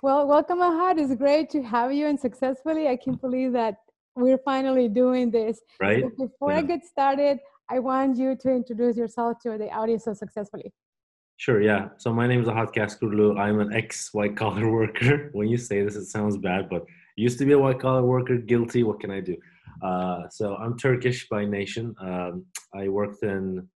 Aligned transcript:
Well, 0.00 0.28
welcome, 0.28 0.60
Ahat. 0.60 0.96
It's 1.00 1.12
great 1.16 1.50
to 1.50 1.62
have 1.62 1.92
you 1.92 2.06
and 2.06 2.20
Successfuly. 2.20 2.86
I 2.86 2.94
can't 2.94 3.20
believe 3.20 3.52
that 3.54 3.78
we're 4.14 4.38
finally 4.38 4.88
doing 4.88 5.32
this. 5.32 5.60
Right. 5.80 6.04
So 6.04 6.26
before 6.26 6.52
yeah. 6.52 6.58
I 6.58 6.62
get 6.62 6.84
started, 6.84 7.40
I 7.68 7.80
want 7.80 8.16
you 8.16 8.36
to 8.36 8.48
introduce 8.48 8.96
yourself 8.96 9.40
to 9.42 9.58
the 9.58 9.68
audience 9.70 10.04
so 10.04 10.12
Successfuly. 10.12 10.70
Sure, 11.36 11.60
yeah. 11.60 11.88
So 11.96 12.12
my 12.12 12.28
name 12.28 12.42
is 12.42 12.46
Ahat 12.46 12.72
Caskurlu. 12.72 13.40
I'm 13.40 13.58
an 13.58 13.72
ex 13.72 14.14
white 14.14 14.36
collar 14.36 14.70
worker. 14.78 15.30
When 15.32 15.48
you 15.48 15.56
say 15.56 15.82
this, 15.82 15.96
it 15.96 16.06
sounds 16.06 16.36
bad, 16.36 16.68
but 16.70 16.84
used 17.16 17.40
to 17.40 17.44
be 17.44 17.52
a 17.52 17.58
white 17.58 17.80
collar 17.80 18.04
worker, 18.04 18.36
guilty. 18.36 18.84
What 18.84 19.00
can 19.00 19.10
I 19.10 19.18
do? 19.20 19.36
Uh, 19.82 20.28
so 20.30 20.54
I'm 20.54 20.78
Turkish 20.78 21.28
by 21.28 21.44
nation. 21.44 21.92
Um, 22.00 22.46
I 22.72 22.86
worked 22.86 23.24
in 23.24 23.66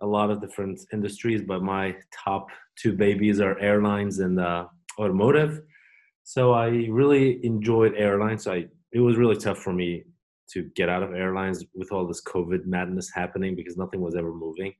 a 0.00 0.06
lot 0.06 0.30
of 0.30 0.40
different 0.40 0.80
industries, 0.92 1.42
but 1.42 1.62
my 1.62 1.94
top 2.24 2.48
two 2.76 2.92
babies 2.92 3.40
are 3.40 3.56
airlines 3.60 4.18
and 4.18 4.40
uh, 4.40 4.66
automotive. 4.98 5.62
So 6.24 6.52
I 6.52 6.68
really 6.90 7.44
enjoyed 7.44 7.94
airlines. 7.96 8.46
I 8.46 8.66
it 8.92 9.00
was 9.00 9.16
really 9.16 9.36
tough 9.36 9.58
for 9.58 9.72
me 9.72 10.04
to 10.52 10.70
get 10.74 10.88
out 10.88 11.02
of 11.02 11.14
airlines 11.14 11.64
with 11.74 11.92
all 11.92 12.06
this 12.06 12.22
COVID 12.22 12.64
madness 12.64 13.10
happening 13.14 13.54
because 13.54 13.76
nothing 13.76 14.00
was 14.00 14.14
ever 14.16 14.32
moving. 14.32 14.72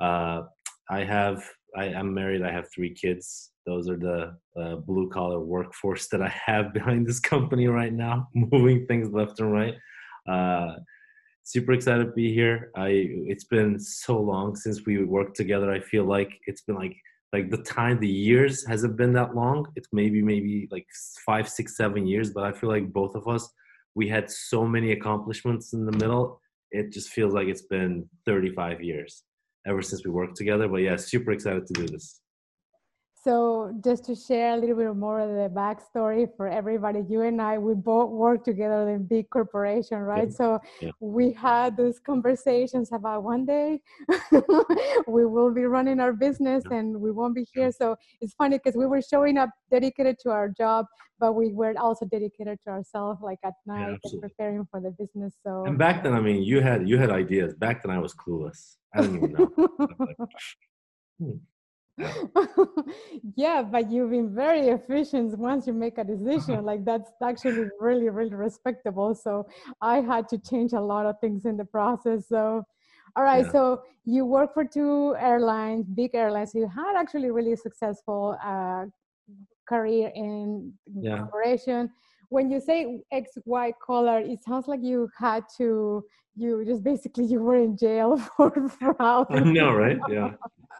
Uh, 0.00 0.42
I 0.90 1.04
have 1.04 1.42
I 1.76 1.86
am 1.86 2.14
married. 2.14 2.42
I 2.42 2.50
have 2.50 2.66
three 2.74 2.94
kids. 2.94 3.50
Those 3.66 3.88
are 3.88 3.96
the 3.96 4.36
uh, 4.60 4.76
blue 4.76 5.10
collar 5.10 5.40
workforce 5.40 6.08
that 6.08 6.22
I 6.22 6.32
have 6.46 6.72
behind 6.78 7.06
this 7.06 7.20
company 7.20 7.68
right 7.68 7.92
now, 7.92 8.28
moving 8.34 8.86
things 8.86 9.12
left 9.12 9.40
and 9.40 9.52
right. 9.52 9.74
Uh, 10.28 10.76
super 11.44 11.72
excited 11.72 12.04
to 12.04 12.12
be 12.12 12.32
here. 12.32 12.70
I 12.76 12.88
it's 13.26 13.44
been 13.44 13.78
so 13.78 14.20
long 14.20 14.56
since 14.56 14.84
we 14.86 15.04
worked 15.04 15.36
together. 15.36 15.70
I 15.70 15.80
feel 15.80 16.04
like 16.04 16.30
it's 16.46 16.62
been 16.62 16.76
like 16.76 16.96
like 17.32 17.50
the 17.50 17.62
time 17.62 18.00
the 18.00 18.08
years 18.08 18.66
hasn't 18.66 18.96
been 18.96 19.12
that 19.12 19.34
long. 19.34 19.66
It's 19.76 19.88
maybe 19.92 20.22
maybe 20.22 20.68
like 20.70 20.86
five, 21.26 21.48
six, 21.48 21.76
seven 21.76 22.06
years. 22.06 22.30
But 22.30 22.44
I 22.44 22.52
feel 22.52 22.70
like 22.70 22.92
both 22.92 23.14
of 23.14 23.28
us 23.28 23.48
we 23.98 24.08
had 24.08 24.30
so 24.30 24.64
many 24.64 24.92
accomplishments 24.92 25.72
in 25.72 25.84
the 25.84 25.92
middle. 25.92 26.40
It 26.70 26.92
just 26.92 27.08
feels 27.10 27.34
like 27.34 27.48
it's 27.48 27.62
been 27.62 28.08
35 28.26 28.80
years 28.80 29.24
ever 29.66 29.82
since 29.82 30.04
we 30.04 30.12
worked 30.12 30.36
together. 30.36 30.68
But 30.68 30.82
yeah, 30.82 30.94
super 30.94 31.32
excited 31.32 31.66
to 31.66 31.72
do 31.72 31.86
this. 31.88 32.20
So 33.24 33.74
just 33.82 34.04
to 34.04 34.14
share 34.14 34.54
a 34.54 34.56
little 34.56 34.76
bit 34.76 34.94
more 34.94 35.20
of 35.20 35.30
the 35.30 35.54
backstory 35.54 36.28
for 36.36 36.46
everybody, 36.48 37.02
you 37.08 37.22
and 37.22 37.42
I, 37.42 37.58
we 37.58 37.74
both 37.74 38.10
work 38.10 38.44
together 38.44 38.88
in 38.90 39.06
big 39.06 39.28
corporation, 39.30 39.98
right? 39.98 40.28
Yeah. 40.28 40.34
So 40.34 40.60
yeah. 40.80 40.90
we 41.00 41.32
had 41.32 41.76
those 41.76 41.98
conversations 41.98 42.92
about 42.92 43.24
one 43.24 43.44
day 43.44 43.80
we 45.08 45.26
will 45.26 45.52
be 45.52 45.64
running 45.64 45.98
our 45.98 46.12
business 46.12 46.62
yeah. 46.70 46.78
and 46.78 47.00
we 47.00 47.10
won't 47.10 47.34
be 47.34 47.46
here. 47.52 47.72
So 47.72 47.96
it's 48.20 48.34
funny 48.34 48.58
because 48.58 48.76
we 48.76 48.86
were 48.86 49.02
showing 49.02 49.36
up 49.36 49.50
dedicated 49.70 50.18
to 50.20 50.30
our 50.30 50.48
job, 50.48 50.86
but 51.18 51.32
we 51.32 51.52
were 51.52 51.74
also 51.78 52.06
dedicated 52.06 52.58
to 52.64 52.70
ourselves, 52.70 53.20
like 53.20 53.38
at 53.44 53.54
night 53.66 53.98
and 54.04 54.22
preparing 54.22 54.66
for 54.70 54.80
the 54.80 54.90
business. 54.92 55.34
So 55.44 55.64
and 55.66 55.76
back 55.76 56.04
then, 56.04 56.14
I 56.14 56.20
mean, 56.20 56.42
you 56.42 56.60
had 56.60 56.88
you 56.88 56.98
had 56.98 57.10
ideas. 57.10 57.54
Back 57.54 57.82
then, 57.82 57.90
I 57.90 57.98
was 57.98 58.14
clueless. 58.14 58.76
I 58.94 59.02
didn't 59.02 59.16
even 59.16 59.32
know. 61.20 61.38
yeah 63.36 63.62
but 63.62 63.90
you've 63.90 64.10
been 64.10 64.34
very 64.34 64.68
efficient 64.68 65.36
once 65.38 65.66
you 65.66 65.72
make 65.72 65.98
a 65.98 66.04
decision. 66.04 66.64
Like 66.68 66.84
that's 66.84 67.10
actually 67.22 67.68
really 67.80 68.08
really 68.08 68.34
respectable. 68.34 69.14
So 69.14 69.46
i 69.80 70.00
had 70.00 70.28
to 70.28 70.38
change 70.38 70.72
a 70.72 70.80
lot 70.80 71.06
of 71.06 71.18
things 71.20 71.44
in 71.44 71.56
the 71.56 71.64
process. 71.64 72.28
So 72.28 72.62
all 73.16 73.24
right 73.24 73.44
yeah. 73.44 73.52
so 73.52 73.82
you 74.04 74.24
work 74.24 74.54
for 74.54 74.64
two 74.64 75.16
airlines 75.18 75.86
big 75.88 76.14
airlines. 76.14 76.54
You 76.54 76.68
had 76.68 76.94
actually 76.96 77.30
really 77.30 77.56
successful 77.56 78.36
uh, 78.44 78.84
career 79.68 80.12
in 80.14 80.72
yeah. 81.00 81.18
corporation. 81.18 81.90
When 82.28 82.50
you 82.50 82.60
say 82.60 83.00
X 83.10 83.38
Y 83.44 83.72
collar 83.84 84.18
it 84.20 84.40
sounds 84.44 84.68
like 84.68 84.80
you 84.82 85.08
had 85.18 85.44
to 85.58 86.04
you 86.36 86.64
just 86.64 86.84
basically 86.84 87.24
you 87.32 87.40
were 87.40 87.56
in 87.56 87.76
jail 87.76 88.18
for 88.36 88.52
fraud. 88.68 89.26
I 89.30 89.40
know 89.40 89.72
right? 89.72 89.98
Yeah 90.08 90.32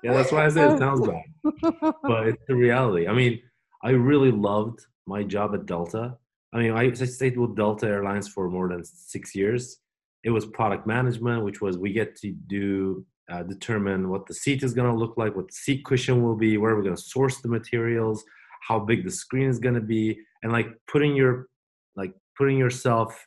yeah, 0.03 0.13
that's 0.13 0.33
why 0.33 0.47
I 0.47 0.49
said 0.49 0.73
it 0.73 0.79
sounds 0.79 1.07
bad, 1.07 1.93
but 2.03 2.29
it's 2.29 2.43
the 2.47 2.55
reality. 2.55 3.07
I 3.07 3.13
mean, 3.13 3.41
I 3.83 3.91
really 3.91 4.31
loved 4.31 4.81
my 5.07 5.23
job 5.23 5.55
at 5.55 5.67
Delta. 5.67 6.17
I 6.53 6.59
mean, 6.59 6.73
I 6.73 6.93
stayed 6.93 7.37
with 7.37 7.57
Delta 7.57 7.87
Airlines 7.87 8.29
for 8.29 8.49
more 8.49 8.69
than 8.69 8.85
six 8.85 9.35
years. 9.35 9.79
It 10.25 10.31
was 10.31 10.47
product 10.47 10.87
management, 10.87 11.45
which 11.45 11.61
was 11.61 11.79
we 11.79 11.93
get 11.93 12.17
to 12.17 12.33
do 12.47 13.05
uh, 13.31 13.43
determine 13.43 14.09
what 14.09 14.27
the 14.27 14.35
seat 14.35 14.63
is 14.63 14.73
going 14.73 14.91
to 14.91 14.99
look 14.99 15.17
like, 15.17 15.37
what 15.37 15.49
the 15.49 15.55
seat 15.55 15.85
cushion 15.85 16.23
will 16.23 16.37
be, 16.37 16.57
where 16.57 16.75
we're 16.75 16.83
going 16.83 16.97
to 16.97 17.03
source 17.03 17.41
the 17.41 17.49
materials, 17.49 18.25
how 18.67 18.79
big 18.79 19.05
the 19.05 19.11
screen 19.11 19.49
is 19.49 19.59
going 19.59 19.75
to 19.75 19.81
be, 19.81 20.19
and 20.43 20.53
like 20.53 20.69
putting 20.91 21.15
your 21.15 21.49
like 21.97 22.13
putting 22.37 22.57
yourself 22.57 23.27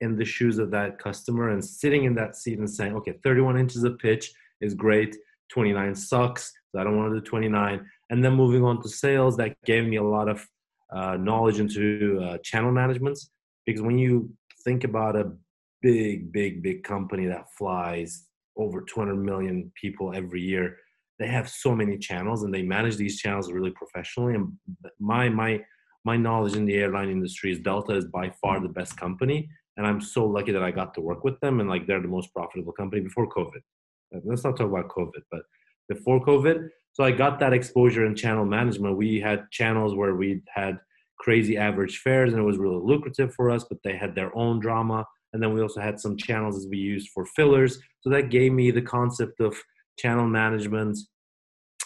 in 0.00 0.16
the 0.16 0.24
shoes 0.24 0.58
of 0.58 0.70
that 0.70 0.98
customer 0.98 1.50
and 1.50 1.64
sitting 1.64 2.04
in 2.04 2.14
that 2.14 2.34
seat 2.34 2.58
and 2.58 2.68
saying, 2.68 2.94
okay, 2.94 3.14
31 3.22 3.58
inches 3.58 3.84
of 3.84 3.98
pitch 3.98 4.32
is 4.60 4.74
great 4.74 5.14
29 5.50 5.94
sucks. 5.94 6.52
So 6.72 6.80
I 6.80 6.84
don't 6.84 6.96
want 6.96 7.12
to 7.12 7.20
do 7.20 7.26
29. 7.26 7.86
And 8.10 8.24
then 8.24 8.34
moving 8.34 8.64
on 8.64 8.82
to 8.82 8.88
sales, 8.88 9.36
that 9.36 9.56
gave 9.64 9.86
me 9.86 9.96
a 9.96 10.02
lot 10.02 10.28
of 10.28 10.46
uh, 10.92 11.16
knowledge 11.16 11.60
into 11.60 12.20
uh, 12.22 12.38
channel 12.38 12.72
management. 12.72 13.18
Because 13.66 13.82
when 13.82 13.98
you 13.98 14.32
think 14.64 14.84
about 14.84 15.16
a 15.16 15.32
big, 15.82 16.32
big, 16.32 16.62
big 16.62 16.82
company 16.82 17.26
that 17.26 17.46
flies 17.56 18.26
over 18.56 18.82
200 18.82 19.16
million 19.16 19.70
people 19.80 20.12
every 20.14 20.42
year, 20.42 20.76
they 21.18 21.28
have 21.28 21.48
so 21.48 21.74
many 21.74 21.98
channels 21.98 22.42
and 22.42 22.52
they 22.52 22.62
manage 22.62 22.96
these 22.96 23.18
channels 23.18 23.52
really 23.52 23.70
professionally. 23.72 24.34
And 24.34 24.52
my 24.98 25.28
my 25.28 25.60
my 26.04 26.16
knowledge 26.16 26.56
in 26.56 26.64
the 26.64 26.76
airline 26.76 27.10
industry 27.10 27.52
is 27.52 27.58
Delta 27.60 27.94
is 27.94 28.06
by 28.06 28.32
far 28.40 28.58
the 28.58 28.70
best 28.70 28.96
company, 28.98 29.48
and 29.76 29.86
I'm 29.86 30.00
so 30.00 30.24
lucky 30.24 30.50
that 30.52 30.62
I 30.62 30.70
got 30.70 30.94
to 30.94 31.02
work 31.02 31.22
with 31.22 31.38
them. 31.40 31.60
And 31.60 31.68
like 31.68 31.86
they're 31.86 32.00
the 32.00 32.08
most 32.08 32.32
profitable 32.32 32.72
company 32.72 33.02
before 33.02 33.28
COVID 33.28 33.60
let's 34.24 34.44
not 34.44 34.56
talk 34.56 34.66
about 34.66 34.88
COVID, 34.88 35.22
but 35.30 35.42
before 35.88 36.24
COVID. 36.24 36.68
So 36.92 37.04
I 37.04 37.10
got 37.10 37.38
that 37.40 37.52
exposure 37.52 38.06
in 38.06 38.14
channel 38.14 38.44
management. 38.44 38.96
We 38.96 39.20
had 39.20 39.50
channels 39.50 39.94
where 39.94 40.14
we 40.14 40.42
had 40.52 40.78
crazy 41.18 41.56
average 41.56 41.98
fares 41.98 42.32
and 42.32 42.40
it 42.40 42.44
was 42.44 42.58
really 42.58 42.80
lucrative 42.82 43.34
for 43.34 43.50
us, 43.50 43.64
but 43.68 43.78
they 43.84 43.96
had 43.96 44.14
their 44.14 44.34
own 44.36 44.58
drama. 44.58 45.06
And 45.32 45.42
then 45.42 45.52
we 45.52 45.60
also 45.60 45.80
had 45.80 46.00
some 46.00 46.16
channels 46.16 46.56
as 46.56 46.66
we 46.68 46.78
used 46.78 47.10
for 47.10 47.24
fillers. 47.24 47.78
So 48.00 48.10
that 48.10 48.30
gave 48.30 48.52
me 48.52 48.70
the 48.70 48.82
concept 48.82 49.40
of 49.40 49.56
channel 49.98 50.26
management, 50.26 50.98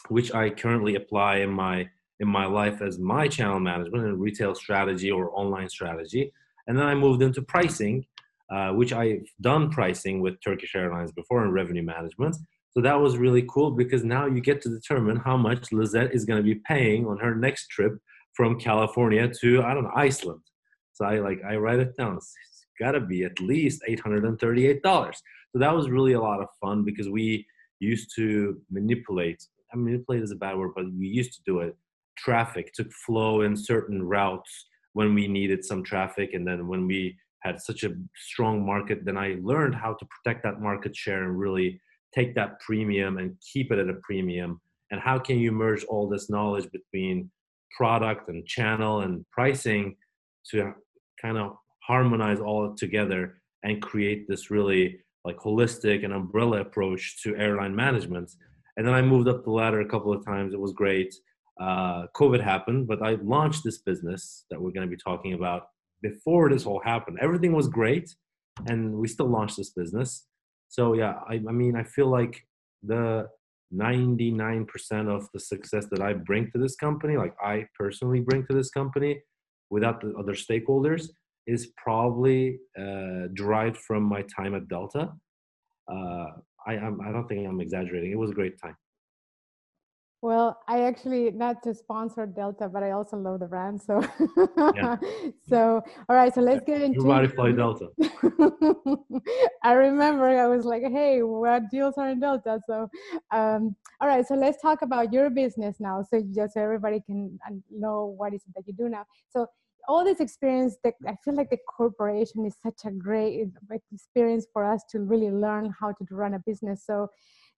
which 0.08 0.32
I 0.32 0.50
currently 0.50 0.94
apply 0.94 1.38
in 1.38 1.50
my 1.50 1.88
in 2.20 2.28
my 2.28 2.46
life 2.46 2.80
as 2.80 2.96
my 2.98 3.26
channel 3.26 3.58
management 3.58 4.04
and 4.04 4.20
retail 4.20 4.54
strategy 4.54 5.10
or 5.10 5.36
online 5.36 5.68
strategy. 5.68 6.32
And 6.68 6.78
then 6.78 6.86
I 6.86 6.94
moved 6.94 7.22
into 7.22 7.42
pricing 7.42 8.06
uh, 8.50 8.70
which 8.70 8.92
I've 8.92 9.26
done 9.40 9.70
pricing 9.70 10.20
with 10.20 10.34
Turkish 10.42 10.74
Airlines 10.74 11.12
before 11.12 11.44
in 11.44 11.50
revenue 11.50 11.82
management. 11.82 12.36
So 12.70 12.80
that 12.80 13.00
was 13.00 13.16
really 13.16 13.44
cool 13.48 13.70
because 13.70 14.02
now 14.02 14.26
you 14.26 14.40
get 14.40 14.60
to 14.62 14.68
determine 14.68 15.16
how 15.16 15.36
much 15.36 15.70
Lizette 15.72 16.12
is 16.12 16.24
going 16.24 16.38
to 16.38 16.42
be 16.42 16.60
paying 16.66 17.06
on 17.06 17.18
her 17.18 17.34
next 17.34 17.68
trip 17.68 17.94
from 18.34 18.58
California 18.58 19.30
to 19.40 19.62
I 19.62 19.74
don't 19.74 19.84
know 19.84 19.92
Iceland. 19.94 20.40
So 20.92 21.04
I 21.04 21.20
like 21.20 21.40
I 21.48 21.56
write 21.56 21.78
it 21.78 21.96
down. 21.96 22.16
It's 22.16 22.34
got 22.80 22.92
to 22.92 23.00
be 23.00 23.24
at 23.24 23.40
least 23.40 23.82
eight 23.86 24.00
hundred 24.00 24.24
and 24.24 24.38
thirty-eight 24.38 24.82
dollars. 24.82 25.22
So 25.52 25.60
that 25.60 25.74
was 25.74 25.88
really 25.88 26.14
a 26.14 26.20
lot 26.20 26.40
of 26.40 26.48
fun 26.60 26.84
because 26.84 27.08
we 27.08 27.46
used 27.78 28.10
to 28.16 28.60
manipulate. 28.70 29.40
I 29.72 29.76
mean, 29.76 29.84
manipulate 29.86 30.22
is 30.22 30.32
a 30.32 30.36
bad 30.36 30.56
word, 30.56 30.72
but 30.74 30.86
we 30.98 31.06
used 31.06 31.34
to 31.34 31.42
do 31.46 31.60
it. 31.60 31.76
Traffic 32.18 32.72
to 32.74 32.84
flow 33.06 33.42
in 33.42 33.56
certain 33.56 34.02
routes 34.02 34.66
when 34.92 35.14
we 35.14 35.28
needed 35.28 35.64
some 35.64 35.82
traffic, 35.82 36.34
and 36.34 36.46
then 36.46 36.66
when 36.66 36.86
we 36.86 37.16
had 37.44 37.60
such 37.60 37.84
a 37.84 37.94
strong 38.16 38.64
market, 38.64 39.04
then 39.04 39.16
I 39.16 39.36
learned 39.42 39.74
how 39.74 39.94
to 39.94 40.06
protect 40.06 40.42
that 40.44 40.60
market 40.60 40.96
share 40.96 41.24
and 41.24 41.38
really 41.38 41.80
take 42.14 42.34
that 42.36 42.60
premium 42.60 43.18
and 43.18 43.36
keep 43.52 43.70
it 43.72 43.78
at 43.78 43.88
a 43.88 43.98
premium. 44.02 44.60
And 44.90 45.00
how 45.00 45.18
can 45.18 45.38
you 45.38 45.52
merge 45.52 45.84
all 45.84 46.08
this 46.08 46.30
knowledge 46.30 46.68
between 46.70 47.30
product 47.76 48.28
and 48.28 48.46
channel 48.46 49.00
and 49.00 49.24
pricing 49.30 49.96
to 50.50 50.72
kind 51.20 51.38
of 51.38 51.56
harmonize 51.82 52.40
all 52.40 52.74
together 52.74 53.40
and 53.62 53.82
create 53.82 54.26
this 54.28 54.50
really 54.50 55.00
like 55.24 55.36
holistic 55.38 56.04
and 56.04 56.12
umbrella 56.12 56.60
approach 56.60 57.22
to 57.22 57.36
airline 57.36 57.74
management. 57.74 58.30
And 58.76 58.86
then 58.86 58.94
I 58.94 59.02
moved 59.02 59.28
up 59.28 59.44
the 59.44 59.50
ladder 59.50 59.80
a 59.80 59.88
couple 59.88 60.12
of 60.12 60.24
times. 60.24 60.52
It 60.52 60.60
was 60.60 60.72
great. 60.72 61.14
Uh, 61.60 62.06
COVID 62.14 62.42
happened, 62.42 62.86
but 62.86 63.02
I 63.02 63.14
launched 63.22 63.64
this 63.64 63.78
business 63.78 64.44
that 64.50 64.60
we're 64.60 64.72
going 64.72 64.88
to 64.88 64.96
be 64.96 65.00
talking 65.02 65.34
about 65.34 65.68
before 66.08 66.50
this 66.50 66.66
all 66.66 66.82
happened. 66.84 67.16
Everything 67.20 67.52
was 67.60 67.68
great, 67.80 68.06
and 68.66 68.80
we 69.00 69.08
still 69.08 69.30
launched 69.36 69.56
this 69.56 69.70
business. 69.70 70.26
So 70.68 70.82
yeah, 70.94 71.14
I, 71.32 71.34
I 71.50 71.52
mean, 71.60 71.74
I 71.76 71.84
feel 71.96 72.08
like 72.18 72.34
the 72.82 73.28
99% 73.72 74.68
of 75.16 75.22
the 75.32 75.40
success 75.40 75.86
that 75.90 76.02
I 76.02 76.12
bring 76.12 76.50
to 76.52 76.58
this 76.58 76.76
company, 76.76 77.16
like 77.16 77.34
I 77.42 77.66
personally 77.78 78.20
bring 78.20 78.46
to 78.48 78.54
this 78.54 78.70
company, 78.70 79.12
without 79.70 80.00
the 80.00 80.12
other 80.20 80.34
stakeholders, 80.34 81.08
is 81.46 81.72
probably 81.82 82.58
uh, 82.78 83.24
derived 83.34 83.78
from 83.78 84.02
my 84.02 84.22
time 84.36 84.54
at 84.54 84.68
Delta. 84.68 85.12
Uh, 85.90 86.26
I, 86.66 86.72
I'm, 86.84 87.00
I 87.06 87.12
don't 87.12 87.26
think 87.28 87.46
I'm 87.48 87.60
exaggerating. 87.60 88.12
It 88.12 88.18
was 88.18 88.30
a 88.30 88.34
great 88.34 88.56
time. 88.62 88.76
Well, 90.24 90.58
I 90.66 90.84
actually 90.84 91.30
not 91.32 91.62
to 91.64 91.74
sponsor 91.74 92.24
Delta, 92.24 92.66
but 92.66 92.82
I 92.82 92.92
also 92.92 93.18
love 93.18 93.40
the 93.40 93.46
brand. 93.46 93.82
So, 93.82 94.02
yeah. 94.74 94.96
so 95.50 95.82
all 96.08 96.16
right. 96.16 96.32
So 96.34 96.40
let's 96.40 96.64
get 96.64 96.80
into. 96.80 97.00
Everybody 97.00 97.28
fly 97.28 97.52
Delta. 97.52 97.88
I 99.62 99.72
remember 99.74 100.26
I 100.26 100.46
was 100.46 100.64
like, 100.64 100.82
"Hey, 100.82 101.22
what 101.22 101.70
deals 101.70 101.98
are 101.98 102.08
in 102.08 102.20
Delta?" 102.20 102.58
So, 102.66 102.88
um, 103.32 103.76
all 104.00 104.08
right. 104.08 104.26
So 104.26 104.34
let's 104.34 104.62
talk 104.62 104.80
about 104.80 105.12
your 105.12 105.28
business 105.28 105.76
now, 105.78 106.02
so 106.02 106.22
just 106.34 106.54
so 106.54 106.62
everybody 106.62 107.02
can 107.04 107.38
know 107.70 108.14
what 108.16 108.32
is 108.32 108.40
it 108.48 108.54
that 108.56 108.66
you 108.66 108.72
do 108.72 108.88
now. 108.88 109.04
So 109.28 109.46
all 109.86 110.02
this 110.02 110.20
experience 110.20 110.76
that 110.82 110.94
i 111.06 111.14
feel 111.22 111.34
like 111.34 111.50
the 111.50 111.58
corporation 111.76 112.46
is 112.46 112.56
such 112.62 112.86
a 112.86 112.90
great 112.90 113.48
experience 113.92 114.46
for 114.50 114.64
us 114.64 114.82
to 114.90 115.00
really 115.00 115.30
learn 115.30 115.70
how 115.78 115.92
to 115.92 116.06
run 116.10 116.32
a 116.32 116.38
business 116.38 116.86
so 116.86 117.06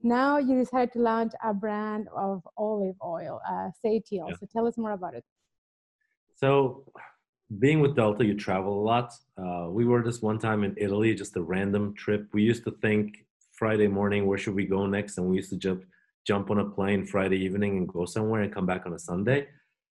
now 0.03 0.39
you 0.39 0.59
decided 0.59 0.93
to 0.93 1.01
launch 1.01 1.33
a 1.43 1.53
brand 1.53 2.09
of 2.15 2.47
olive 2.57 2.97
oil, 3.05 3.41
uh, 3.49 3.71
Zeytin. 3.85 4.29
Yeah. 4.29 4.35
So 4.41 4.47
tell 4.53 4.67
us 4.67 4.77
more 4.77 4.93
about 4.93 5.15
it. 5.15 5.25
So, 6.35 6.85
being 7.59 7.81
with 7.81 7.97
Delta, 7.97 8.25
you 8.25 8.35
travel 8.35 8.81
a 8.81 8.85
lot. 8.85 9.13
Uh, 9.39 9.69
we 9.71 9.85
were 9.85 10.03
this 10.03 10.21
one 10.21 10.39
time 10.39 10.65
in 10.65 10.75
Italy, 10.77 11.15
just 11.15 11.37
a 11.37 11.43
random 11.43 11.95
trip. 11.95 12.27
We 12.33 12.43
used 12.43 12.65
to 12.65 12.73
think 12.83 13.25
Friday 13.53 13.87
morning, 13.87 14.27
where 14.27 14.37
should 14.37 14.55
we 14.55 14.67
go 14.67 14.87
next? 14.87 15.17
And 15.17 15.29
we 15.29 15.37
used 15.37 15.51
to 15.51 15.57
jump 15.57 15.85
jump 16.27 16.51
on 16.51 16.59
a 16.59 16.65
plane 16.65 17.07
Friday 17.07 17.39
evening 17.39 17.77
and 17.79 17.89
go 17.89 18.05
somewhere 18.05 18.43
and 18.43 18.53
come 18.53 18.67
back 18.67 18.85
on 18.85 18.93
a 18.93 18.99
Sunday. 18.99 19.47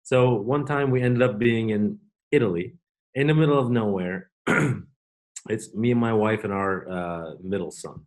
So 0.04 0.34
one 0.34 0.66
time 0.66 0.92
we 0.92 1.02
ended 1.02 1.22
up 1.22 1.40
being 1.40 1.70
in 1.70 2.00
Italy, 2.32 2.76
in 3.16 3.28
the 3.28 3.34
middle 3.34 3.58
of 3.58 3.72
nowhere. 3.72 4.30
it's 5.50 5.74
me 5.74 5.92
and 5.92 6.00
my 6.00 6.14
wife 6.14 6.44
and 6.44 6.54
our 6.54 6.90
uh, 6.90 7.32
middle 7.42 7.72
son. 7.72 8.06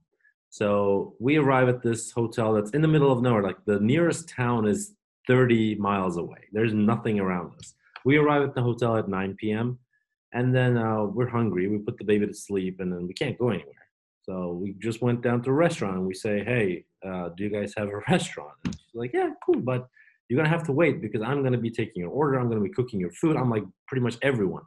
So 0.51 1.15
we 1.21 1.37
arrive 1.37 1.69
at 1.69 1.81
this 1.81 2.11
hotel 2.11 2.53
that's 2.53 2.73
in 2.73 2.83
the 2.83 2.89
middle 2.89 3.13
of 3.13 3.23
nowhere. 3.23 3.43
Like 3.43 3.65
the 3.67 3.79
nearest 3.79 4.29
town 4.29 4.67
is 4.67 4.95
30 5.29 5.77
miles 5.77 6.17
away. 6.17 6.41
There's 6.53 6.75
nothing 6.75 7.21
around 7.21 7.53
us. 7.59 7.75
We 8.05 8.17
arrive 8.17 8.43
at 8.43 8.55
the 8.57 8.63
hotel 8.63 8.97
at 8.97 9.09
9 9.09 9.37
p.m. 9.39 9.79
and 10.33 10.55
then 10.55 10.77
uh, 10.77 11.05
we're 11.05 11.29
hungry. 11.29 11.69
We 11.69 11.79
put 11.79 11.99
the 11.99 12.05
baby 12.05 12.27
to 12.27 12.35
sleep 12.35 12.81
and 12.81 12.93
then 12.93 13.07
we 13.07 13.15
can't 13.15 13.39
go 13.39 13.51
anywhere. 13.51 13.75
So 14.23 14.59
we 14.61 14.75
just 14.81 15.03
went 15.03 15.23
down 15.23 15.43
to 15.43 15.51
a 15.51 15.55
restaurant 15.55 15.97
and 15.97 16.07
we 16.07 16.15
say, 16.15 16.45
"Hey, 16.45 16.85
uh, 17.07 17.31
do 17.37 17.45
you 17.45 17.51
guys 17.51 17.73
have 17.77 17.89
a 17.89 18.03
restaurant?" 18.11 18.53
And 18.65 18.75
she's 18.75 18.95
like, 18.95 19.13
"Yeah, 19.15 19.31
cool, 19.45 19.61
but 19.61 19.89
you're 20.29 20.37
gonna 20.37 20.49
have 20.49 20.65
to 20.65 20.73
wait 20.73 21.01
because 21.01 21.23
I'm 21.23 21.43
gonna 21.43 21.59
be 21.59 21.71
taking 21.71 22.03
your 22.03 22.11
order. 22.11 22.39
I'm 22.39 22.49
gonna 22.49 22.61
be 22.61 22.71
cooking 22.71 23.01
your 23.01 23.11
food. 23.13 23.37
I'm 23.37 23.51
like 23.51 23.65
pretty 23.89 24.03
much 24.03 24.19
everyone." 24.23 24.63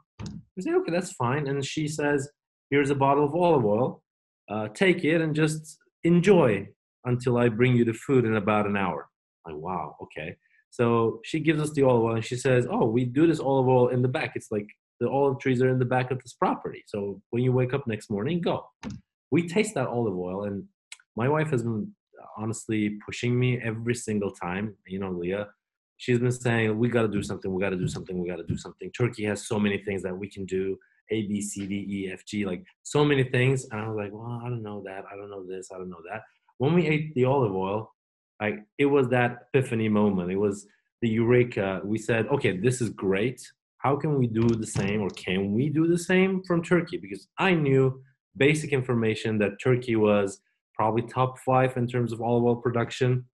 We 0.56 0.62
say, 0.62 0.72
"Okay, 0.74 0.92
that's 0.92 1.12
fine." 1.12 1.46
And 1.46 1.64
she 1.64 1.88
says, 1.88 2.28
"Here's 2.70 2.90
a 2.90 2.94
bottle 2.94 3.24
of 3.24 3.34
olive 3.34 3.64
oil 3.64 4.03
uh, 4.48 4.68
take 4.68 5.04
it 5.04 5.20
and 5.20 5.34
just 5.34 5.78
enjoy 6.02 6.68
until 7.04 7.36
I 7.36 7.48
bring 7.48 7.76
you 7.76 7.84
the 7.84 7.92
food 7.92 8.24
in 8.24 8.36
about 8.36 8.66
an 8.66 8.76
hour. 8.76 9.08
Like, 9.46 9.56
wow, 9.56 9.96
okay. 10.02 10.36
So 10.70 11.20
she 11.24 11.40
gives 11.40 11.60
us 11.60 11.70
the 11.72 11.82
olive 11.82 12.02
oil 12.02 12.14
and 12.16 12.24
she 12.24 12.36
says, 12.36 12.66
oh, 12.70 12.86
we 12.86 13.04
do 13.04 13.26
this 13.26 13.40
olive 13.40 13.68
oil 13.68 13.88
in 13.88 14.02
the 14.02 14.08
back. 14.08 14.32
It's 14.34 14.50
like 14.50 14.66
the 15.00 15.08
olive 15.08 15.38
trees 15.38 15.62
are 15.62 15.68
in 15.68 15.78
the 15.78 15.84
back 15.84 16.10
of 16.10 16.20
this 16.22 16.32
property. 16.32 16.82
So 16.86 17.20
when 17.30 17.42
you 17.42 17.52
wake 17.52 17.74
up 17.74 17.86
next 17.86 18.10
morning, 18.10 18.40
go. 18.40 18.66
We 19.30 19.48
taste 19.48 19.74
that 19.74 19.88
olive 19.88 20.16
oil 20.16 20.44
and 20.44 20.64
my 21.16 21.28
wife 21.28 21.50
has 21.50 21.62
been 21.62 21.92
honestly 22.36 22.98
pushing 23.04 23.38
me 23.38 23.60
every 23.62 23.94
single 23.94 24.32
time. 24.32 24.76
You 24.86 24.98
know, 24.98 25.10
Leah, 25.10 25.48
she's 25.96 26.18
been 26.18 26.32
saying, 26.32 26.78
we 26.78 26.88
got 26.88 27.02
to 27.02 27.08
do 27.08 27.22
something, 27.22 27.52
we 27.52 27.62
got 27.62 27.70
to 27.70 27.76
do 27.76 27.88
something, 27.88 28.18
we 28.18 28.28
got 28.28 28.36
to 28.36 28.46
do 28.46 28.56
something. 28.56 28.90
Turkey 28.92 29.24
has 29.24 29.46
so 29.46 29.58
many 29.58 29.78
things 29.78 30.02
that 30.02 30.16
we 30.16 30.28
can 30.28 30.44
do. 30.44 30.76
A, 31.10 31.26
B, 31.26 31.40
C, 31.40 31.66
D, 31.66 31.74
E, 31.88 32.10
F, 32.12 32.24
G, 32.26 32.44
like 32.44 32.64
so 32.82 33.04
many 33.04 33.24
things. 33.24 33.66
And 33.70 33.80
I 33.80 33.88
was 33.88 33.96
like, 33.96 34.12
well, 34.12 34.40
I 34.44 34.48
don't 34.48 34.62
know 34.62 34.82
that. 34.86 35.04
I 35.10 35.16
don't 35.16 35.30
know 35.30 35.46
this. 35.46 35.70
I 35.72 35.78
don't 35.78 35.90
know 35.90 36.02
that. 36.10 36.22
When 36.58 36.74
we 36.74 36.86
ate 36.86 37.14
the 37.14 37.24
olive 37.24 37.54
oil, 37.54 37.92
like 38.40 38.60
it 38.78 38.86
was 38.86 39.08
that 39.08 39.48
epiphany 39.54 39.88
moment. 39.88 40.30
It 40.30 40.36
was 40.36 40.66
the 41.02 41.08
eureka. 41.08 41.80
We 41.84 41.98
said, 41.98 42.26
okay, 42.28 42.56
this 42.56 42.80
is 42.80 42.90
great. 42.90 43.40
How 43.78 43.96
can 43.96 44.18
we 44.18 44.26
do 44.26 44.48
the 44.48 44.66
same 44.66 45.02
or 45.02 45.10
can 45.10 45.52
we 45.52 45.68
do 45.68 45.86
the 45.86 45.98
same 45.98 46.42
from 46.44 46.62
Turkey? 46.62 46.96
Because 46.96 47.28
I 47.38 47.52
knew 47.52 48.02
basic 48.36 48.72
information 48.72 49.38
that 49.38 49.60
Turkey 49.62 49.96
was 49.96 50.40
probably 50.74 51.02
top 51.02 51.38
five 51.40 51.76
in 51.76 51.86
terms 51.86 52.12
of 52.12 52.20
olive 52.20 52.44
oil 52.44 52.56
production. 52.56 53.26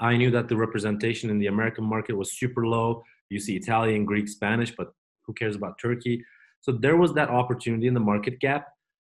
I 0.00 0.16
knew 0.16 0.30
that 0.32 0.48
the 0.48 0.56
representation 0.56 1.30
in 1.30 1.38
the 1.38 1.46
American 1.46 1.84
market 1.84 2.16
was 2.16 2.38
super 2.38 2.66
low. 2.66 3.02
You 3.30 3.40
see 3.40 3.56
Italian, 3.56 4.04
Greek, 4.04 4.28
Spanish, 4.28 4.74
but 4.76 4.88
who 5.24 5.32
cares 5.32 5.56
about 5.56 5.78
Turkey? 5.80 6.24
So 6.60 6.72
there 6.72 6.96
was 6.96 7.14
that 7.14 7.30
opportunity 7.30 7.86
in 7.86 7.94
the 7.94 8.00
market 8.00 8.40
gap. 8.40 8.68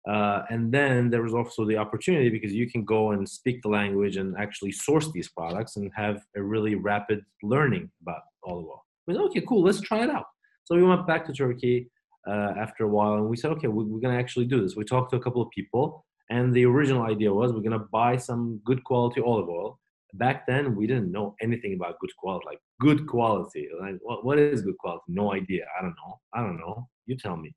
Uh, 0.09 0.43
and 0.51 0.71
then 0.71 1.09
there 1.09 1.23
was 1.23 1.33
also 1.33 1.65
the 1.65 1.79
opportunity 1.79 2.29
because 2.29 2.53
you 2.53 2.71
can 2.71 2.85
go 2.85 3.13
and 3.13 3.27
speak 3.27 3.63
the 3.63 3.69
language 3.69 4.17
and 4.19 4.37
actually 4.39 4.71
source 4.71 5.11
these 5.13 5.31
products 5.31 5.77
and 5.77 5.91
have 5.95 6.23
a 6.37 6.43
really 6.43 6.75
rapid 6.75 7.25
learning 7.43 7.91
about 8.03 8.21
olive 8.45 8.67
oil. 8.67 8.85
We 9.07 9.15
said, 9.15 9.23
okay, 9.23 9.43
cool, 9.49 9.63
let's 9.63 9.81
try 9.81 10.05
it 10.05 10.11
out. 10.11 10.27
So 10.65 10.77
we 10.77 10.83
went 10.83 11.07
back 11.07 11.25
to 11.27 11.33
Turkey 11.33 11.91
uh, 12.27 12.53
after 12.59 12.85
a 12.85 12.89
while 12.89 13.15
and 13.15 13.29
we 13.29 13.37
said, 13.37 13.51
okay, 13.53 13.69
we're 13.69 14.01
going 14.01 14.15
to 14.15 14.21
actually 14.21 14.47
do 14.47 14.61
this. 14.61 14.77
We 14.77 14.85
talked 14.85 15.11
to 15.13 15.17
a 15.17 15.21
couple 15.21 15.43
of 15.43 15.51
people, 15.51 16.05
and 16.31 16.55
the 16.55 16.65
original 16.65 17.03
idea 17.03 17.33
was 17.33 17.53
we're 17.53 17.61
going 17.61 17.73
to 17.73 17.87
buy 17.93 18.17
some 18.17 18.61
good 18.65 18.83
quality 18.85 19.21
olive 19.21 19.49
oil. 19.49 19.79
Back 20.15 20.47
then, 20.47 20.77
we 20.77 20.87
didn't 20.87 21.11
know 21.11 21.35
anything 21.43 21.75
about 21.75 21.99
good 22.01 22.11
quality, 22.17 22.47
like 22.47 22.59
good 22.81 23.07
quality. 23.07 23.69
Like, 23.81 23.97
what, 24.01 24.25
what 24.25 24.39
is 24.39 24.63
good 24.63 24.79
quality? 24.79 25.03
No 25.09 25.33
idea. 25.33 25.65
I 25.79 25.83
don't 25.83 25.97
know. 26.07 26.21
I 26.33 26.41
don't 26.41 26.57
know. 26.57 26.89
You 27.07 27.17
tell 27.17 27.37
me. 27.37 27.55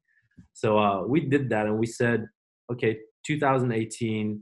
So 0.54 0.77
uh, 0.80 1.04
we 1.06 1.21
did 1.21 1.50
that, 1.50 1.68
and 1.68 1.77
we 1.77 1.86
said, 1.86 2.25
okay, 2.71 2.98
2018 3.25 4.42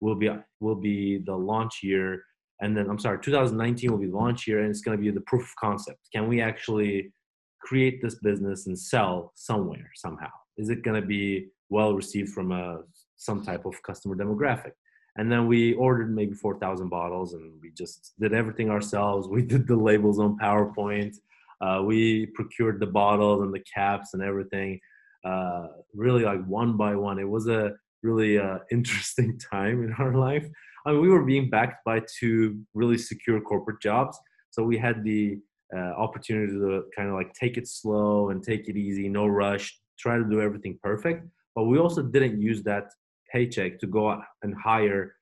will 0.00 0.14
be 0.14 0.28
will 0.60 0.74
be 0.74 1.22
the 1.24 1.34
launch 1.34 1.80
year, 1.82 2.22
and 2.60 2.76
then 2.76 2.88
I'm 2.88 2.98
sorry, 2.98 3.18
2019 3.22 3.90
will 3.90 3.98
be 3.98 4.06
the 4.06 4.16
launch 4.16 4.46
year, 4.46 4.60
and 4.60 4.70
it's 4.70 4.82
going 4.82 4.96
to 4.96 5.02
be 5.02 5.10
the 5.10 5.22
proof 5.22 5.42
of 5.42 5.56
concept. 5.58 5.98
Can 6.14 6.28
we 6.28 6.40
actually 6.40 7.12
create 7.60 8.02
this 8.02 8.16
business 8.16 8.66
and 8.66 8.78
sell 8.78 9.32
somewhere 9.36 9.90
somehow? 9.94 10.30
Is 10.58 10.68
it 10.68 10.82
going 10.82 11.00
to 11.00 11.06
be 11.06 11.48
well 11.70 11.94
received 11.94 12.30
from 12.30 12.52
a 12.52 12.80
some 13.16 13.42
type 13.42 13.64
of 13.64 13.74
customer 13.82 14.16
demographic? 14.16 14.72
And 15.16 15.30
then 15.30 15.46
we 15.46 15.74
ordered 15.74 16.14
maybe 16.14 16.34
4,000 16.34 16.88
bottles, 16.88 17.34
and 17.34 17.52
we 17.62 17.70
just 17.70 18.14
did 18.18 18.32
everything 18.34 18.70
ourselves. 18.70 19.28
We 19.36 19.42
did 19.42 19.66
the 19.66 19.76
labels 19.76 20.18
on 20.18 20.38
PowerPoint. 20.38 21.16
Uh, 21.60 21.82
we 21.84 22.26
procured 22.26 22.80
the 22.80 22.86
bottles 22.86 23.42
and 23.42 23.54
the 23.54 23.60
caps 23.60 24.14
and 24.14 24.22
everything, 24.22 24.80
uh, 25.24 25.68
really 25.94 26.24
like 26.24 26.44
one 26.46 26.76
by 26.76 26.96
one. 26.96 27.18
It 27.18 27.28
was 27.28 27.46
a 27.48 27.72
really 28.02 28.38
uh, 28.38 28.58
interesting 28.72 29.38
time 29.38 29.82
in 29.84 29.92
our 29.94 30.14
life. 30.14 30.46
I 30.84 30.92
mean, 30.92 31.00
we 31.00 31.08
were 31.08 31.24
being 31.24 31.48
backed 31.48 31.84
by 31.84 32.02
two 32.18 32.60
really 32.74 32.98
secure 32.98 33.40
corporate 33.40 33.80
jobs, 33.80 34.18
so 34.50 34.62
we 34.62 34.76
had 34.76 35.02
the 35.02 35.38
uh, 35.74 35.92
opportunity 35.96 36.52
to 36.52 36.84
kind 36.94 37.08
of 37.08 37.14
like 37.14 37.32
take 37.32 37.56
it 37.56 37.66
slow 37.66 38.30
and 38.30 38.42
take 38.42 38.68
it 38.68 38.76
easy, 38.76 39.08
no 39.08 39.26
rush, 39.26 39.80
try 39.98 40.18
to 40.18 40.24
do 40.24 40.40
everything 40.40 40.78
perfect. 40.82 41.26
But 41.54 41.64
we 41.64 41.78
also 41.78 42.02
didn't 42.02 42.40
use 42.40 42.62
that 42.64 42.90
paycheck 43.34 43.78
to 43.80 43.86
go 43.86 44.22
and 44.42 44.54
hire 44.54 45.16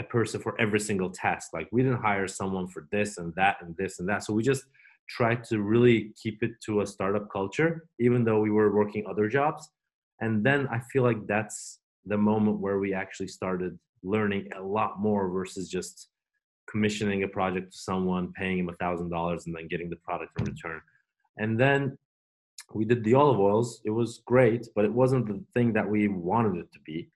a 0.00 0.02
person 0.02 0.40
for 0.40 0.58
every 0.60 0.80
single 0.80 1.10
task. 1.10 1.50
Like 1.52 1.68
we 1.70 1.82
didn't 1.82 2.00
hire 2.00 2.26
someone 2.26 2.68
for 2.68 2.88
this 2.90 3.18
and 3.18 3.34
that 3.36 3.56
and 3.60 3.76
this 3.76 3.98
and 3.98 4.08
that. 4.08 4.24
So 4.24 4.32
we 4.32 4.42
just 4.42 4.64
tried 5.08 5.42
to 5.44 5.60
really 5.60 6.12
keep 6.20 6.42
it 6.42 6.52
to 6.66 6.80
a 6.80 6.86
startup 6.86 7.30
culture, 7.30 7.86
even 7.98 8.24
though 8.24 8.40
we 8.40 8.50
were 8.50 8.74
working 8.74 9.04
other 9.08 9.28
jobs. 9.28 9.68
And 10.20 10.44
then 10.44 10.68
I 10.68 10.80
feel 10.92 11.02
like 11.02 11.26
that's 11.26 11.80
the 12.06 12.16
moment 12.16 12.58
where 12.58 12.78
we 12.78 12.94
actually 12.94 13.28
started 13.28 13.78
learning 14.02 14.48
a 14.56 14.62
lot 14.62 15.00
more 15.00 15.28
versus 15.28 15.68
just 15.68 16.08
commissioning 16.70 17.22
a 17.22 17.28
project 17.28 17.72
to 17.72 17.78
someone, 17.78 18.32
paying 18.32 18.58
him 18.58 18.68
a 18.68 18.76
thousand 18.76 19.10
dollars, 19.10 19.46
and 19.46 19.54
then 19.54 19.68
getting 19.68 19.90
the 19.90 19.96
product 19.96 20.38
in 20.38 20.46
return. 20.46 20.80
And 21.38 21.58
then 21.58 21.98
we 22.74 22.84
did 22.84 23.02
the 23.04 23.14
olive 23.14 23.40
oils. 23.40 23.80
It 23.84 23.90
was 23.90 24.22
great, 24.26 24.66
but 24.74 24.84
it 24.84 24.92
wasn't 24.92 25.26
the 25.26 25.42
thing 25.54 25.72
that 25.72 25.88
we 25.88 26.08
wanted 26.08 26.56
it 26.58 26.72
to 26.72 26.80
be. 26.84 27.08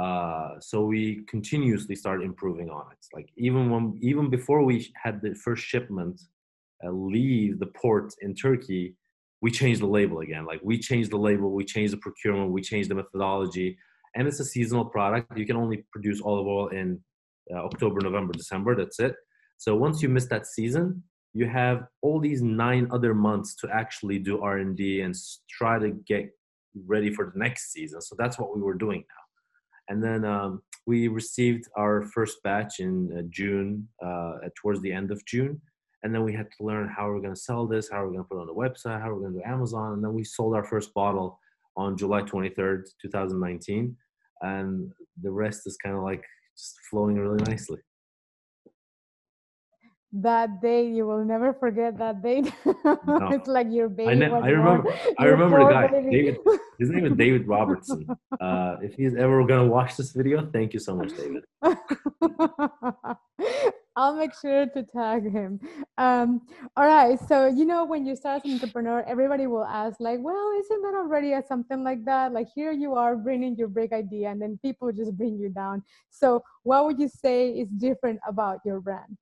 Uh, 0.00 0.58
so 0.60 0.84
we 0.84 1.22
continuously 1.28 1.94
start 1.94 2.22
improving 2.22 2.70
on 2.70 2.86
it. 2.92 3.04
Like 3.12 3.28
even 3.36 3.70
when, 3.70 3.98
even 4.00 4.30
before 4.30 4.62
we 4.64 4.92
had 5.02 5.20
the 5.20 5.34
first 5.34 5.62
shipment 5.64 6.20
uh, 6.84 6.90
leave 6.90 7.58
the 7.58 7.66
port 7.66 8.14
in 8.22 8.34
Turkey, 8.34 8.94
we 9.42 9.50
changed 9.50 9.82
the 9.82 9.86
label 9.86 10.20
again. 10.20 10.46
Like 10.46 10.60
we 10.62 10.78
changed 10.78 11.10
the 11.10 11.18
label, 11.18 11.50
we 11.50 11.64
changed 11.64 11.92
the 11.92 11.98
procurement, 11.98 12.52
we 12.52 12.62
changed 12.62 12.90
the 12.90 12.94
methodology, 12.94 13.76
and 14.14 14.26
it's 14.26 14.40
a 14.40 14.44
seasonal 14.44 14.86
product. 14.86 15.36
You 15.36 15.46
can 15.46 15.56
only 15.56 15.84
produce 15.92 16.20
olive 16.22 16.46
oil 16.46 16.68
in 16.68 17.00
uh, 17.52 17.58
October, 17.58 18.00
November, 18.00 18.32
December. 18.32 18.74
That's 18.76 19.00
it. 19.00 19.14
So 19.58 19.76
once 19.76 20.02
you 20.02 20.08
miss 20.08 20.26
that 20.26 20.46
season, 20.46 21.02
you 21.34 21.46
have 21.46 21.86
all 22.02 22.20
these 22.20 22.42
nine 22.42 22.88
other 22.90 23.14
months 23.14 23.54
to 23.56 23.68
actually 23.72 24.18
do 24.18 24.40
R&D 24.40 25.02
and 25.02 25.14
try 25.48 25.78
to 25.78 25.90
get 26.06 26.30
ready 26.86 27.12
for 27.12 27.30
the 27.32 27.38
next 27.38 27.72
season. 27.72 28.00
So 28.00 28.14
that's 28.18 28.38
what 28.38 28.54
we 28.54 28.62
were 28.62 28.74
doing 28.74 29.00
now. 29.00 29.19
And 29.90 30.02
then 30.02 30.24
um, 30.24 30.62
we 30.86 31.08
received 31.08 31.64
our 31.76 32.02
first 32.02 32.42
batch 32.42 32.80
in 32.80 33.12
uh, 33.18 33.22
June, 33.28 33.86
uh, 34.02 34.34
towards 34.56 34.80
the 34.80 34.92
end 34.92 35.10
of 35.10 35.22
June. 35.26 35.60
And 36.02 36.14
then 36.14 36.24
we 36.24 36.32
had 36.32 36.46
to 36.56 36.64
learn 36.64 36.88
how 36.88 37.08
we're 37.08 37.20
going 37.20 37.34
to 37.34 37.40
sell 37.40 37.66
this, 37.66 37.90
how 37.90 37.98
we're 38.02 38.12
going 38.12 38.24
to 38.24 38.24
put 38.24 38.38
it 38.38 38.40
on 38.40 38.46
the 38.46 38.54
website, 38.54 39.02
how 39.02 39.12
we're 39.12 39.20
going 39.20 39.34
to 39.34 39.40
do 39.40 39.44
Amazon, 39.44 39.92
and 39.94 40.02
then 40.02 40.14
we 40.14 40.24
sold 40.24 40.54
our 40.54 40.64
first 40.64 40.94
bottle 40.94 41.38
on 41.76 41.96
July 41.98 42.22
23rd, 42.22 42.84
2019, 43.02 43.94
and 44.42 44.90
the 45.20 45.30
rest 45.30 45.66
is 45.66 45.76
kind 45.76 45.96
of 45.96 46.02
like 46.02 46.24
just 46.56 46.76
flowing 46.88 47.16
really 47.16 47.42
nicely. 47.44 47.78
that 50.12 50.60
day 50.60 50.88
you 50.88 51.06
will 51.06 51.24
never 51.24 51.52
forget 51.52 51.96
that 51.98 52.22
day. 52.22 52.42
No. 53.06 53.28
it's 53.30 53.46
like 53.46 53.68
your 53.70 53.88
baby 53.88 54.10
I, 54.10 54.14
ne- 54.14 54.26
I 54.48 54.48
remember 54.48 54.92
I 55.18 55.24
remember 55.26 55.58
the 55.64 55.70
guy 55.70 55.86
David 56.10 56.38
his 56.80 56.90
name 56.90 57.06
is 57.06 57.12
David 57.12 57.46
Robertson 57.46 58.08
uh, 58.40 58.76
if 58.82 58.94
he's 58.94 59.14
ever 59.14 59.44
gonna 59.44 59.66
watch 59.66 59.96
this 59.96 60.10
video 60.12 60.44
thank 60.52 60.72
you 60.74 60.80
so 60.80 60.96
much 60.96 61.10
David 61.16 61.44
I'll 63.96 64.14
make 64.14 64.32
sure 64.40 64.66
to 64.66 64.82
tag 64.84 65.30
him. 65.30 65.60
Um, 65.98 66.42
all 66.76 66.86
right. 66.86 67.18
So, 67.28 67.48
you 67.48 67.64
know, 67.64 67.84
when 67.84 68.06
you 68.06 68.14
start 68.14 68.38
as 68.38 68.44
an 68.44 68.52
entrepreneur, 68.52 69.02
everybody 69.02 69.46
will 69.46 69.64
ask, 69.64 69.98
like, 70.00 70.20
well, 70.20 70.52
isn't 70.58 70.82
that 70.82 70.94
already 70.94 71.32
a 71.32 71.42
something 71.46 71.82
like 71.82 72.04
that? 72.04 72.32
Like, 72.32 72.48
here 72.54 72.72
you 72.72 72.94
are 72.94 73.16
bringing 73.16 73.56
your 73.56 73.68
big 73.68 73.92
idea, 73.92 74.30
and 74.30 74.40
then 74.40 74.58
people 74.62 74.90
just 74.92 75.16
bring 75.18 75.38
you 75.38 75.48
down. 75.50 75.82
So, 76.08 76.42
what 76.62 76.86
would 76.86 76.98
you 77.00 77.08
say 77.08 77.50
is 77.50 77.68
different 77.68 78.20
about 78.26 78.60
your 78.64 78.80
brand? 78.80 79.18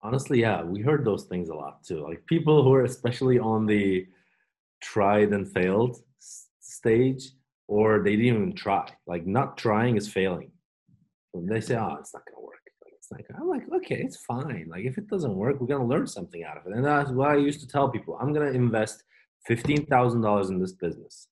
Honestly, 0.00 0.40
yeah, 0.40 0.62
we 0.62 0.80
heard 0.80 1.04
those 1.04 1.24
things 1.24 1.48
a 1.48 1.54
lot 1.54 1.82
too. 1.82 2.02
Like, 2.02 2.24
people 2.26 2.62
who 2.62 2.72
are 2.72 2.84
especially 2.84 3.38
on 3.38 3.66
the 3.66 4.06
tried 4.80 5.32
and 5.32 5.50
failed 5.50 5.96
stage, 6.60 7.30
or 7.66 8.02
they 8.02 8.16
didn't 8.16 8.26
even 8.26 8.54
try. 8.54 8.88
Like, 9.06 9.26
not 9.26 9.56
trying 9.56 9.96
is 9.96 10.08
failing. 10.08 10.50
When 11.32 11.46
they 11.46 11.60
say, 11.60 11.76
oh, 11.76 11.96
it's 12.00 12.14
not 12.14 12.22
to 12.26 12.40
work 12.40 12.62
It's 12.96 13.10
like 13.12 13.26
I'm 13.38 13.48
like, 13.48 13.64
okay, 13.76 14.00
it's 14.02 14.16
fine. 14.24 14.66
Like 14.70 14.84
if 14.84 14.98
it 14.98 15.08
doesn't 15.08 15.34
work, 15.34 15.60
we're 15.60 15.66
gonna 15.66 15.86
learn 15.86 16.06
something 16.06 16.42
out 16.44 16.56
of 16.56 16.66
it. 16.66 16.74
And 16.74 16.84
that's 16.84 17.10
what 17.10 17.30
I 17.30 17.36
used 17.36 17.60
to 17.60 17.68
tell 17.68 17.88
people. 17.90 18.18
I'm 18.20 18.32
gonna 18.32 18.50
invest 18.50 19.04
fifteen 19.46 19.84
thousand 19.86 20.22
dollars 20.22 20.50
in 20.50 20.58
this 20.58 20.72
business. 20.72 21.28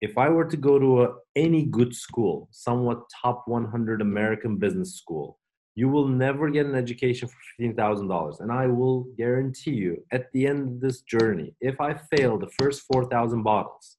If 0.00 0.18
I 0.18 0.28
were 0.28 0.44
to 0.44 0.56
go 0.56 0.78
to 0.78 1.04
a, 1.04 1.14
any 1.34 1.64
good 1.64 1.94
school, 1.94 2.48
somewhat 2.52 2.98
top 3.22 3.44
100 3.46 4.02
American 4.02 4.58
business 4.58 4.96
school, 4.96 5.38
you 5.74 5.88
will 5.88 6.06
never 6.06 6.50
get 6.50 6.66
an 6.66 6.74
education 6.74 7.28
for 7.28 7.36
$15,000. 7.60 8.40
And 8.40 8.52
I 8.52 8.66
will 8.66 9.06
guarantee 9.16 9.72
you, 9.72 10.04
at 10.12 10.30
the 10.32 10.46
end 10.46 10.68
of 10.68 10.80
this 10.80 11.00
journey, 11.02 11.54
if 11.60 11.80
I 11.80 11.94
fail 12.16 12.38
the 12.38 12.50
first 12.58 12.82
4,000 12.92 13.42
bottles, 13.42 13.96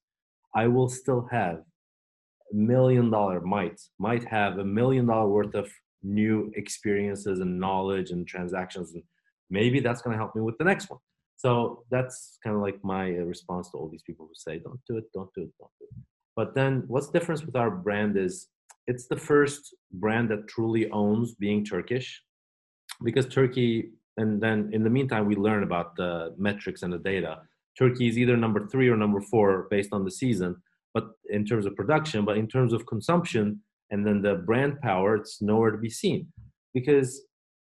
I 0.54 0.68
will 0.68 0.88
still 0.88 1.28
have 1.30 1.58
a 2.52 2.56
million 2.56 3.10
dollar, 3.10 3.40
might, 3.40 3.80
might 3.98 4.24
have 4.24 4.58
a 4.58 4.64
million 4.64 5.06
dollar 5.06 5.28
worth 5.28 5.54
of 5.54 5.70
new 6.02 6.50
experiences 6.56 7.40
and 7.40 7.60
knowledge 7.60 8.10
and 8.10 8.26
transactions. 8.26 8.92
And 8.94 9.02
maybe 9.50 9.80
that's 9.80 10.00
going 10.00 10.14
to 10.14 10.18
help 10.18 10.34
me 10.34 10.42
with 10.42 10.56
the 10.58 10.64
next 10.64 10.88
one. 10.88 11.00
So 11.36 11.84
that's 11.90 12.38
kind 12.42 12.56
of 12.56 12.62
like 12.62 12.82
my 12.82 13.08
response 13.08 13.70
to 13.70 13.76
all 13.76 13.88
these 13.90 14.02
people 14.02 14.26
who 14.26 14.32
say 14.34 14.58
don't 14.58 14.80
do 14.88 14.96
it 14.96 15.04
don't 15.12 15.28
do 15.34 15.42
it 15.42 15.52
don't 15.60 15.70
do 15.78 15.86
it. 15.90 16.02
But 16.34 16.54
then 16.54 16.84
what's 16.86 17.08
the 17.08 17.18
difference 17.18 17.44
with 17.44 17.56
our 17.56 17.70
brand 17.70 18.16
is 18.16 18.48
it's 18.86 19.06
the 19.06 19.16
first 19.16 19.74
brand 19.92 20.30
that 20.30 20.48
truly 20.48 20.90
owns 20.90 21.34
being 21.34 21.64
turkish 21.64 22.22
because 23.04 23.26
turkey 23.26 23.90
and 24.16 24.40
then 24.40 24.70
in 24.72 24.82
the 24.82 24.90
meantime 24.90 25.26
we 25.26 25.36
learn 25.36 25.62
about 25.62 25.96
the 25.96 26.34
metrics 26.38 26.82
and 26.82 26.92
the 26.92 26.98
data. 26.98 27.38
Turkey 27.78 28.08
is 28.08 28.16
either 28.16 28.38
number 28.38 28.66
three 28.68 28.88
or 28.88 28.96
number 28.96 29.20
four 29.20 29.66
based 29.70 29.90
on 29.92 30.04
the 30.04 30.10
season 30.10 30.56
but 30.94 31.08
in 31.30 31.44
terms 31.44 31.66
of 31.66 31.76
production 31.76 32.24
but 32.24 32.36
in 32.36 32.46
terms 32.48 32.72
of 32.72 32.86
consumption 32.86 33.60
and 33.90 34.06
then 34.06 34.22
the 34.22 34.34
brand 34.34 34.80
power 34.80 35.16
it's 35.16 35.42
nowhere 35.42 35.70
to 35.70 35.78
be 35.78 35.90
seen. 35.90 36.26
Because 36.72 37.22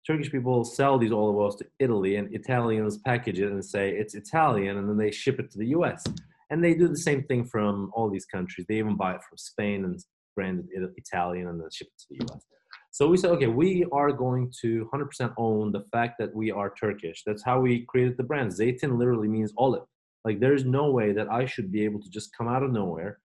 turkish 0.07 0.31
people 0.31 0.65
sell 0.65 0.99
these 0.99 1.13
olive 1.13 1.35
oils 1.35 1.57
to 1.57 1.65
italy 1.81 2.15
and 2.15 2.33
italians 2.33 2.99
package 2.99 3.41
it 3.41 3.51
and 3.51 3.65
say 3.65 3.91
it's 3.91 4.15
italian 4.15 4.77
and 4.77 4.89
then 4.89 4.97
they 4.97 5.11
ship 5.11 5.41
it 5.41 5.51
to 5.51 5.59
the 5.59 5.67
us 5.67 6.05
and 6.51 6.63
they 6.63 6.75
do 6.75 6.89
the 6.89 6.97
same 6.97 7.25
thing 7.25 7.45
from 7.45 7.91
all 7.93 8.09
these 8.09 8.25
countries. 8.25 8.67
They 8.69 8.79
even 8.79 8.97
buy 8.97 9.15
it 9.15 9.23
from 9.29 9.37
spain 9.37 9.85
and 9.85 10.01
brand 10.37 10.65
it 10.71 10.91
italian 10.97 11.49
and 11.49 11.61
then 11.61 11.69
ship 11.73 11.89
it 11.89 12.01
to 12.01 12.07
the 12.11 12.35
us 12.35 12.45
so 12.93 13.09
we 13.09 13.17
said 13.17 13.31
okay 13.31 13.49
we 13.49 13.85
are 13.93 14.13
going 14.13 14.53
to 14.63 14.89
100% 14.93 15.35
own 15.37 15.73
the 15.73 15.85
fact 15.93 16.15
that 16.21 16.35
we 16.35 16.51
are 16.51 16.73
turkish 16.79 17.23
that's 17.27 17.45
how 17.45 17.59
we 17.61 17.85
created 17.87 18.17
the 18.17 18.23
brand 18.23 18.53
zeytin 18.53 18.97
literally 18.99 19.29
means 19.29 19.53
olive 19.59 19.89
like 20.25 20.39
there's 20.39 20.65
no 20.65 20.91
way 20.91 21.13
that 21.13 21.29
i 21.31 21.45
should 21.45 21.73
be 21.73 21.85
able 21.85 22.01
to 22.01 22.11
just 22.11 22.37
come 22.37 22.49
out 22.49 22.63
of 22.63 22.73
nowhere 22.73 23.19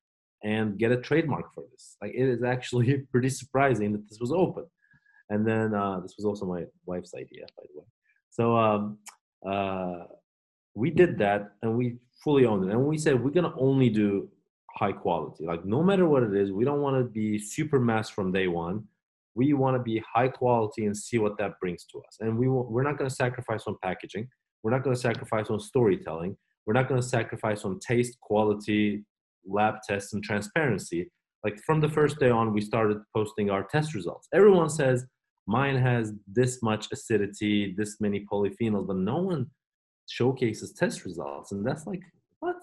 and 0.44 0.78
get 0.78 0.92
a 0.92 0.98
trademark 0.98 1.54
for 1.54 1.64
this. 1.72 1.98
Like 2.02 2.14
it 2.14 2.28
is 2.28 2.44
actually 2.44 2.98
pretty 3.12 3.30
surprising 3.30 3.92
that 3.94 4.10
this 4.10 4.20
was 4.20 4.32
open. 4.32 4.66
And 5.30 5.48
then 5.48 5.74
uh, 5.74 6.00
this 6.02 6.16
was 6.18 6.26
also 6.26 6.46
my 6.46 6.66
wife's 6.86 7.14
idea, 7.14 7.46
by 7.58 7.64
the 7.72 7.80
way. 7.80 7.86
So 8.32 8.58
um, 8.58 8.98
uh, 9.48 10.06
we 10.74 10.90
did 10.90 11.18
that 11.20 11.52
and 11.62 11.78
we 11.78 11.98
fully 12.24 12.46
owned 12.46 12.66
it. 12.66 12.72
And 12.72 12.86
we 12.86 12.98
said 12.98 13.22
we're 13.24 13.32
gonna 13.32 13.54
only 13.58 13.90
do 13.90 14.30
high 14.76 14.92
quality. 14.92 15.46
Like 15.46 15.66
no 15.66 15.84
matter 15.84 16.08
what 16.08 16.24
it 16.24 16.36
is, 16.36 16.52
we 16.52 16.66
don't 16.66 16.82
want 16.82 16.98
to 16.98 17.10
be 17.10 17.40
super 17.40 17.80
mass 17.80 18.10
from 18.10 18.32
day 18.32 18.48
one. 18.48 18.86
We 19.36 19.54
want 19.54 19.78
to 19.78 19.84
be 19.84 20.04
high 20.14 20.28
quality 20.28 20.86
and 20.86 20.96
see 20.96 21.18
what 21.18 21.38
that 21.38 21.60
brings 21.60 21.86
to 21.86 22.00
us. 22.00 22.18
And 22.20 22.38
we 22.38 22.48
we're 22.50 22.84
not 22.84 22.98
going 22.98 23.10
to 23.10 23.16
sacrifice 23.16 23.64
on 23.68 23.78
packaging. 23.82 24.28
We're 24.64 24.72
not 24.72 24.84
going 24.84 24.96
to 24.96 25.02
sacrifice 25.02 25.50
on 25.50 25.60
storytelling. 25.60 26.38
We're 26.66 26.74
not 26.74 26.88
going 26.88 27.02
to 27.02 27.08
sacrifice 27.08 27.64
on 27.64 27.80
taste, 27.80 28.20
quality, 28.20 29.04
lab 29.46 29.76
tests 29.88 30.14
and 30.14 30.24
transparency 30.24 31.10
like 31.44 31.60
from 31.66 31.82
the 31.82 31.90
first 31.90 32.20
day 32.20 32.30
on 32.30 32.54
we 32.54 32.62
started 32.62 32.98
posting 33.16 33.50
our 33.50 33.64
test 33.64 33.94
results 33.94 34.28
everyone 34.34 34.70
says 34.70 35.06
mine 35.48 35.76
has 35.76 36.14
this 36.28 36.62
much 36.62 36.88
acidity 36.92 37.74
this 37.78 38.00
many 38.00 38.26
polyphenols 38.32 38.88
but 38.88 38.98
no 38.98 39.18
one 39.18 39.48
showcases 40.10 40.74
test 40.74 41.06
results 41.06 41.52
and 41.52 41.66
that's 41.66 41.88
like 41.88 42.02
what 42.40 42.56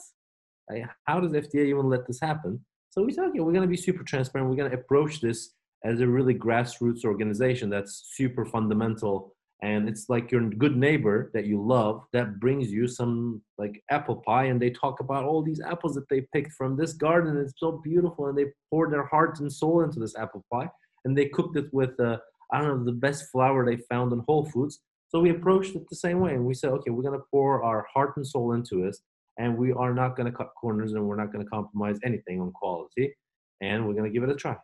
how 1.04 1.20
does 1.20 1.32
fda 1.32 1.66
even 1.66 1.88
let 1.88 2.06
this 2.06 2.20
happen? 2.20 2.64
So 2.90 3.02
we 3.02 3.12
said 3.12 3.24
okay 3.26 3.40
we're 3.40 3.52
going 3.52 3.62
to 3.62 3.68
be 3.68 3.76
super 3.76 4.04
transparent. 4.04 4.50
We're 4.50 4.56
going 4.56 4.70
to 4.70 4.76
approach 4.76 5.20
this 5.20 5.54
as 5.84 6.00
a 6.00 6.06
really 6.06 6.34
grassroots 6.34 7.04
organization 7.04 7.70
that's 7.70 8.10
super 8.14 8.44
fundamental 8.44 9.32
and 9.62 9.88
it's 9.88 10.08
like 10.08 10.30
your 10.30 10.48
good 10.50 10.76
neighbor 10.76 11.30
that 11.34 11.46
you 11.46 11.60
love 11.60 12.04
that 12.12 12.38
brings 12.38 12.70
you 12.70 12.86
some 12.86 13.42
like 13.58 13.82
apple 13.90 14.16
pie 14.16 14.44
and 14.44 14.60
they 14.60 14.70
talk 14.70 15.00
about 15.00 15.24
all 15.24 15.42
these 15.42 15.60
apples 15.60 15.94
that 15.94 16.08
they 16.08 16.20
picked 16.32 16.52
from 16.52 16.76
this 16.76 16.92
garden 16.92 17.36
it's 17.36 17.54
so 17.56 17.80
beautiful 17.82 18.26
and 18.26 18.38
they 18.38 18.46
poured 18.70 18.92
their 18.92 19.06
heart 19.06 19.40
and 19.40 19.52
soul 19.52 19.82
into 19.82 19.98
this 19.98 20.16
apple 20.16 20.44
pie 20.52 20.68
and 21.04 21.16
they 21.16 21.26
cooked 21.26 21.56
it 21.56 21.66
with 21.72 21.98
uh, 22.00 22.16
i 22.52 22.58
don't 22.60 22.78
know 22.78 22.84
the 22.84 22.92
best 22.92 23.30
flour 23.30 23.64
they 23.64 23.76
found 23.88 24.12
in 24.12 24.22
whole 24.26 24.44
foods. 24.44 24.80
So 25.10 25.20
we 25.20 25.30
approached 25.30 25.74
it 25.74 25.88
the 25.88 25.96
same 25.96 26.20
way 26.20 26.34
and 26.34 26.44
we 26.44 26.54
said 26.54 26.70
okay 26.70 26.90
we're 26.90 27.02
going 27.02 27.18
to 27.18 27.26
pour 27.30 27.64
our 27.64 27.86
heart 27.92 28.16
and 28.16 28.26
soul 28.26 28.52
into 28.52 28.84
this 28.84 29.00
and 29.38 29.56
we 29.56 29.72
are 29.72 29.94
not 29.94 30.16
going 30.16 30.30
to 30.30 30.36
cut 30.36 30.50
corners 30.60 30.92
and 30.92 31.04
we're 31.06 31.16
not 31.16 31.32
going 31.32 31.44
to 31.44 31.50
compromise 31.50 31.98
anything 32.04 32.40
on 32.40 32.50
quality 32.52 33.14
and 33.60 33.86
we're 33.86 33.94
going 33.94 34.04
to 34.04 34.10
give 34.10 34.22
it 34.22 34.30
a 34.30 34.34
try 34.34 34.56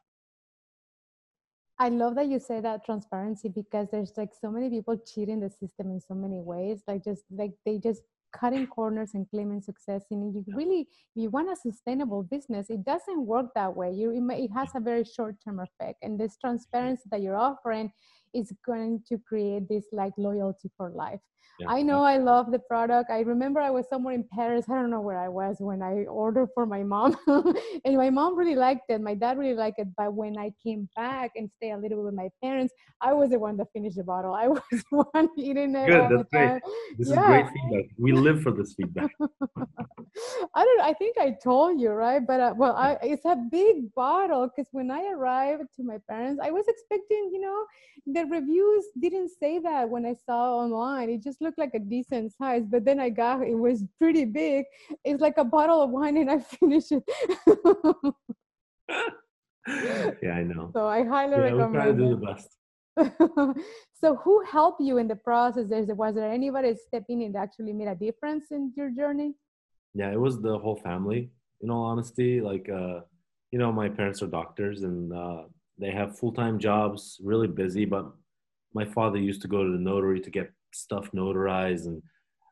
I 1.78 1.88
love 1.88 2.14
that 2.14 2.28
you 2.28 2.38
say 2.38 2.60
that 2.60 2.84
transparency 2.84 3.48
because 3.48 3.88
there's 3.90 4.12
like 4.16 4.30
so 4.40 4.50
many 4.50 4.70
people 4.70 4.96
cheating 4.96 5.40
the 5.40 5.50
system 5.50 5.90
in 5.90 6.00
so 6.00 6.14
many 6.14 6.40
ways. 6.40 6.82
Like 6.86 7.02
just 7.02 7.24
like 7.32 7.50
they 7.66 7.78
just 7.78 8.02
cutting 8.32 8.66
corners 8.66 9.10
and 9.14 9.28
claiming 9.30 9.60
success. 9.60 10.04
And 10.10 10.34
you 10.34 10.44
really, 10.54 10.80
if 10.80 10.88
you 11.14 11.30
want 11.30 11.50
a 11.50 11.56
sustainable 11.56 12.22
business, 12.22 12.70
it 12.70 12.84
doesn't 12.84 13.26
work 13.26 13.46
that 13.54 13.74
way. 13.74 13.90
You 13.92 14.10
it, 14.10 14.20
may, 14.20 14.44
it 14.44 14.50
has 14.54 14.68
a 14.74 14.80
very 14.80 15.04
short 15.04 15.36
term 15.44 15.60
effect, 15.60 15.98
and 16.02 16.18
this 16.18 16.36
transparency 16.36 17.04
that 17.10 17.22
you're 17.22 17.36
offering 17.36 17.92
is 18.32 18.52
going 18.64 19.02
to 19.08 19.18
create 19.18 19.68
this 19.68 19.84
like 19.92 20.12
loyalty 20.16 20.70
for 20.76 20.90
life. 20.90 21.20
Yeah. 21.60 21.68
I 21.68 21.82
know 21.82 22.02
I 22.02 22.18
love 22.18 22.50
the 22.50 22.58
product. 22.58 23.10
I 23.10 23.20
remember 23.20 23.60
I 23.60 23.70
was 23.70 23.88
somewhere 23.88 24.14
in 24.14 24.24
Paris. 24.32 24.64
I 24.68 24.74
don't 24.74 24.90
know 24.90 25.00
where 25.00 25.18
I 25.18 25.28
was 25.28 25.56
when 25.60 25.82
I 25.82 26.04
ordered 26.06 26.48
for 26.52 26.66
my 26.66 26.82
mom. 26.82 27.16
and 27.84 27.96
my 27.96 28.10
mom 28.10 28.36
really 28.36 28.56
liked 28.56 28.86
it. 28.88 29.00
My 29.00 29.14
dad 29.14 29.38
really 29.38 29.54
liked 29.54 29.78
it. 29.78 29.88
But 29.96 30.14
when 30.14 30.36
I 30.36 30.52
came 30.62 30.88
back 30.96 31.32
and 31.36 31.48
stay 31.56 31.70
a 31.70 31.76
little 31.76 31.98
bit 31.98 32.06
with 32.06 32.14
my 32.14 32.28
parents, 32.42 32.74
I 33.00 33.12
was 33.12 33.30
the 33.30 33.38
one 33.38 33.56
that 33.58 33.68
finished 33.72 33.96
the 33.96 34.04
bottle. 34.04 34.34
I 34.34 34.48
was 34.56 34.62
the 34.70 35.04
one 35.12 35.28
eating 35.38 35.76
it. 35.76 35.86
Good, 35.86 36.10
that's 36.10 36.30
great. 36.30 36.60
This 36.98 37.10
yeah. 37.10 37.20
is 37.20 37.26
great 37.26 37.46
feedback. 37.52 37.90
We 37.98 38.12
live 38.12 38.42
for 38.42 38.50
this 38.50 38.74
feedback. 38.74 39.10
I 40.54 40.64
don't. 40.64 40.80
I 40.80 40.92
think 40.92 41.18
I 41.18 41.36
told 41.42 41.80
you, 41.80 41.90
right? 41.90 42.24
But 42.24 42.40
uh, 42.40 42.54
well, 42.56 42.74
I, 42.76 42.98
it's 43.02 43.24
a 43.24 43.36
big 43.50 43.92
bottle 43.94 44.48
because 44.48 44.68
when 44.72 44.90
I 44.90 45.06
arrived 45.06 45.64
to 45.76 45.82
my 45.82 45.98
parents, 46.08 46.40
I 46.42 46.50
was 46.50 46.64
expecting, 46.68 47.30
you 47.32 47.40
know, 47.40 47.64
the 48.06 48.26
reviews 48.26 48.84
didn't 49.00 49.30
say 49.40 49.58
that 49.60 49.88
when 49.88 50.06
I 50.06 50.14
saw 50.26 50.58
online. 50.58 51.10
It 51.10 51.22
just 51.22 51.33
looked 51.40 51.58
like 51.58 51.74
a 51.74 51.78
decent 51.78 52.32
size, 52.32 52.64
but 52.66 52.84
then 52.84 53.00
I 53.00 53.10
got 53.10 53.42
it 53.42 53.54
was 53.54 53.84
pretty 53.98 54.24
big. 54.24 54.64
It's 55.04 55.20
like 55.20 55.38
a 55.38 55.44
bottle 55.44 55.82
of 55.82 55.90
wine, 55.90 56.16
and 56.16 56.30
I 56.30 56.38
finished 56.60 56.92
it. 56.92 57.04
yeah, 60.22 60.32
I 60.32 60.42
know. 60.42 60.70
So 60.74 60.86
I 60.86 61.04
highly 61.04 61.32
yeah, 61.32 61.50
recommend. 61.50 61.72
We 61.72 61.78
try 61.78 61.86
to 61.86 61.92
do 61.92 62.08
the 62.10 62.16
best. 62.16 62.48
so 63.94 64.16
who 64.16 64.42
helped 64.44 64.80
you 64.80 64.98
in 64.98 65.08
the 65.08 65.16
process 65.16 65.66
was 65.70 66.14
there 66.14 66.30
anybody 66.30 66.74
stepping 66.86 67.22
in 67.22 67.32
that 67.32 67.42
actually 67.42 67.72
made 67.72 67.88
a 67.88 67.94
difference 67.94 68.52
in 68.52 68.72
your 68.76 68.88
journey 68.90 69.34
yeah 69.94 70.12
it 70.12 70.20
was 70.20 70.40
the 70.40 70.58
whole 70.58 70.76
family 70.76 71.28
in 71.60 71.70
all 71.70 71.82
honesty 71.82 72.40
like 72.40 72.68
uh 72.68 73.00
you 73.50 73.58
know 73.58 73.72
my 73.72 73.88
parents 73.88 74.22
are 74.22 74.28
doctors 74.28 74.82
and 74.82 75.12
uh 75.12 75.42
they 75.76 75.90
have 75.90 76.16
full-time 76.16 76.56
jobs 76.58 77.18
really 77.22 77.48
busy 77.48 77.84
but 77.84 78.06
my 78.74 78.84
father 78.84 79.18
used 79.18 79.42
to 79.42 79.48
go 79.48 79.64
to 79.64 79.72
the 79.72 79.78
notary 79.78 80.20
to 80.20 80.30
get 80.30 80.52
stuff 80.74 81.10
notarized 81.12 81.86
and 81.86 82.02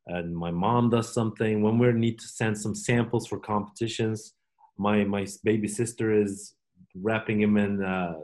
and 0.06 0.36
my 0.36 0.50
mom 0.50 0.90
does 0.90 1.14
something 1.14 1.62
when 1.62 1.78
we 1.78 1.92
need 1.92 2.18
to 2.18 2.26
send 2.26 2.58
some 2.58 2.74
samples 2.74 3.26
for 3.26 3.38
competitions 3.38 4.34
my 4.78 5.04
my 5.04 5.26
baby 5.44 5.68
sister 5.68 6.12
is 6.12 6.54
wrapping 6.94 7.40
him 7.40 7.56
in 7.56 7.82
uh, 7.82 8.14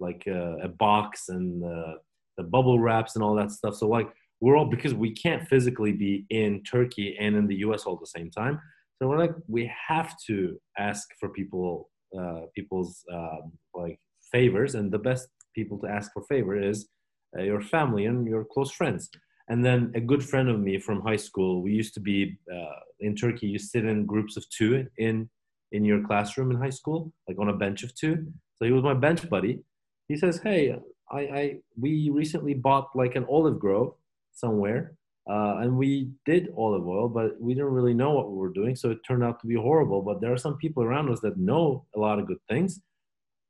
like 0.00 0.24
a, 0.26 0.58
a 0.62 0.68
box 0.68 1.28
and 1.28 1.64
uh, 1.64 1.94
the 2.36 2.44
bubble 2.44 2.78
wraps 2.78 3.14
and 3.14 3.24
all 3.24 3.34
that 3.34 3.50
stuff. 3.50 3.74
So 3.74 3.88
like 3.88 4.08
we're 4.40 4.56
all 4.56 4.66
because 4.66 4.94
we 4.94 5.12
can't 5.12 5.46
physically 5.48 5.92
be 5.92 6.24
in 6.30 6.62
Turkey 6.62 7.16
and 7.18 7.36
in 7.36 7.46
the 7.46 7.56
US 7.56 7.84
all 7.84 7.94
at 7.94 8.00
the 8.00 8.06
same 8.06 8.30
time. 8.30 8.60
So 8.98 9.08
we're 9.08 9.18
like 9.18 9.34
we 9.46 9.70
have 9.88 10.14
to 10.26 10.58
ask 10.78 11.08
for 11.18 11.28
people 11.30 11.90
uh, 12.18 12.42
people's 12.54 13.04
um, 13.12 13.52
like 13.74 13.98
favors, 14.32 14.74
and 14.74 14.90
the 14.90 14.98
best 14.98 15.28
people 15.54 15.78
to 15.80 15.88
ask 15.88 16.12
for 16.12 16.22
favor 16.22 16.60
is 16.60 16.88
uh, 17.36 17.42
your 17.42 17.60
family 17.60 18.06
and 18.06 18.26
your 18.26 18.44
close 18.44 18.70
friends. 18.70 19.08
And 19.48 19.64
then 19.64 19.92
a 19.94 20.00
good 20.00 20.22
friend 20.22 20.48
of 20.48 20.60
me 20.60 20.78
from 20.78 21.00
high 21.00 21.16
school, 21.16 21.62
we 21.62 21.72
used 21.72 21.94
to 21.94 22.00
be 22.00 22.38
uh, 22.52 22.80
in 23.00 23.14
Turkey. 23.16 23.46
You 23.46 23.58
sit 23.58 23.84
in 23.84 24.04
groups 24.04 24.36
of 24.36 24.48
two 24.50 24.86
in 24.98 25.28
in 25.72 25.84
your 25.84 26.02
classroom 26.06 26.50
in 26.50 26.58
high 26.58 26.70
school, 26.70 27.12
like 27.26 27.38
on 27.38 27.48
a 27.48 27.56
bench 27.56 27.82
of 27.82 27.94
two. 27.94 28.26
So 28.58 28.64
he 28.64 28.72
was 28.72 28.82
my 28.82 28.94
bench 28.94 29.28
buddy. 29.28 29.60
He 30.08 30.16
says, 30.16 30.40
"Hey, 30.42 30.76
I, 31.10 31.20
I 31.20 31.56
we 31.80 32.10
recently 32.10 32.54
bought 32.54 32.88
like 32.94 33.16
an 33.16 33.26
olive 33.28 33.58
grove 33.58 33.94
somewhere, 34.32 34.94
uh, 35.30 35.58
and 35.60 35.76
we 35.76 36.10
did 36.26 36.52
olive 36.56 36.86
oil, 36.86 37.08
but 37.08 37.40
we 37.40 37.54
didn't 37.54 37.72
really 37.72 37.94
know 37.94 38.12
what 38.12 38.30
we 38.30 38.36
were 38.36 38.52
doing, 38.52 38.76
so 38.76 38.90
it 38.90 38.98
turned 39.06 39.24
out 39.24 39.40
to 39.40 39.46
be 39.46 39.54
horrible. 39.54 40.02
But 40.02 40.20
there 40.20 40.32
are 40.32 40.38
some 40.38 40.56
people 40.58 40.82
around 40.82 41.10
us 41.10 41.20
that 41.20 41.38
know 41.38 41.86
a 41.96 42.00
lot 42.00 42.18
of 42.18 42.26
good 42.26 42.40
things. 42.48 42.80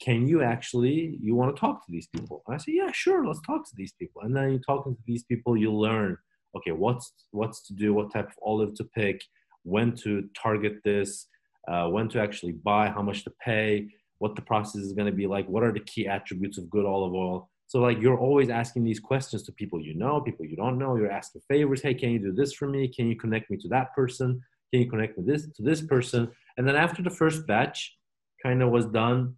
Can 0.01 0.29
you 0.29 0.43
actually 0.43 1.19
you 1.21 1.35
want 1.35 1.55
to 1.55 1.61
talk 1.61 1.85
to 1.87 1.93
these 1.93 2.09
people?" 2.09 2.43
And 2.47 2.55
I 2.55 2.59
say, 2.59 2.73
"Yeah, 2.73 2.93
sure, 2.93 3.27
let's 3.27 3.41
talk 3.43 3.65
to 3.69 3.77
these 3.77 3.93
people." 3.93 4.23
And 4.23 4.37
then 4.37 4.51
you're 4.51 4.61
talking 4.61 4.95
to 4.95 5.03
these 5.07 5.25
people, 5.25 5.57
you 5.57 5.73
learn, 5.73 6.17
okay, 6.57 6.73
what's 6.73 7.13
what's 7.33 7.67
to 7.69 7.75
do, 7.75 7.95
what 7.95 8.13
type 8.13 8.29
of 8.29 8.39
olive 8.43 8.75
to 8.75 8.85
pick, 8.85 9.23
when 9.63 9.95
to 9.97 10.29
target 10.41 10.75
this, 10.85 11.27
uh, 11.69 11.89
when 11.89 12.09
to 12.09 12.21
actually 12.21 12.53
buy, 12.53 12.89
how 12.89 13.03
much 13.03 13.25
to 13.25 13.33
pay 13.45 13.89
what 14.19 14.35
the 14.35 14.43
process 14.43 14.83
is 14.83 14.93
going 14.93 15.07
to 15.07 15.13
be 15.13 15.27
like, 15.27 15.47
what 15.49 15.63
are 15.63 15.73
the 15.73 15.81
key 15.81 16.07
attributes 16.07 16.59
of 16.59 16.69
good 16.69 16.85
olive 16.85 17.15
oil. 17.15 17.49
So 17.67 17.81
like 17.81 18.01
you're 18.01 18.19
always 18.19 18.49
asking 18.49 18.85
these 18.85 18.99
questions 18.99 19.43
to 19.45 19.53
people 19.53 19.81
you 19.81 19.95
know, 19.95 20.21
people 20.21 20.47
you 20.47 20.57
don't 20.57 20.79
know. 20.79 20.97
You're 20.97 21.11
asking 21.11 21.43
favors. 21.49 21.83
Hey, 21.83 21.95
can 21.95 22.11
you 22.11 22.19
do 22.19 22.33
this 22.33 22.53
for 22.53 22.67
me? 22.67 22.89
Can 22.89 23.09
you 23.09 23.17
connect 23.17 23.51
me 23.51 23.59
to 23.59 23.69
that 23.69 23.95
person? 23.95 24.41
Can 24.73 24.83
you 24.83 24.91
connect 24.91 25.17
with 25.17 25.27
this 25.27 25.47
to 25.57 25.63
this 25.63 25.83
person? 25.83 26.31
And 26.57 26.67
then 26.67 26.77
after 26.77 27.03
the 27.03 27.11
first 27.11 27.47
batch 27.47 27.97
kind 28.43 28.63
of 28.63 28.71
was 28.71 28.87
done, 28.87 29.35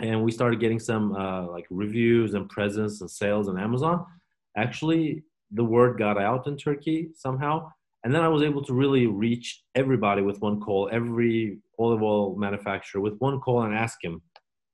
and 0.00 0.22
we 0.24 0.32
started 0.32 0.60
getting 0.60 0.80
some 0.80 1.14
uh, 1.14 1.46
like 1.48 1.66
reviews 1.70 2.34
and 2.34 2.48
presence 2.48 3.00
and 3.00 3.10
sales 3.10 3.48
on 3.48 3.58
Amazon. 3.58 4.04
Actually, 4.56 5.22
the 5.52 5.64
word 5.64 5.98
got 5.98 6.18
out 6.20 6.46
in 6.46 6.56
Turkey 6.56 7.10
somehow, 7.14 7.70
and 8.04 8.14
then 8.14 8.22
I 8.22 8.28
was 8.28 8.42
able 8.42 8.62
to 8.64 8.74
really 8.74 9.06
reach 9.06 9.62
everybody 9.74 10.22
with 10.22 10.40
one 10.40 10.60
call, 10.60 10.88
every 10.92 11.58
olive 11.78 12.02
oil 12.02 12.36
manufacturer 12.36 13.00
with 13.00 13.16
one 13.18 13.40
call 13.40 13.62
and 13.62 13.74
ask 13.74 14.02
him, 14.02 14.20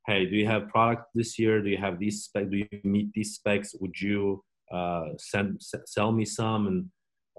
hey, 0.06 0.26
do 0.26 0.36
you 0.36 0.46
have 0.46 0.68
product 0.68 1.04
this 1.14 1.38
year? 1.38 1.62
Do 1.62 1.68
you 1.68 1.76
have 1.76 1.98
these 1.98 2.24
specs? 2.24 2.50
Do 2.50 2.56
you 2.56 2.68
meet 2.84 3.12
these 3.12 3.34
specs? 3.34 3.74
Would 3.80 4.00
you 4.00 4.42
uh, 4.72 5.10
send 5.18 5.60
sell 5.86 6.12
me 6.12 6.24
some? 6.24 6.66
And 6.66 6.86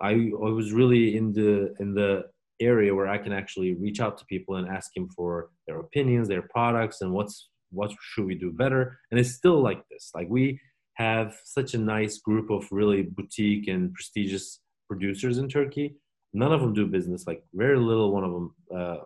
I, 0.02 0.12
I 0.12 0.50
was 0.50 0.72
really 0.72 1.18
in 1.18 1.34
the 1.34 1.74
in 1.80 1.94
the 1.94 2.26
area 2.62 2.94
where 2.94 3.08
I 3.08 3.18
can 3.18 3.34
actually 3.34 3.74
reach 3.74 4.00
out 4.00 4.18
to 4.20 4.26
people 4.26 4.56
and 4.56 4.68
ask 4.70 4.94
them 4.94 5.10
for 5.10 5.50
their 5.68 5.80
opinions, 5.80 6.28
their 6.28 6.44
products, 6.44 7.02
and 7.02 7.12
what's 7.12 7.50
what 7.72 7.92
should 8.02 8.26
we 8.26 8.36
do 8.36 8.52
better. 8.52 9.00
And 9.10 9.20
it's 9.20 9.32
still 9.32 9.62
like 9.62 9.84
this. 9.90 10.12
Like 10.14 10.28
we 10.30 10.60
have 10.96 11.36
such 11.44 11.74
a 11.74 11.78
nice 11.78 12.20
group 12.20 12.50
of 12.50 12.68
really 12.72 13.04
boutique 13.04 13.68
and 13.68 13.94
prestigious 13.94 14.60
producers 14.88 15.38
in 15.38 15.48
Turkey. 15.50 15.96
None 16.34 16.54
of 16.54 16.62
them 16.62 16.74
do 16.74 16.86
business. 16.86 17.28
Like 17.28 17.44
very 17.54 17.78
little 17.78 18.12
one 18.12 18.24
of 18.24 18.32
them 18.32 18.56
uh, 18.76 18.98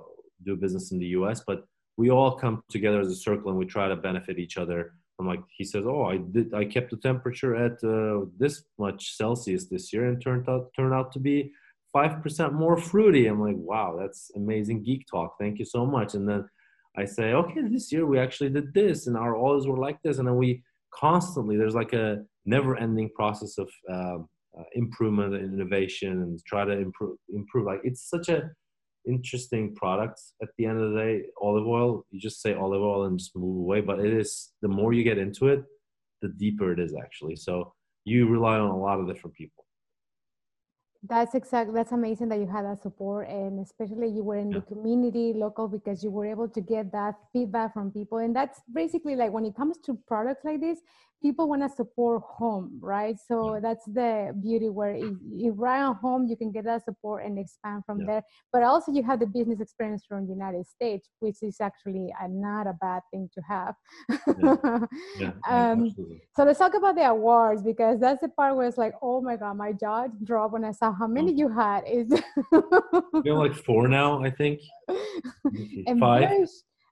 do 0.44 0.56
business 0.56 0.92
in 0.92 1.00
the 1.00 1.08
U.S. 1.20 1.42
But 1.46 1.66
we 1.98 2.10
all 2.10 2.36
come 2.36 2.64
together 2.70 3.00
as 3.00 3.08
a 3.08 3.16
circle 3.16 3.50
and 3.50 3.58
we 3.58 3.66
try 3.66 3.88
to 3.88 3.96
benefit 3.96 4.40
each 4.40 4.58
other. 4.58 4.94
I'm 5.20 5.28
like, 5.28 5.40
he 5.58 5.64
says, 5.64 5.86
oh, 5.88 6.04
I 6.04 6.18
did, 6.18 6.54
I 6.54 6.66
kept 6.66 6.92
the 6.92 6.98
temperature 6.98 7.56
at 7.56 7.82
uh, 7.84 8.26
this 8.38 8.64
much 8.78 9.16
Celsius 9.16 9.66
this 9.66 9.94
year, 9.94 10.10
and 10.10 10.22
turned 10.22 10.50
out 10.50 10.72
turned 10.76 10.94
out 10.94 11.14
to 11.14 11.20
be 11.20 11.54
five 11.94 12.22
percent 12.22 12.54
more 12.54 12.78
fruity. 12.78 13.28
I'm 13.28 13.40
like, 13.40 13.56
wow, 13.56 13.96
that's 13.98 14.32
amazing 14.36 14.84
geek 14.84 15.08
talk. 15.10 15.36
Thank 15.40 15.58
you 15.60 15.66
so 15.66 15.86
much. 15.86 16.16
And 16.16 16.28
then 16.28 16.50
I 16.98 17.06
say, 17.06 17.34
okay, 17.34 17.62
this 17.70 17.92
year 17.92 18.06
we 18.06 18.20
actually 18.20 18.50
did 18.50 18.74
this, 18.74 19.08
and 19.08 19.18
our 19.18 19.36
olives 19.36 19.68
were 19.68 19.78
like 19.78 20.02
this, 20.04 20.18
and 20.18 20.28
then 20.28 20.38
we 20.38 20.64
constantly 20.94 21.58
there's 21.58 21.76
like 21.76 21.94
a 21.94 22.24
never-ending 22.46 23.10
process 23.16 23.58
of 23.58 23.70
um, 23.92 24.30
uh, 24.58 24.64
improvement 24.74 25.34
and 25.36 25.54
innovation 25.54 26.22
and 26.22 26.40
try 26.46 26.64
to 26.64 26.72
improve 26.72 27.18
improve 27.34 27.66
like 27.66 27.82
it's 27.84 28.10
such 28.10 28.30
a 28.30 28.50
interesting 29.08 29.76
product. 29.76 30.22
At 30.42 30.50
the 30.58 30.66
end 30.66 30.80
of 30.80 30.92
the 30.92 30.98
day 30.98 31.24
olive 31.42 31.68
oil 31.68 32.06
you 32.12 32.20
just 32.20 32.42
say 32.42 32.54
olive 32.54 32.82
oil 32.82 33.06
and 33.06 33.20
just 33.20 33.36
move 33.36 33.58
away 33.58 33.82
but 33.82 34.00
it 34.00 34.14
is 34.14 34.54
the 34.62 34.70
more 34.70 34.94
you 34.94 35.04
get 35.04 35.18
into 35.18 35.48
it 35.48 35.64
the 36.22 36.30
deeper 36.30 36.72
it 36.72 36.80
is 36.80 36.96
actually. 36.96 37.36
So 37.36 37.74
you 38.06 38.28
rely 38.28 38.58
on 38.58 38.70
a 38.70 38.78
lot 38.78 39.00
of 39.00 39.08
different 39.08 39.36
people 39.36 39.65
that's 41.08 41.36
exactly 41.36 41.74
that's 41.74 41.92
amazing 41.92 42.30
that 42.30 42.40
you 42.40 42.48
had 42.48 42.66
that 42.66 42.82
support 42.82 43.28
and 43.28 43.60
especially 43.60 44.08
you 44.08 44.24
were 44.24 44.38
in 44.38 44.52
yeah. 44.52 44.60
the 44.60 44.66
community 44.66 45.34
local 45.36 45.68
because 45.68 46.04
you 46.04 46.10
were 46.10 46.26
able 46.26 46.48
to 46.48 46.62
get 46.62 46.92
that 46.92 47.16
feedback 47.34 47.74
from 47.74 47.92
people 47.92 48.18
and 48.20 48.36
that's 48.36 48.62
basically 48.74 49.16
like 49.16 49.32
when 49.32 49.46
it 49.46 49.56
comes 49.56 49.78
to 49.78 49.98
products 50.08 50.44
like 50.46 50.62
this 50.62 50.80
people 51.26 51.50
want 51.50 51.64
to 51.64 51.70
support 51.70 52.22
home, 52.24 52.78
right? 52.80 53.18
So 53.28 53.60
that's 53.60 53.84
the 53.86 54.32
beauty 54.44 54.70
where 54.70 54.94
if, 54.94 55.16
if 55.34 55.54
right 55.58 55.82
on 55.82 55.96
home, 55.96 56.28
you 56.28 56.38
can 56.38 56.52
get 56.52 56.66
that 56.66 56.86
support 56.86 57.26
and 57.26 57.40
expand 57.40 57.82
from 57.88 58.02
yeah. 58.02 58.06
there. 58.08 58.24
But 58.54 58.62
also 58.62 58.92
you 58.92 59.02
have 59.02 59.20
the 59.20 59.26
business 59.26 59.60
experience 59.60 60.04
from 60.08 60.28
the 60.28 60.34
United 60.34 60.68
States, 60.68 61.10
which 61.22 61.38
is 61.42 61.58
actually 61.60 62.14
a, 62.22 62.28
not 62.28 62.68
a 62.68 62.74
bad 62.80 63.02
thing 63.12 63.28
to 63.34 63.42
have. 63.42 63.74
yeah. 64.38 64.80
Yeah, 65.18 65.32
um, 65.50 65.96
so 66.36 66.44
let's 66.44 66.60
talk 66.60 66.74
about 66.76 66.96
the 66.96 67.06
awards 67.06 67.64
because 67.64 68.00
that's 68.00 68.22
the 68.22 68.30
part 68.30 68.56
where 68.56 68.68
it's 68.68 68.78
like, 68.78 68.94
oh 69.02 69.22
my 69.22 69.36
God, 69.38 69.58
my 69.58 69.72
jaw 69.72 70.08
dropped 70.24 70.54
when 70.54 70.66
I 70.66 70.72
saw 70.72 70.94
how 70.94 71.08
many 71.08 71.32
oh. 71.32 71.38
you 71.38 71.50
had. 71.50 71.84
Is 71.88 72.08
you 73.24 73.32
have 73.32 73.38
like 73.38 73.56
four 73.56 73.88
now, 73.88 74.24
I 74.24 74.30
think. 74.30 74.60
Five. 76.00 76.30
Very, 76.30 76.46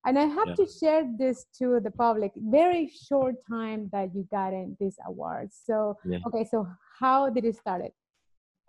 and 0.06 0.20
i 0.20 0.26
have 0.26 0.50
yeah. 0.50 0.56
to 0.56 0.68
share 0.80 1.04
this 1.18 1.46
to 1.58 1.80
the 1.80 1.92
public. 1.92 2.32
Very 2.36 2.92
short 3.10 3.36
time 3.50 3.90
that 3.92 4.14
you 4.16 4.28
got 4.32 4.54
in 4.54 4.78
these 4.80 4.98
awards 5.08 5.60
so 5.66 5.98
yeah. 6.06 6.20
okay 6.28 6.46
so 6.50 6.68
how 7.00 7.30
did 7.30 7.46
it 7.46 7.56
start 7.56 7.82
it 7.82 7.94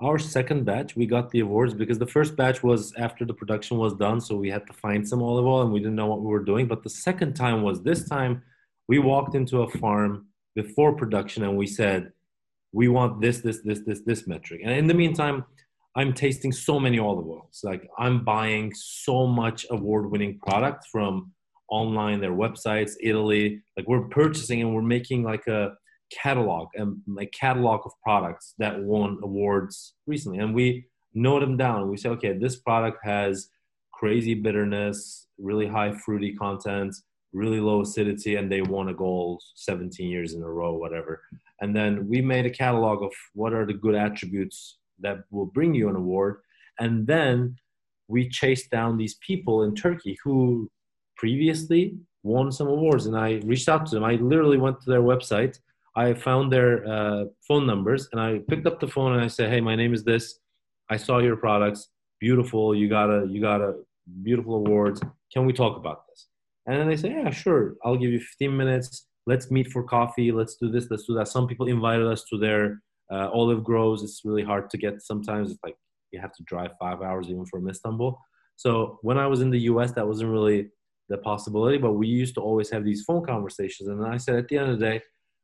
our 0.00 0.18
second 0.18 0.64
batch 0.64 0.96
we 0.96 1.06
got 1.06 1.30
the 1.30 1.40
awards 1.40 1.72
because 1.72 1.98
the 1.98 2.06
first 2.06 2.36
batch 2.36 2.62
was 2.62 2.92
after 2.96 3.24
the 3.24 3.32
production 3.32 3.78
was 3.78 3.94
done 3.94 4.20
so 4.20 4.36
we 4.36 4.50
had 4.50 4.66
to 4.66 4.72
find 4.72 5.08
some 5.08 5.22
olive 5.22 5.46
oil 5.46 5.62
and 5.62 5.72
we 5.72 5.78
didn't 5.78 5.94
know 5.94 6.06
what 6.06 6.20
we 6.20 6.26
were 6.26 6.42
doing. 6.44 6.66
But 6.66 6.82
the 6.82 6.90
second 6.90 7.34
time 7.34 7.62
was 7.62 7.82
this 7.82 8.08
time 8.08 8.42
we 8.88 8.98
walked 8.98 9.34
into 9.34 9.62
a 9.62 9.70
farm 9.70 10.26
before 10.54 10.96
production 10.96 11.44
and 11.44 11.56
we 11.56 11.66
said 11.66 12.12
we 12.72 12.88
want 12.88 13.20
this 13.20 13.38
this 13.38 13.60
this 13.60 13.80
this 13.86 14.00
this 14.00 14.26
metric. 14.26 14.62
And 14.64 14.72
in 14.72 14.88
the 14.88 14.94
meantime 14.94 15.44
I'm 15.96 16.12
tasting 16.12 16.52
so 16.52 16.80
many 16.80 16.98
olive 16.98 17.26
oils. 17.26 17.60
Like 17.62 17.88
I'm 17.98 18.24
buying 18.24 18.72
so 18.74 19.26
much 19.26 19.64
award-winning 19.70 20.40
product 20.40 20.86
from 20.90 21.32
online, 21.70 22.20
their 22.20 22.32
websites, 22.32 22.92
Italy. 23.00 23.62
Like 23.76 23.86
we're 23.86 24.08
purchasing 24.08 24.60
and 24.60 24.74
we're 24.74 24.82
making 24.82 25.22
like 25.22 25.46
a 25.46 25.74
catalog 26.12 26.68
um, 26.78 27.02
and 27.06 27.18
a 27.20 27.26
catalog 27.26 27.82
of 27.84 27.92
products 28.02 28.54
that 28.58 28.80
won 28.80 29.18
awards 29.22 29.94
recently. 30.06 30.38
And 30.38 30.54
we 30.54 30.86
note 31.14 31.40
them 31.40 31.56
down. 31.56 31.88
We 31.88 31.96
say, 31.96 32.08
okay, 32.10 32.36
this 32.36 32.56
product 32.56 32.98
has 33.04 33.48
crazy 33.92 34.34
bitterness, 34.34 35.28
really 35.38 35.66
high 35.66 35.92
fruity 35.92 36.34
content, 36.34 36.94
really 37.32 37.60
low 37.60 37.82
acidity, 37.82 38.36
and 38.36 38.50
they 38.50 38.62
won 38.62 38.88
a 38.88 38.94
gold 38.94 39.42
17 39.54 40.08
years 40.08 40.34
in 40.34 40.42
a 40.42 40.48
row, 40.48 40.74
whatever. 40.74 41.22
And 41.60 41.74
then 41.74 42.08
we 42.08 42.20
made 42.20 42.46
a 42.46 42.50
catalog 42.50 43.02
of 43.02 43.12
what 43.34 43.52
are 43.52 43.64
the 43.64 43.74
good 43.74 43.94
attributes 43.94 44.78
that 45.00 45.24
will 45.30 45.46
bring 45.46 45.74
you 45.74 45.88
an 45.88 45.96
award. 45.96 46.36
And 46.78 47.06
then 47.06 47.56
we 48.08 48.28
chased 48.28 48.70
down 48.70 48.96
these 48.96 49.14
people 49.26 49.62
in 49.62 49.74
Turkey 49.74 50.18
who 50.22 50.70
previously 51.16 51.96
won 52.22 52.50
some 52.50 52.68
awards. 52.68 53.06
And 53.06 53.16
I 53.16 53.40
reached 53.44 53.68
out 53.68 53.86
to 53.86 53.94
them. 53.94 54.04
I 54.04 54.14
literally 54.14 54.58
went 54.58 54.80
to 54.82 54.90
their 54.90 55.02
website. 55.02 55.58
I 55.96 56.14
found 56.14 56.52
their 56.52 56.86
uh, 56.86 57.24
phone 57.46 57.66
numbers 57.66 58.08
and 58.10 58.20
I 58.20 58.40
picked 58.48 58.66
up 58.66 58.80
the 58.80 58.88
phone 58.88 59.12
and 59.12 59.22
I 59.22 59.28
said, 59.28 59.50
Hey, 59.50 59.60
my 59.60 59.76
name 59.76 59.94
is 59.94 60.02
this. 60.02 60.40
I 60.90 60.96
saw 60.96 61.18
your 61.18 61.36
products. 61.36 61.88
Beautiful. 62.20 62.74
You 62.74 62.88
got 62.88 63.10
a, 63.10 63.26
you 63.28 63.40
got 63.40 63.60
a 63.60 63.74
beautiful 64.22 64.56
awards. 64.56 65.00
Can 65.32 65.46
we 65.46 65.52
talk 65.52 65.76
about 65.76 66.06
this? 66.08 66.26
And 66.66 66.80
then 66.80 66.88
they 66.88 66.96
say, 66.96 67.10
Yeah, 67.10 67.30
sure. 67.30 67.74
I'll 67.84 67.96
give 67.96 68.10
you 68.10 68.18
15 68.18 68.56
minutes. 68.56 69.06
Let's 69.26 69.50
meet 69.50 69.70
for 69.70 69.84
coffee. 69.84 70.32
Let's 70.32 70.56
do 70.56 70.68
this. 70.70 70.88
Let's 70.90 71.06
do 71.06 71.14
that. 71.14 71.28
Some 71.28 71.46
people 71.46 71.68
invited 71.68 72.06
us 72.06 72.24
to 72.30 72.38
their 72.38 72.82
uh, 73.10 73.28
olive 73.32 73.64
groves, 73.64 74.02
it's 74.02 74.22
really 74.24 74.42
hard 74.42 74.70
to 74.70 74.78
get 74.78 75.02
sometimes. 75.02 75.50
It's 75.50 75.60
like 75.62 75.76
you 76.12 76.20
have 76.20 76.32
to 76.34 76.42
drive 76.44 76.70
five 76.80 77.02
hours 77.02 77.28
even 77.28 77.44
from 77.46 77.68
Istanbul. 77.68 78.18
So 78.56 78.98
when 79.02 79.18
I 79.18 79.26
was 79.26 79.40
in 79.40 79.50
the 79.50 79.60
US, 79.60 79.92
that 79.92 80.06
wasn't 80.06 80.30
really 80.30 80.68
the 81.08 81.18
possibility, 81.18 81.78
but 81.78 81.92
we 81.92 82.06
used 82.06 82.34
to 82.36 82.40
always 82.40 82.70
have 82.70 82.84
these 82.84 83.02
phone 83.02 83.24
conversations. 83.24 83.88
And 83.88 84.04
I 84.06 84.16
said, 84.16 84.36
at 84.36 84.48
the 84.48 84.58
end 84.58 84.70
of 84.70 84.78
the 84.78 84.86
day, 84.86 85.02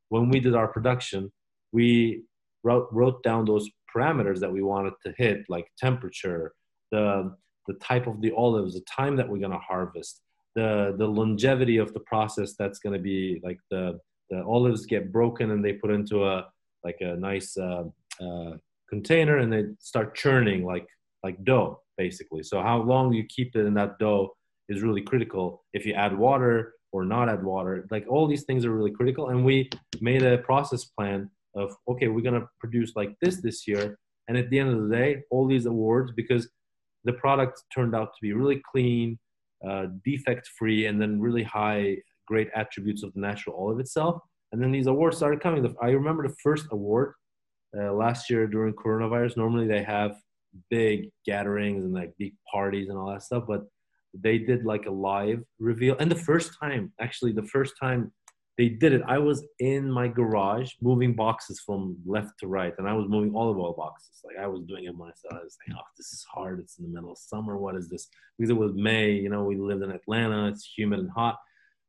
when 0.09 0.29
we 0.29 0.41
did 0.41 0.55
our 0.55 0.69
production, 0.69 1.31
we 1.73 2.23
wrote, 2.63 2.89
wrote 2.93 3.23
down 3.23 3.45
those 3.45 3.69
parameters 3.95 4.39
that 4.41 4.53
we 4.53 4.63
wanted 4.63 4.95
to 5.05 5.13
hit, 5.19 5.45
like 5.49 5.67
temperature, 5.77 6.53
the, 6.91 7.35
the 7.67 7.75
type 7.75 8.07
of 8.07 8.21
the 8.21 8.33
olives, 8.33 8.75
the 8.75 8.81
time 8.83 9.17
that 9.17 9.29
we're 9.29 9.39
going 9.39 9.51
to 9.51 9.59
harvest, 9.59 10.23
the, 10.55 10.95
the 10.99 11.07
longevity 11.07 11.77
of 11.77 11.93
the 11.93 12.01
process 12.01 12.55
that's 12.59 12.79
going 12.79 12.95
to 12.95 13.03
be 13.03 13.41
like 13.45 13.59
the, 13.71 13.99
the 14.31 14.43
olives 14.45 14.87
get 14.87 15.13
broken 15.13 15.51
and 15.51 15.65
they 15.65 15.73
put 15.73 15.91
into 15.91 16.25
a 16.27 16.47
like 16.85 16.97
a 17.01 17.17
nice 17.17 17.57
uh, 17.57 17.85
uh, 18.21 18.53
container 18.89 19.39
and 19.39 19.53
they 19.53 19.65
start 19.79 20.15
churning 20.15 20.65
like 20.65 20.87
like 21.23 21.43
dough 21.45 21.81
basically. 21.97 22.43
So 22.43 22.63
how 22.63 22.81
long 22.83 23.13
you 23.13 23.25
keep 23.25 23.55
it 23.55 23.67
in 23.67 23.75
that 23.75 23.99
dough 23.99 24.31
is 24.69 24.83
really 24.83 25.03
critical. 25.03 25.65
If 25.75 25.85
you 25.85 25.93
add 25.93 26.17
water 26.17 26.75
or 26.93 27.05
not 27.05 27.29
add 27.29 27.45
water, 27.45 27.87
like 27.91 28.07
all 28.09 28.27
these 28.27 28.45
things 28.45 28.65
are 28.65 28.73
really 28.73 28.91
critical. 28.91 29.29
And 29.29 29.45
we 29.45 29.69
made 30.01 30.23
a 30.23 30.39
process 30.39 30.85
plan 30.85 31.31
of 31.55 31.75
okay, 31.89 32.09
we're 32.09 32.23
gonna 32.23 32.47
produce 32.59 32.93
like 32.97 33.15
this 33.21 33.43
this 33.43 33.67
year. 33.67 33.99
And 34.29 34.39
at 34.39 34.49
the 34.51 34.59
end 34.59 34.71
of 34.71 34.89
the 34.89 34.97
day, 34.97 35.23
all 35.31 35.47
these 35.47 35.67
awards 35.67 36.13
because 36.17 36.49
the 37.05 37.13
product 37.15 37.63
turned 37.75 37.95
out 37.95 38.09
to 38.15 38.21
be 38.23 38.33
really 38.33 38.63
clean, 38.71 39.19
uh, 39.67 39.87
defect 40.05 40.49
free, 40.59 40.87
and 40.87 41.01
then 41.01 41.21
really 41.21 41.43
high 41.43 41.97
great 42.27 42.49
attributes 42.55 43.03
of 43.03 43.13
the 43.15 43.21
natural 43.21 43.57
olive 43.57 43.81
itself. 43.81 44.23
And 44.53 44.61
then 44.61 44.73
these 44.73 44.87
awards 44.87 45.17
started 45.17 45.41
coming. 45.41 45.75
I 45.81 45.91
remember 45.91 46.27
the 46.27 46.35
first 46.43 46.67
award 46.73 47.15
uh, 47.77 47.93
last 47.93 48.31
year 48.31 48.47
during 48.47 48.75
coronavirus. 48.75 49.37
Normally 49.37 49.67
they 49.67 49.83
have 49.83 50.17
big 50.71 51.11
gatherings 51.25 51.85
and 51.85 51.95
like 51.95 52.13
big 52.19 52.35
parties 52.51 52.89
and 52.89 52.99
all 52.99 53.11
that 53.11 53.23
stuff, 53.23 53.45
but 53.47 53.63
they 54.13 54.39
did 54.39 54.65
like 54.65 54.87
a 54.87 54.91
live 54.91 55.43
reveal. 55.59 55.97
And 55.99 56.11
the 56.11 56.17
first 56.17 56.53
time, 56.61 56.93
actually, 57.01 57.33
the 57.33 57.45
first 57.45 57.75
time 57.81 58.13
they 58.59 58.69
did 58.69 58.93
it, 58.93 59.03
I 59.07 59.19
was 59.19 59.47
in 59.61 59.91
my 59.91 60.09
garage 60.09 60.73
moving 60.83 61.15
boxes 61.15 61.63
from 61.65 61.97
left 62.05 62.33
to 62.41 62.47
right, 62.47 62.75
and 62.79 62.89
I 62.89 62.93
was 62.93 63.07
moving 63.09 63.33
olive 63.35 63.57
oil 63.57 63.73
boxes. 63.73 64.21
Like 64.25 64.37
I 64.37 64.47
was 64.49 64.63
doing 64.65 64.85
it 64.85 64.95
myself. 64.95 65.33
I 65.33 65.45
was 65.45 65.57
saying, 65.65 65.79
"Oh, 65.79 65.85
this 65.97 66.13
is 66.13 66.27
hard. 66.31 66.61
It's 66.61 66.79
in 66.79 66.85
the 66.85 66.91
middle 66.91 67.13
of 67.13 67.19
summer. 67.19 67.57
What 67.57 67.77
is 67.77 67.89
this?" 67.89 68.09
Because 68.37 68.51
it 68.51 68.57
was 68.57 68.73
May. 68.75 69.13
You 69.13 69.31
know, 69.31 69.45
we 69.45 69.57
lived 69.57 69.83
in 69.83 69.91
Atlanta. 69.91 70.49
It's 70.49 70.71
humid 70.77 70.99
and 70.99 71.11
hot. 71.11 71.39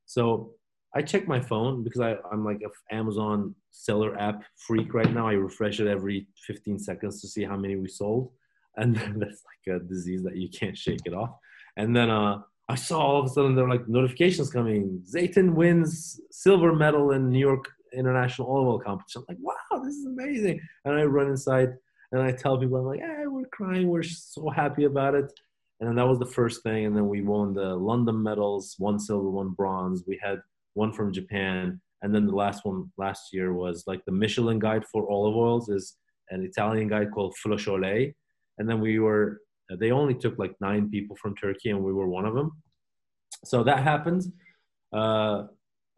So 0.06 0.54
I 0.94 1.02
check 1.02 1.28
my 1.28 1.40
phone 1.40 1.84
because 1.84 2.02
I, 2.02 2.18
I'm 2.32 2.44
like 2.44 2.62
a 2.62 2.94
Amazon 2.94 3.56
seller 3.70 4.18
app 4.20 4.44
freak 4.58 4.94
right 4.94 5.12
now. 5.14 5.28
I 5.28 5.34
refresh 5.34 5.80
it 5.80 5.88
every 5.88 6.28
15 6.48 6.80
seconds 6.80 7.22
to 7.22 7.28
see 7.28 7.44
how 7.44 7.56
many 7.56 7.76
we 7.78 7.88
sold. 7.88 8.32
And 8.76 8.96
that's 9.18 9.44
like 9.46 9.76
a 9.76 9.80
disease 9.80 10.24
that 10.24 10.36
you 10.36 10.50
can't 10.50 10.78
shake 10.78 11.02
it 11.06 11.14
off. 11.14 11.32
And 11.78 11.96
then 11.96 12.10
uh, 12.10 12.40
I 12.68 12.76
saw 12.76 13.00
all 13.00 13.20
of 13.20 13.26
a 13.26 13.30
sudden 13.30 13.56
there 13.56 13.66
were 13.66 13.72
like 13.72 13.88
notifications 13.88 14.50
coming. 14.50 15.02
Zeytin 15.10 15.54
wins 15.54 16.20
silver 16.32 16.74
medal 16.76 17.12
in 17.12 17.30
New 17.30 17.40
York 17.40 17.70
International 17.94 18.50
Oil 18.50 18.80
Competition. 18.80 19.24
I'm 19.30 19.36
like, 19.36 19.44
wow, 19.72 19.84
this 19.84 19.96
is 19.96 20.06
amazing. 20.06 20.60
And 20.86 20.96
I 20.96 21.04
run 21.04 21.28
inside 21.28 21.70
and 22.12 22.22
I 22.22 22.32
tell 22.32 22.58
people, 22.58 22.78
I'm 22.78 22.86
like, 22.86 23.00
hey, 23.00 23.28
we're 23.28 23.48
crying. 23.48 23.88
We're 23.88 24.04
so 24.04 24.50
happy 24.50 24.84
about 24.84 25.16
it. 25.16 25.32
And 25.80 25.88
then 25.88 25.96
that 25.96 26.08
was 26.08 26.20
the 26.20 26.26
first 26.26 26.64
thing. 26.64 26.86
And 26.86 26.96
then 26.96 27.08
we 27.08 27.22
won 27.22 27.54
the 27.54 27.76
London 27.76 28.22
medals, 28.22 28.76
one 28.78 29.00
silver, 29.00 29.30
one 29.30 29.50
bronze. 29.50 30.04
We 30.06 30.20
had 30.22 30.42
one 30.74 30.94
from 30.94 31.14
Japan. 31.14 31.82
And 32.02 32.14
then 32.14 32.26
the 32.26 32.36
last 32.36 32.66
one 32.66 32.92
last 32.98 33.34
year 33.34 33.54
was 33.54 33.84
like 33.88 34.04
the 34.06 34.12
Michelin 34.12 34.60
guide 34.60 34.86
for 34.92 35.10
olive 35.10 35.36
oils 35.36 35.70
is 35.70 35.98
an 36.30 36.44
Italian 36.44 36.88
guide 36.88 37.12
called 37.12 37.36
Flos 37.38 37.66
Olei. 37.66 38.14
And 38.58 38.68
then 38.70 38.80
we 38.80 39.00
were, 39.00 39.42
they 39.80 39.92
only 39.92 40.16
took 40.16 40.38
like 40.40 40.56
nine 40.60 40.90
people 40.90 41.16
from 41.16 41.36
Turkey 41.36 41.70
and 41.70 41.84
we 41.84 41.94
were 41.94 42.08
one 42.08 42.26
of 42.26 42.34
them. 42.34 42.52
So 43.46 43.64
that 43.64 43.84
happened. 43.84 44.24
Uh, 44.94 45.44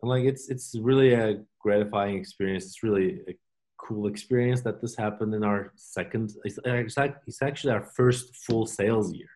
and 0.01 0.09
like, 0.09 0.25
it's, 0.25 0.49
it's 0.49 0.75
really 0.79 1.13
a 1.13 1.41
gratifying 1.59 2.17
experience. 2.17 2.65
It's 2.65 2.83
really 2.83 3.19
a 3.27 3.35
cool 3.77 4.07
experience 4.07 4.61
that 4.61 4.81
this 4.81 4.95
happened 4.95 5.33
in 5.33 5.43
our 5.43 5.71
second, 5.75 6.31
it's, 6.43 6.59
it's 6.65 7.41
actually 7.41 7.73
our 7.73 7.83
first 7.95 8.35
full 8.45 8.65
sales 8.65 9.13
year 9.13 9.29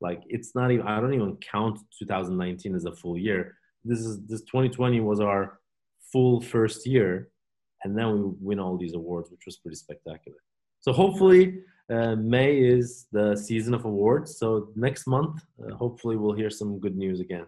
like 0.00 0.22
it's 0.28 0.54
not 0.54 0.70
even 0.70 0.86
i 0.86 1.00
don't 1.00 1.14
even 1.14 1.36
count 1.36 1.78
2019 1.98 2.74
as 2.74 2.84
a 2.84 2.92
full 2.92 3.18
year 3.18 3.56
this 3.84 4.00
is 4.00 4.20
this 4.26 4.40
2020 4.42 5.00
was 5.00 5.20
our 5.20 5.60
full 6.12 6.40
first 6.40 6.86
year 6.86 7.28
and 7.84 7.96
then 7.96 8.12
we 8.12 8.30
win 8.40 8.60
all 8.60 8.76
these 8.76 8.94
awards 8.94 9.30
which 9.30 9.42
was 9.46 9.56
pretty 9.56 9.76
spectacular 9.76 10.38
so 10.80 10.92
hopefully 10.92 11.60
uh, 11.90 12.14
may 12.16 12.58
is 12.58 13.06
the 13.12 13.36
season 13.36 13.74
of 13.74 13.84
awards 13.84 14.38
so 14.38 14.70
next 14.76 15.06
month 15.06 15.40
uh, 15.62 15.74
hopefully 15.74 16.16
we'll 16.16 16.34
hear 16.34 16.50
some 16.50 16.78
good 16.78 16.96
news 16.96 17.20
again 17.20 17.46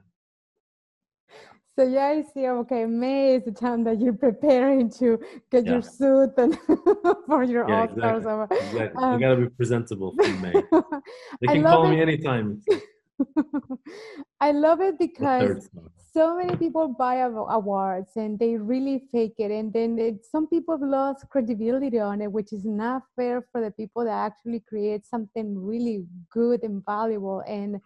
so 1.81 1.87
yeah, 1.87 2.09
I 2.09 2.23
see. 2.35 2.47
Okay, 2.47 2.85
May 2.85 3.37
is 3.37 3.45
the 3.45 3.53
time 3.53 3.85
that 3.85 4.01
you're 4.03 4.13
preparing 4.13 4.91
to 4.99 5.19
get 5.51 5.65
yeah. 5.65 5.73
your 5.73 5.83
suit 5.83 6.31
and 6.37 6.59
for 7.27 7.43
your 7.43 7.67
yeah, 7.67 7.81
All 7.81 7.97
Stars. 7.97 8.25
Exactly. 8.27 8.59
exactly. 8.59 9.03
Um, 9.03 9.15
you 9.15 9.21
gotta 9.21 9.41
be 9.41 9.49
presentable 9.49 10.15
for 10.15 10.29
May. 10.29 10.53
They 11.41 11.47
can 11.47 11.63
call 11.63 11.87
it. 11.87 11.91
me 11.91 12.03
anytime. 12.03 12.61
I 14.41 14.53
love 14.53 14.83
it 14.83 14.99
because 14.99 15.71
so 16.13 16.37
many 16.37 16.57
people 16.57 16.89
buy 16.89 17.17
awards 17.17 18.11
and 18.17 18.39
they 18.39 18.57
really 18.57 19.03
fake 19.13 19.35
it, 19.39 19.51
and 19.51 19.73
then 19.73 19.99
it, 19.99 20.25
some 20.25 20.47
people 20.49 20.77
have 20.77 20.89
lost 20.89 21.29
credibility 21.31 21.99
on 21.99 22.21
it, 22.21 22.33
which 22.33 22.53
is 22.53 22.65
not 22.65 23.03
fair 23.17 23.43
for 23.53 23.61
the 23.61 23.71
people 23.71 24.05
that 24.05 24.11
actually 24.33 24.61
create 24.61 25.07
something 25.07 25.57
really 25.57 26.05
good 26.31 26.63
and 26.63 26.85
valuable 26.85 27.43
and 27.47 27.81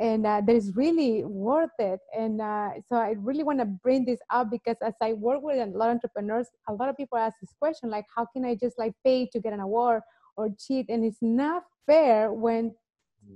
and 0.00 0.26
uh, 0.26 0.40
that 0.44 0.56
is 0.56 0.74
really 0.74 1.24
worth 1.24 1.70
it. 1.78 2.00
And 2.18 2.40
uh, 2.40 2.70
so 2.88 2.96
I 2.96 3.14
really 3.18 3.44
want 3.44 3.60
to 3.60 3.64
bring 3.64 4.04
this 4.04 4.18
up 4.28 4.50
because 4.50 4.76
as 4.82 4.94
I 5.00 5.12
work 5.12 5.42
with 5.42 5.56
a 5.56 5.66
lot 5.66 5.88
of 5.88 5.94
entrepreneurs, 5.94 6.48
a 6.68 6.72
lot 6.72 6.88
of 6.88 6.96
people 6.96 7.16
ask 7.16 7.36
this 7.40 7.54
question 7.60 7.90
like, 7.90 8.04
how 8.14 8.26
can 8.26 8.44
I 8.44 8.56
just 8.56 8.76
like 8.76 8.92
pay 9.04 9.26
to 9.26 9.38
get 9.38 9.52
an 9.52 9.60
award 9.60 10.02
or 10.36 10.48
cheat? 10.58 10.86
And 10.88 11.04
it's 11.04 11.22
not 11.22 11.62
fair 11.86 12.32
when 12.32 12.74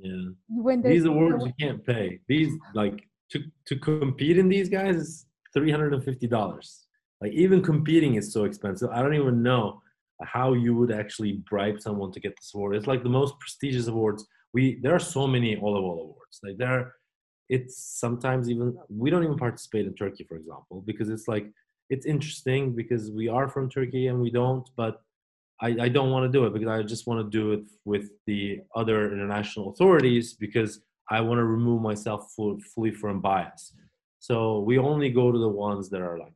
yeah 0.02 0.30
when 0.48 0.82
these 0.82 1.04
awards 1.04 1.46
you 1.46 1.52
can't 1.58 1.84
pay. 1.86 2.20
These 2.28 2.52
like 2.74 3.07
to 3.32 3.42
to 3.66 3.76
compete 3.76 4.38
in 4.38 4.48
these 4.48 4.68
guys 4.68 4.96
is 4.96 5.26
three 5.54 5.70
hundred 5.70 5.94
and 5.94 6.04
fifty 6.04 6.26
dollars. 6.26 6.86
Like 7.20 7.32
even 7.32 7.62
competing 7.62 8.14
is 8.14 8.32
so 8.32 8.44
expensive. 8.44 8.90
I 8.90 9.02
don't 9.02 9.14
even 9.14 9.42
know 9.42 9.82
how 10.22 10.52
you 10.52 10.74
would 10.76 10.92
actually 10.92 11.42
bribe 11.48 11.80
someone 11.80 12.12
to 12.12 12.20
get 12.20 12.36
this 12.36 12.52
award. 12.54 12.76
It's 12.76 12.86
like 12.86 13.02
the 13.02 13.08
most 13.08 13.38
prestigious 13.38 13.86
awards 13.88 14.26
we 14.52 14.78
there 14.82 14.94
are 14.94 14.98
so 15.16 15.26
many 15.26 15.56
olive 15.56 15.84
oil 15.84 16.00
awards 16.00 16.40
like 16.42 16.56
there 16.58 16.72
are, 16.78 16.94
it's 17.48 17.98
sometimes 18.04 18.50
even 18.50 18.76
we 18.88 19.10
don't 19.10 19.24
even 19.24 19.36
participate 19.36 19.86
in 19.86 19.94
turkey 19.94 20.24
for 20.24 20.36
example 20.36 20.82
because 20.86 21.08
it's 21.08 21.28
like 21.28 21.46
it's 21.90 22.06
interesting 22.06 22.74
because 22.74 23.10
we 23.10 23.28
are 23.28 23.48
from 23.48 23.68
turkey 23.68 24.08
and 24.08 24.20
we 24.20 24.30
don't 24.30 24.68
but 24.76 25.00
i, 25.60 25.68
I 25.68 25.88
don't 25.88 26.10
want 26.10 26.24
to 26.30 26.38
do 26.38 26.44
it 26.46 26.52
because 26.52 26.68
i 26.68 26.82
just 26.82 27.06
want 27.06 27.20
to 27.24 27.38
do 27.38 27.52
it 27.52 27.64
with 27.84 28.10
the 28.26 28.60
other 28.74 29.12
international 29.12 29.70
authorities 29.70 30.34
because 30.34 30.80
i 31.10 31.20
want 31.20 31.38
to 31.38 31.44
remove 31.44 31.82
myself 31.82 32.32
fully 32.74 32.90
from 32.90 33.20
bias 33.20 33.72
so 34.20 34.60
we 34.60 34.78
only 34.78 35.10
go 35.10 35.30
to 35.30 35.38
the 35.38 35.48
ones 35.48 35.88
that 35.90 36.00
are 36.00 36.18
like 36.18 36.32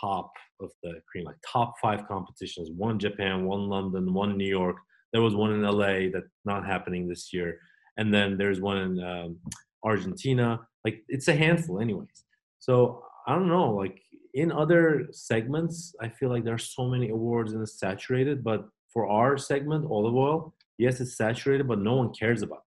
top 0.00 0.32
of 0.60 0.70
the 0.82 0.94
cream 1.10 1.24
like 1.24 1.36
top 1.46 1.74
five 1.82 2.06
competitions 2.08 2.70
one 2.76 2.98
japan 2.98 3.44
one 3.44 3.68
london 3.68 4.12
one 4.12 4.36
new 4.36 4.48
york 4.48 4.76
there 5.16 5.22
was 5.22 5.34
one 5.34 5.52
in 5.52 5.62
LA 5.62 6.10
that's 6.12 6.30
not 6.44 6.66
happening 6.66 7.08
this 7.08 7.32
year, 7.32 7.58
and 7.96 8.12
then 8.12 8.36
there's 8.36 8.60
one 8.60 8.76
in 8.76 9.02
um, 9.02 9.38
Argentina. 9.82 10.60
Like 10.84 11.04
it's 11.08 11.28
a 11.28 11.34
handful, 11.34 11.80
anyways. 11.80 12.24
So 12.58 13.02
I 13.26 13.34
don't 13.34 13.48
know. 13.48 13.70
Like 13.70 13.98
in 14.34 14.52
other 14.52 15.08
segments, 15.12 15.94
I 16.02 16.10
feel 16.10 16.28
like 16.28 16.44
there 16.44 16.52
are 16.52 16.58
so 16.58 16.86
many 16.86 17.08
awards 17.08 17.54
and 17.54 17.62
it's 17.62 17.80
saturated. 17.80 18.44
But 18.44 18.68
for 18.92 19.08
our 19.08 19.38
segment, 19.38 19.86
olive 19.90 20.14
oil, 20.14 20.54
yes, 20.76 21.00
it's 21.00 21.16
saturated, 21.16 21.66
but 21.66 21.78
no 21.78 21.94
one 21.94 22.12
cares 22.12 22.42
about 22.42 22.64
those. 22.64 22.65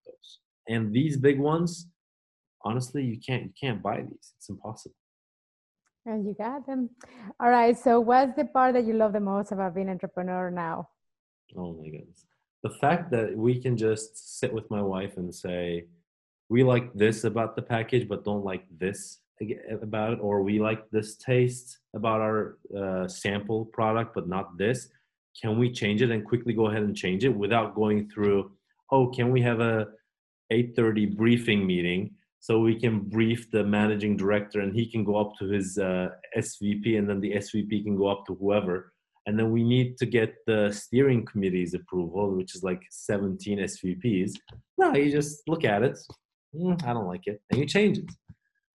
And 0.69 0.93
these 0.93 1.17
big 1.17 1.39
ones, 1.39 1.88
honestly, 2.63 3.03
you 3.03 3.19
can't 3.19 3.43
you 3.43 3.53
can't 3.60 3.82
buy 3.82 3.97
these. 4.01 4.34
It's 4.38 4.49
impossible. 4.49 4.95
And 6.05 6.25
you 6.25 6.34
got 6.34 6.65
them. 6.65 6.89
All 7.39 7.49
right. 7.49 7.77
So, 7.77 7.99
what's 7.99 8.36
the 8.36 8.45
part 8.45 8.73
that 8.75 8.86
you 8.86 8.93
love 8.93 9.13
the 9.13 9.19
most 9.19 9.51
about 9.51 9.75
being 9.75 9.88
an 9.88 9.93
entrepreneur 9.93 10.49
now? 10.49 10.89
Oh 11.58 11.73
my 11.73 11.89
goodness 11.89 12.25
the 12.63 12.69
fact 12.69 13.12
that 13.12 13.36
we 13.36 13.60
can 13.60 13.77
just 13.77 14.39
sit 14.39 14.53
with 14.53 14.69
my 14.69 14.82
wife 14.82 15.17
and 15.17 15.34
say 15.34 15.86
we 16.49 16.63
like 16.63 16.93
this 16.93 17.23
about 17.23 17.55
the 17.55 17.62
package 17.62 18.08
but 18.08 18.25
don't 18.25 18.43
like 18.43 18.65
this 18.77 19.19
about 19.82 20.13
it 20.13 20.19
or 20.21 20.43
we 20.43 20.60
like 20.60 20.89
this 20.91 21.15
taste 21.15 21.79
about 21.95 22.19
our 22.19 22.58
uh, 22.77 23.08
sample 23.08 23.65
product 23.65 24.13
but 24.13 24.27
not 24.27 24.58
this 24.58 24.89
can 25.41 25.58
we 25.58 25.71
change 25.71 26.01
it 26.01 26.12
and 26.12 26.25
quickly 26.25 26.53
go 26.53 26.67
ahead 26.67 26.84
and 26.84 26.95
change 26.95 27.23
it 27.23 27.34
without 27.34 27.75
going 27.75 28.10
through 28.10 28.51
oh 28.91 29.08
can 29.08 29.32
we 29.32 29.41
have 29.41 29.62
a 29.62 29.88
8.30 30.52 31.16
briefing 31.16 31.66
meeting 31.66 32.12
so 32.42 32.60
we 32.60 32.80
can 32.80 33.00
brief 33.00 33.52
the 33.52 33.64
managing 33.64 34.16
director 34.16 34.62
and 34.62 34.74
he 34.74 34.90
can 34.90 35.04
go 35.04 35.18
up 35.18 35.34
to 35.40 35.46
his 35.46 35.78
uh, 35.78 36.08
svp 36.38 36.98
and 36.98 37.10
then 37.10 37.20
the 37.20 37.34
svp 37.34 37.84
can 37.84 37.96
go 37.96 38.08
up 38.08 38.26
to 38.26 38.36
whoever 38.36 38.94
and 39.30 39.38
then 39.38 39.52
we 39.52 39.64
need 39.64 39.96
to 40.00 40.08
get 40.08 40.34
the 40.48 40.72
steering 40.72 41.24
committee's 41.24 41.76
approval, 41.76 42.36
which 42.36 42.56
is 42.56 42.64
like 42.64 42.82
17 42.90 43.60
SVPs. 43.60 44.32
No, 44.76 44.96
you 44.96 45.12
just 45.12 45.48
look 45.48 45.64
at 45.64 45.84
it. 45.84 46.00
Mm, 46.56 46.84
I 46.84 46.94
don't 46.94 47.06
like 47.06 47.28
it, 47.28 47.40
and 47.52 47.60
you 47.60 47.68
change 47.68 48.00
it. 48.00 48.10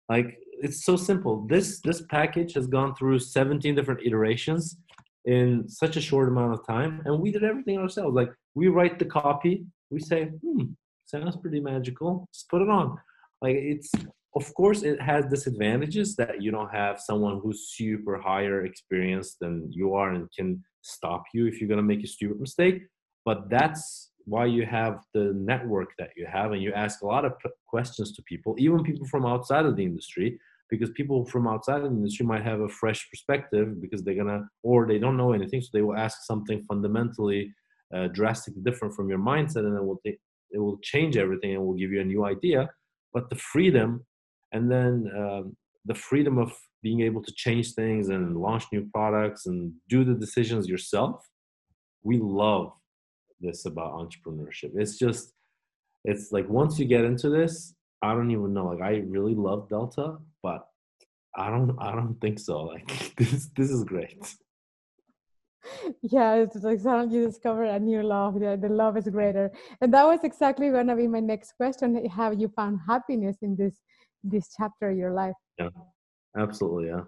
Like 0.08 0.38
it's 0.62 0.84
so 0.84 0.96
simple. 0.96 1.44
This 1.48 1.80
this 1.80 2.02
package 2.02 2.54
has 2.54 2.68
gone 2.68 2.94
through 2.94 3.18
17 3.18 3.74
different 3.74 4.06
iterations 4.06 4.76
in 5.24 5.68
such 5.68 5.96
a 5.96 6.00
short 6.00 6.28
amount 6.28 6.52
of 6.52 6.64
time, 6.64 7.02
and 7.04 7.18
we 7.18 7.32
did 7.32 7.42
everything 7.42 7.78
ourselves. 7.78 8.14
Like 8.14 8.30
we 8.54 8.68
write 8.68 9.00
the 9.00 9.06
copy, 9.06 9.66
we 9.90 9.98
say, 9.98 10.26
hmm, 10.26 10.66
sounds 11.14 11.36
pretty 11.36 11.60
magical. 11.60 12.28
Just 12.32 12.48
put 12.48 12.62
it 12.62 12.68
on. 12.68 12.96
Like 13.40 13.56
it's 13.56 13.90
of 14.36 14.52
course 14.54 14.82
it 14.82 15.00
has 15.00 15.24
disadvantages 15.26 16.16
that 16.16 16.42
you 16.42 16.50
don't 16.50 16.74
have 16.82 17.00
someone 17.00 17.40
who's 17.42 17.68
super 17.68 18.18
higher 18.18 18.64
experienced 18.64 19.36
than 19.40 19.68
you 19.70 19.94
are 19.94 20.10
and 20.12 20.28
can 20.36 20.62
stop 20.82 21.22
you 21.32 21.46
if 21.46 21.60
you're 21.60 21.68
going 21.68 21.84
to 21.84 21.92
make 21.92 22.02
a 22.04 22.06
stupid 22.06 22.40
mistake 22.40 22.82
but 23.24 23.48
that's 23.48 24.10
why 24.26 24.44
you 24.44 24.66
have 24.66 24.94
the 25.14 25.32
network 25.36 25.90
that 25.98 26.10
you 26.16 26.26
have 26.26 26.52
and 26.52 26.62
you 26.62 26.72
ask 26.72 27.02
a 27.02 27.06
lot 27.06 27.24
of 27.24 27.32
questions 27.66 28.12
to 28.12 28.22
people 28.22 28.54
even 28.58 28.82
people 28.82 29.06
from 29.06 29.24
outside 29.24 29.64
of 29.64 29.76
the 29.76 29.84
industry 29.84 30.38
because 30.68 30.90
people 30.90 31.24
from 31.26 31.46
outside 31.46 31.82
of 31.82 31.90
the 31.90 31.96
industry 32.00 32.26
might 32.26 32.42
have 32.42 32.60
a 32.60 32.68
fresh 32.68 33.08
perspective 33.10 33.80
because 33.80 34.02
they're 34.02 34.22
gonna 34.22 34.42
or 34.62 34.86
they 34.86 34.98
don't 34.98 35.16
know 35.16 35.32
anything 35.32 35.60
so 35.62 35.68
they 35.72 35.82
will 35.82 35.96
ask 35.96 36.18
something 36.22 36.60
fundamentally 36.62 37.52
uh, 37.94 38.08
drastically 38.08 38.62
different 38.62 38.94
from 38.94 39.08
your 39.08 39.18
mindset 39.18 39.64
and 39.68 39.76
it 39.76 39.84
will 39.84 40.00
it 40.54 40.58
will 40.58 40.78
change 40.82 41.16
everything 41.16 41.54
and 41.54 41.64
will 41.64 41.74
give 41.74 41.92
you 41.92 42.00
a 42.00 42.04
new 42.12 42.24
idea 42.24 42.68
but 43.12 43.28
the 43.30 43.36
freedom 43.36 44.04
and 44.52 44.70
then 44.70 45.10
um, 45.16 45.56
the 45.84 45.94
freedom 45.94 46.38
of 46.38 46.52
being 46.82 47.00
able 47.00 47.22
to 47.22 47.32
change 47.34 47.72
things 47.72 48.08
and 48.08 48.36
launch 48.36 48.64
new 48.72 48.88
products 48.94 49.46
and 49.46 49.72
do 49.88 50.04
the 50.04 50.14
decisions 50.14 50.68
yourself 50.68 51.16
we 52.02 52.18
love 52.18 52.72
this 53.40 53.64
about 53.66 53.92
entrepreneurship. 53.94 54.72
It's 54.76 54.98
just 54.98 55.32
it's 56.04 56.32
like 56.32 56.48
once 56.48 56.78
you 56.78 56.84
get 56.84 57.04
into 57.04 57.30
this 57.30 57.74
i 58.02 58.12
don't 58.12 58.30
even 58.30 58.52
know 58.52 58.66
like 58.66 58.82
i 58.82 58.96
really 59.06 59.34
love 59.34 59.66
delta 59.70 60.16
but 60.42 60.66
i 61.34 61.48
don't 61.48 61.74
i 61.80 61.90
don't 61.92 62.20
think 62.20 62.38
so. 62.38 62.62
Like 62.62 63.14
this 63.16 63.48
this 63.56 63.70
is 63.70 63.84
great 63.84 64.18
yeah 66.02 66.34
it's 66.34 66.56
like 66.56 66.80
suddenly 66.80 67.16
you 67.16 67.26
discover 67.26 67.64
a 67.64 67.78
new 67.78 68.02
love 68.02 68.40
yeah, 68.40 68.56
the 68.56 68.68
love 68.68 68.96
is 68.96 69.08
greater. 69.08 69.50
And 69.80 69.92
that 69.94 70.04
was 70.04 70.20
exactly 70.24 70.70
going 70.70 70.86
to 70.88 70.96
be 70.96 71.08
my 71.08 71.20
next 71.20 71.52
question 71.52 72.04
have 72.06 72.40
you 72.40 72.48
found 72.48 72.80
happiness 72.86 73.38
in 73.42 73.56
this 73.56 73.74
this 74.22 74.54
chapter 74.56 74.90
of 74.90 74.96
your 74.96 75.12
life? 75.12 75.34
Yeah 75.58 75.70
absolutely 76.36 76.88
yeah. 76.88 77.04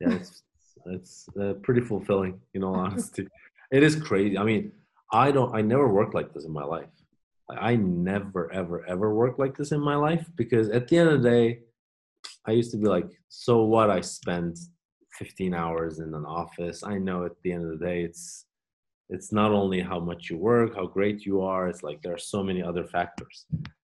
Yeah 0.00 0.16
it's 0.16 0.42
it's 0.86 1.28
uh, 1.40 1.54
pretty 1.62 1.80
fulfilling 1.80 2.40
in 2.54 2.62
all 2.64 2.74
honesty. 2.74 3.26
It 3.70 3.82
is 3.82 3.96
crazy 3.96 4.38
i 4.38 4.44
mean 4.44 4.72
i 5.12 5.30
don't 5.30 5.54
i 5.54 5.60
never 5.60 5.88
worked 5.88 6.14
like 6.14 6.32
this 6.32 6.44
in 6.44 6.52
my 6.52 6.64
life. 6.64 6.94
I 7.50 7.76
never 7.76 8.52
ever 8.52 8.84
ever 8.86 9.14
worked 9.14 9.38
like 9.38 9.56
this 9.56 9.72
in 9.72 9.80
my 9.80 9.96
life 9.96 10.26
because 10.36 10.68
at 10.70 10.88
the 10.88 10.98
end 10.98 11.08
of 11.10 11.22
the 11.22 11.30
day 11.30 11.60
i 12.46 12.52
used 12.52 12.70
to 12.72 12.78
be 12.78 12.86
like 12.86 13.10
so 13.28 13.62
what? 13.62 13.90
I 13.90 14.00
spent 14.00 14.58
15 15.18 15.54
hours 15.54 15.98
in 15.98 16.14
an 16.14 16.24
office. 16.24 16.82
I 16.84 16.98
know 16.98 17.24
at 17.24 17.32
the 17.42 17.52
end 17.52 17.64
of 17.64 17.78
the 17.78 17.84
day 17.84 18.02
it's 18.02 18.46
it's 19.10 19.32
not 19.32 19.52
only 19.52 19.80
how 19.80 20.00
much 20.00 20.30
you 20.30 20.38
work 20.38 20.74
how 20.74 20.86
great 20.86 21.26
you 21.26 21.42
are 21.42 21.68
it's 21.68 21.82
like 21.82 22.00
there 22.00 22.14
are 22.14 22.18
so 22.18 22.42
many 22.42 22.62
other 22.62 22.84
factors. 22.84 23.46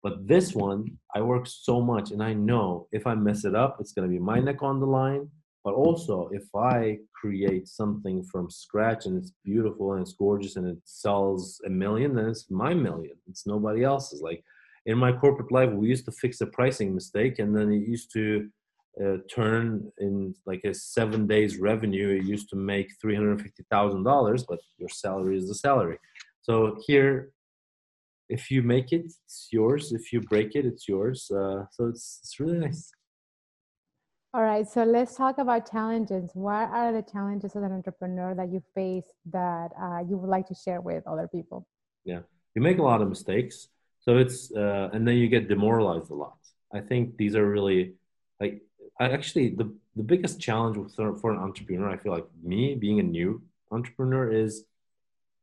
But 0.03 0.27
this 0.27 0.53
one 0.53 0.85
i 1.15 1.21
work 1.21 1.47
so 1.47 1.81
much 1.81 2.11
and 2.11 2.21
i 2.21 2.33
know 2.33 2.87
if 2.91 3.07
i 3.07 3.15
mess 3.15 3.45
it 3.45 3.55
up 3.55 3.77
it's 3.79 3.93
going 3.93 4.07
to 4.07 4.13
be 4.13 4.19
my 4.19 4.39
neck 4.39 4.61
on 4.61 4.79
the 4.79 4.85
line. 4.85 5.29
But 5.63 5.73
also 5.73 6.29
if 6.31 6.47
i 6.55 6.97
create 7.19 7.67
something 7.67 8.23
from 8.23 8.49
scratch 8.49 9.05
and 9.05 9.17
it's 9.17 9.33
beautiful 9.43 9.93
and 9.93 10.01
it's 10.01 10.13
gorgeous 10.13 10.55
and 10.55 10.67
it 10.67 10.77
sells 10.83 11.61
a 11.65 11.69
million 11.69 12.15
then 12.15 12.27
it's 12.29 12.49
my 12.51 12.73
million. 12.73 13.15
It's 13.29 13.47
nobody 13.47 13.83
else's. 13.83 14.21
Like 14.21 14.43
in 14.85 14.97
my 14.97 15.11
corporate 15.11 15.51
life 15.51 15.71
we 15.71 15.87
used 15.87 16.05
to 16.05 16.11
fix 16.11 16.41
a 16.41 16.47
pricing 16.47 16.93
mistake 16.93 17.39
and 17.39 17.55
then 17.55 17.71
it 17.71 17.87
used 17.87 18.11
to 18.13 18.49
uh, 19.03 19.17
turn 19.29 19.91
in 19.99 20.33
like 20.45 20.63
a 20.63 20.73
seven 20.73 21.27
days 21.27 21.57
revenue 21.57 22.09
you 22.09 22.21
used 22.21 22.49
to 22.49 22.55
make 22.55 22.89
$350000 23.03 24.45
but 24.47 24.59
your 24.77 24.89
salary 24.89 25.37
is 25.37 25.47
the 25.47 25.55
salary. 25.55 25.97
So 26.41 26.77
here 26.85 27.31
if 28.29 28.51
you 28.51 28.61
make 28.61 28.91
it 28.91 29.05
it's 29.05 29.47
yours. 29.51 29.93
If 29.93 30.11
you 30.11 30.21
break 30.21 30.55
it 30.55 30.65
it's 30.65 30.87
yours. 30.87 31.29
Uh, 31.31 31.65
so 31.71 31.87
it's, 31.87 32.19
it's 32.23 32.39
really 32.39 32.57
nice. 32.57 32.91
All 34.33 34.43
right 34.43 34.67
so 34.67 34.83
let's 34.83 35.15
talk 35.15 35.37
about 35.37 35.71
challenges. 35.71 36.31
What 36.33 36.69
are 36.69 36.91
the 36.91 37.03
challenges 37.03 37.55
as 37.55 37.63
an 37.63 37.71
entrepreneur 37.71 38.35
that 38.35 38.51
you 38.51 38.61
face 38.75 39.09
that 39.31 39.71
uh, 39.81 39.99
you 40.07 40.17
would 40.17 40.29
like 40.29 40.47
to 40.47 40.55
share 40.55 40.81
with 40.81 41.05
other 41.07 41.27
people? 41.27 41.67
Yeah 42.03 42.21
you 42.55 42.61
make 42.63 42.79
a 42.79 42.83
lot 42.83 43.03
of 43.03 43.09
mistakes 43.09 43.67
so 44.07 44.17
it's 44.17 44.51
uh, 44.55 44.89
and 44.93 45.05
then 45.05 45.15
you 45.17 45.27
get 45.27 45.49
demoralized 45.49 46.09
a 46.11 46.15
lot. 46.15 46.37
I 46.73 46.79
think 46.79 47.17
these 47.17 47.35
are 47.35 47.45
really 47.45 47.95
like 48.39 48.61
actually 48.99 49.49
the 49.49 49.73
the 49.95 50.03
biggest 50.03 50.39
challenge 50.39 50.91
for 50.95 51.31
an 51.31 51.39
entrepreneur, 51.39 51.89
I 51.89 51.97
feel 51.97 52.11
like 52.11 52.27
me 52.43 52.75
being 52.75 52.99
a 52.99 53.03
new 53.03 53.41
entrepreneur 53.71 54.31
is 54.31 54.65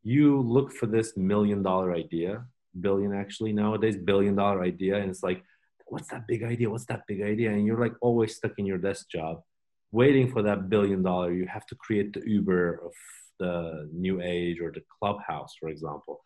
you 0.03 0.41
look 0.41 0.73
for 0.73 0.87
this 0.87 1.17
million 1.17 1.63
dollar 1.63 1.93
idea, 1.93 2.45
billion 2.81 3.13
actually 3.13 3.53
nowadays, 3.53 3.97
billion 3.97 4.35
dollar 4.37 4.63
idea, 4.63 4.97
and 4.97 5.11
it's 5.11 5.23
like, 5.23 5.43
what's 5.87 6.09
that 6.09 6.27
big 6.27 6.43
idea? 6.43 6.71
What's 6.71 6.87
that 6.87 7.07
big 7.07 7.23
idea? 7.23 7.51
And 7.51 7.67
you're 7.67 7.81
like 7.81 7.95
always 8.01 8.37
stuck 8.37 8.53
in 8.59 8.67
your 8.67 8.79
desk 8.79 9.09
job, 9.09 9.43
waiting 9.93 10.31
for 10.31 10.43
that 10.43 10.69
billion 10.69 11.03
dollar. 11.03 11.33
You 11.33 11.47
have 11.47 11.67
to 11.67 11.75
create 11.75 12.13
the 12.13 12.23
Uber 12.25 12.81
of 12.85 12.93
the 13.41 13.89
new 13.93 14.21
age 14.21 14.61
or 14.61 14.71
the 14.71 14.85
clubhouse, 14.99 15.55
for 15.59 15.69
example. 15.69 16.21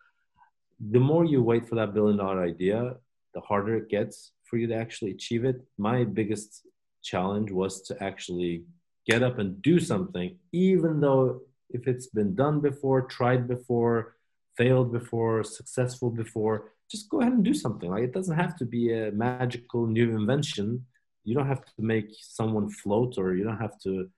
The 0.90 1.00
more 1.00 1.24
you 1.24 1.42
wait 1.42 1.68
for 1.68 1.76
that 1.76 1.94
billion 1.94 2.18
dollar 2.18 2.42
idea, 2.44 2.96
the 3.34 3.40
harder 3.40 3.76
it 3.76 3.88
gets 3.88 4.32
for 4.44 4.56
you 4.56 4.66
to 4.66 4.74
actually 4.74 5.12
achieve 5.12 5.44
it. 5.44 5.60
My 5.76 6.04
biggest 6.04 6.66
challenge 7.02 7.50
was 7.50 7.82
to 7.82 8.02
actually 8.02 8.64
get 9.06 9.22
up 9.22 9.38
and 9.38 9.62
do 9.62 9.80
something, 9.80 10.36
even 10.52 11.00
though 11.00 11.40
if 11.70 11.86
it's 11.86 12.06
been 12.06 12.34
done 12.34 12.60
before, 12.60 13.02
tried 13.02 13.48
before, 13.48 14.16
failed 14.56 14.92
before, 14.92 15.44
successful 15.44 16.10
before, 16.10 16.72
just 16.90 17.08
go 17.08 17.20
ahead 17.20 17.32
and 17.32 17.44
do 17.44 17.54
something. 17.54 17.90
Like 17.90 18.04
it 18.04 18.12
doesn't 18.12 18.36
have 18.36 18.56
to 18.56 18.64
be 18.64 18.92
a 18.92 19.12
magical 19.12 19.86
new 19.86 20.16
invention. 20.16 20.86
You 21.24 21.34
don't 21.34 21.46
have 21.46 21.64
to 21.64 21.72
make 21.78 22.08
someone 22.20 22.70
float, 22.70 23.18
or 23.18 23.34
you 23.34 23.44
don't 23.44 23.58
have 23.58 23.78
to, 23.80 24.08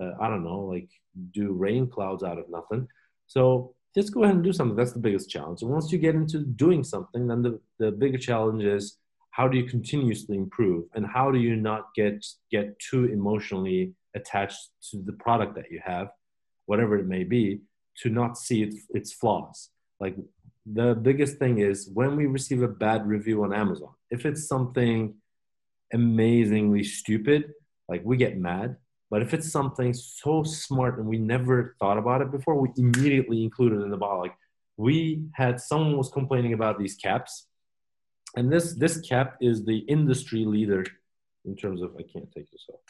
uh, 0.00 0.12
I 0.20 0.28
don't 0.28 0.44
know, 0.44 0.60
like 0.60 0.88
do 1.32 1.52
rain 1.52 1.88
clouds 1.88 2.22
out 2.22 2.38
of 2.38 2.48
nothing. 2.48 2.86
So 3.26 3.74
just 3.94 4.14
go 4.14 4.22
ahead 4.22 4.36
and 4.36 4.44
do 4.44 4.52
something. 4.52 4.76
That's 4.76 4.92
the 4.92 5.00
biggest 5.00 5.28
challenge. 5.28 5.62
And 5.62 5.70
once 5.70 5.92
you 5.92 5.98
get 5.98 6.14
into 6.14 6.38
doing 6.40 6.84
something, 6.84 7.26
then 7.26 7.42
the, 7.42 7.60
the 7.78 7.90
bigger 7.90 8.18
challenge 8.18 8.62
is 8.62 8.98
how 9.32 9.48
do 9.48 9.58
you 9.58 9.64
continuously 9.64 10.36
improve? 10.36 10.84
And 10.94 11.06
how 11.06 11.30
do 11.30 11.38
you 11.38 11.56
not 11.56 11.88
get 11.94 12.24
get 12.50 12.78
too 12.78 13.06
emotionally 13.06 13.92
attached 14.14 14.70
to 14.90 15.02
the 15.02 15.12
product 15.14 15.54
that 15.56 15.70
you 15.70 15.80
have 15.84 16.08
whatever 16.66 16.96
it 16.96 17.06
may 17.06 17.24
be 17.24 17.60
to 18.02 18.08
not 18.08 18.38
see 18.38 18.62
it, 18.62 18.74
its 18.90 19.12
flaws? 19.12 19.70
Like 20.00 20.16
the 20.64 20.94
biggest 20.94 21.38
thing 21.38 21.58
is 21.58 21.90
when 21.92 22.16
we 22.16 22.26
receive 22.26 22.62
a 22.62 22.68
bad 22.68 23.04
review 23.04 23.42
on 23.42 23.52
amazon 23.52 23.88
if 24.12 24.24
it's 24.24 24.46
something 24.46 25.12
amazingly 25.92 26.84
stupid 26.84 27.52
like 27.88 28.02
we 28.04 28.16
get 28.16 28.38
mad. 28.38 28.76
But 29.10 29.22
if 29.22 29.34
it's 29.34 29.52
something 29.52 29.92
so 29.92 30.42
smart 30.42 30.98
and 30.98 31.06
we 31.06 31.18
never 31.18 31.76
thought 31.78 31.98
about 31.98 32.22
it 32.22 32.30
before 32.30 32.58
we 32.58 32.70
immediately 32.76 33.42
include 33.42 33.74
it 33.74 33.84
in 33.84 33.90
the 33.90 33.98
bottle. 33.98 34.20
Like 34.20 34.34
we 34.78 35.26
had 35.34 35.60
someone 35.60 35.98
was 35.98 36.08
complaining 36.08 36.54
about 36.54 36.78
these 36.78 36.94
caps 36.94 37.46
and 38.36 38.50
this 38.52 38.74
this 38.74 39.00
cap 39.00 39.36
is 39.40 39.64
the 39.64 39.78
industry 39.78 40.44
leader 40.44 40.84
in 41.44 41.56
terms 41.56 41.82
of 41.82 41.94
I 41.98 42.02
can't 42.02 42.30
take 42.32 42.50
this 42.50 42.66
off. 42.72 42.80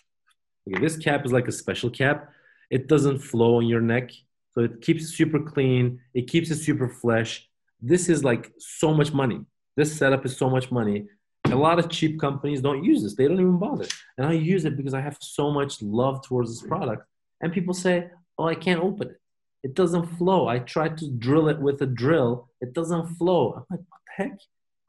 Okay, 0.69 0.81
this 0.81 0.97
cap 0.97 1.25
is 1.25 1.33
like 1.33 1.49
a 1.49 1.53
special 1.53 1.91
cap. 1.91 2.31
It 2.71 2.87
doesn't 2.87 3.19
flow 3.19 3.57
on 3.57 3.67
your 3.67 3.81
neck, 3.81 4.11
so 4.53 4.63
it 4.63 4.81
keeps 4.81 5.05
it 5.05 5.09
super 5.09 5.41
clean. 5.41 6.01
It 6.15 6.29
keeps 6.29 6.51
it 6.51 6.57
super 6.57 6.89
fresh. 6.89 7.49
This 7.81 8.09
is 8.09 8.23
like 8.23 8.53
so 8.59 8.95
much 8.95 9.13
money. 9.13 9.41
This 9.77 9.97
setup 9.97 10.25
is 10.25 10.37
so 10.37 10.49
much 10.49 10.71
money. 10.71 11.07
A 11.47 11.57
lot 11.57 11.79
of 11.79 11.91
cheap 11.91 12.21
companies 12.21 12.61
don't 12.61 12.85
use 12.85 13.03
this. 13.03 13.17
They 13.17 13.27
don't 13.27 13.41
even 13.41 13.59
bother. 13.59 13.87
And 14.17 14.27
I 14.27 14.33
use 14.33 14.65
it 14.65 14.77
because 14.77 14.95
I 14.95 15.01
have 15.01 15.19
so 15.21 15.51
much 15.51 15.83
love 15.83 16.25
towards 16.25 16.51
this 16.51 16.69
product. 16.69 17.05
And 17.41 17.53
people 17.53 17.75
say, 17.75 18.11
"Oh, 18.39 18.47
I 18.47 18.55
can't 18.55 18.81
open 18.81 19.09
it. 19.09 19.21
It 19.65 19.75
doesn't 19.75 20.07
flow. 20.19 20.47
I 20.47 20.61
tried 20.61 20.97
to 20.99 21.11
drill 21.11 21.49
it 21.49 21.59
with 21.59 21.83
a 21.83 21.87
drill. 21.87 22.49
It 22.61 22.73
doesn't 22.73 23.17
flow." 23.17 23.55
I'm 23.55 23.65
like, 23.71 23.81
"What 23.89 24.01
the 24.07 24.23
heck?" 24.23 24.39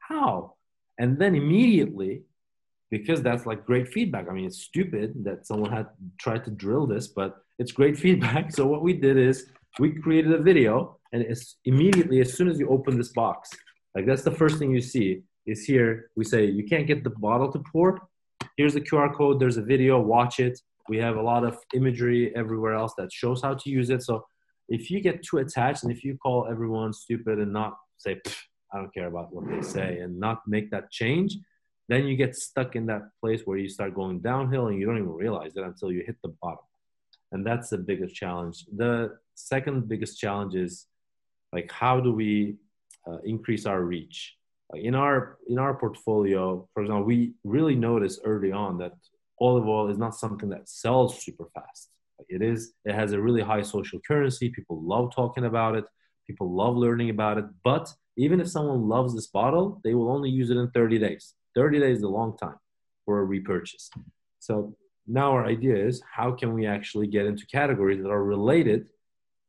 How? 0.08 0.54
And 0.98 1.18
then 1.18 1.34
immediately, 1.34 2.22
because 2.90 3.22
that's 3.22 3.46
like 3.46 3.66
great 3.66 3.88
feedback. 3.88 4.28
I 4.28 4.32
mean, 4.32 4.46
it's 4.46 4.62
stupid 4.62 5.24
that 5.24 5.46
someone 5.46 5.72
had 5.72 5.86
tried 6.18 6.44
to 6.44 6.50
drill 6.50 6.86
this, 6.86 7.08
but 7.08 7.36
it's 7.58 7.72
great 7.72 7.96
feedback. 8.04 8.52
So 8.52 8.66
what 8.66 8.82
we 8.82 8.92
did 8.92 9.16
is 9.16 9.46
we 9.78 9.92
created 9.92 10.32
a 10.32 10.42
video, 10.42 10.98
and 11.12 11.22
it's 11.22 11.56
immediately 11.64 12.20
as 12.20 12.32
soon 12.34 12.48
as 12.48 12.58
you 12.58 12.68
open 12.68 12.96
this 12.96 13.12
box, 13.12 13.50
like 13.94 14.06
that's 14.06 14.22
the 14.22 14.30
first 14.30 14.58
thing 14.58 14.70
you 14.72 14.80
see 14.80 15.22
is 15.46 15.64
here. 15.64 16.10
We 16.16 16.24
say 16.24 16.46
you 16.46 16.64
can't 16.64 16.86
get 16.86 17.04
the 17.04 17.10
bottle 17.10 17.50
to 17.52 17.62
pour. 17.72 18.00
Here's 18.56 18.74
the 18.74 18.80
QR 18.80 19.14
code. 19.14 19.40
There's 19.40 19.56
a 19.56 19.62
video. 19.62 20.00
Watch 20.00 20.40
it. 20.40 20.60
We 20.88 20.98
have 20.98 21.16
a 21.16 21.22
lot 21.22 21.44
of 21.44 21.58
imagery 21.74 22.34
everywhere 22.36 22.74
else 22.74 22.94
that 22.98 23.12
shows 23.12 23.42
how 23.42 23.54
to 23.54 23.70
use 23.70 23.90
it. 23.90 24.02
So 24.02 24.24
if 24.68 24.90
you 24.90 25.00
get 25.00 25.22
too 25.22 25.38
attached 25.38 25.82
and 25.82 25.92
if 25.92 26.04
you 26.04 26.16
call 26.18 26.46
everyone 26.50 26.92
stupid 26.92 27.38
and 27.38 27.52
not 27.52 27.76
say 27.98 28.20
I 28.74 28.78
don't 28.78 28.92
care 28.92 29.06
about 29.06 29.32
what 29.32 29.48
they 29.48 29.62
say 29.62 29.98
and 30.00 30.18
not 30.18 30.42
make 30.46 30.70
that 30.72 30.90
change, 30.90 31.36
then 31.88 32.06
you 32.06 32.16
get 32.16 32.34
stuck 32.34 32.76
in 32.76 32.86
that 32.86 33.02
place 33.20 33.42
where 33.44 33.58
you 33.58 33.68
start 33.68 33.94
going 33.94 34.20
downhill 34.20 34.68
and 34.68 34.78
you 34.78 34.86
don't 34.86 34.98
even 34.98 35.12
realize 35.12 35.52
it 35.56 35.62
until 35.62 35.92
you 35.92 36.02
hit 36.04 36.16
the 36.22 36.34
bottom. 36.42 36.64
And 37.32 37.46
that's 37.46 37.70
the 37.70 37.78
biggest 37.78 38.14
challenge. 38.14 38.64
The 38.74 39.16
second 39.34 39.88
biggest 39.88 40.18
challenge 40.18 40.54
is 40.54 40.86
like, 41.52 41.70
how 41.70 42.00
do 42.00 42.12
we 42.12 42.56
uh, 43.06 43.18
increase 43.24 43.66
our 43.66 43.82
reach? 43.82 44.36
in 44.76 44.94
our 44.94 45.38
in 45.48 45.58
our 45.58 45.74
portfolio, 45.74 46.68
for 46.72 46.82
example, 46.82 47.04
we 47.04 47.34
really 47.44 47.74
noticed 47.74 48.20
early 48.24 48.52
on 48.52 48.78
that 48.78 48.92
olive 49.40 49.66
oil 49.66 49.88
is 49.88 49.98
not 49.98 50.14
something 50.14 50.48
that 50.48 50.68
sells 50.68 51.22
super 51.22 51.46
fast. 51.54 51.90
It 52.28 52.42
is. 52.42 52.72
It 52.84 52.94
has 52.94 53.12
a 53.12 53.20
really 53.20 53.42
high 53.42 53.62
social 53.62 54.00
currency. 54.06 54.48
People 54.48 54.82
love 54.82 55.14
talking 55.14 55.44
about 55.44 55.76
it. 55.76 55.84
People 56.26 56.54
love 56.54 56.76
learning 56.76 57.10
about 57.10 57.38
it. 57.38 57.44
But 57.62 57.92
even 58.16 58.40
if 58.40 58.48
someone 58.48 58.88
loves 58.88 59.14
this 59.14 59.26
bottle, 59.26 59.80
they 59.84 59.94
will 59.94 60.10
only 60.10 60.30
use 60.30 60.50
it 60.50 60.56
in 60.56 60.70
30 60.70 60.98
days. 60.98 61.34
30 61.54 61.80
days 61.80 61.98
is 61.98 62.02
a 62.04 62.08
long 62.08 62.36
time 62.36 62.58
for 63.04 63.20
a 63.20 63.24
repurchase. 63.24 63.90
So 64.38 64.76
now 65.06 65.32
our 65.32 65.46
idea 65.46 65.76
is 65.76 66.02
how 66.10 66.32
can 66.32 66.54
we 66.54 66.66
actually 66.66 67.06
get 67.06 67.26
into 67.26 67.46
categories 67.46 68.02
that 68.02 68.10
are 68.10 68.24
related 68.24 68.88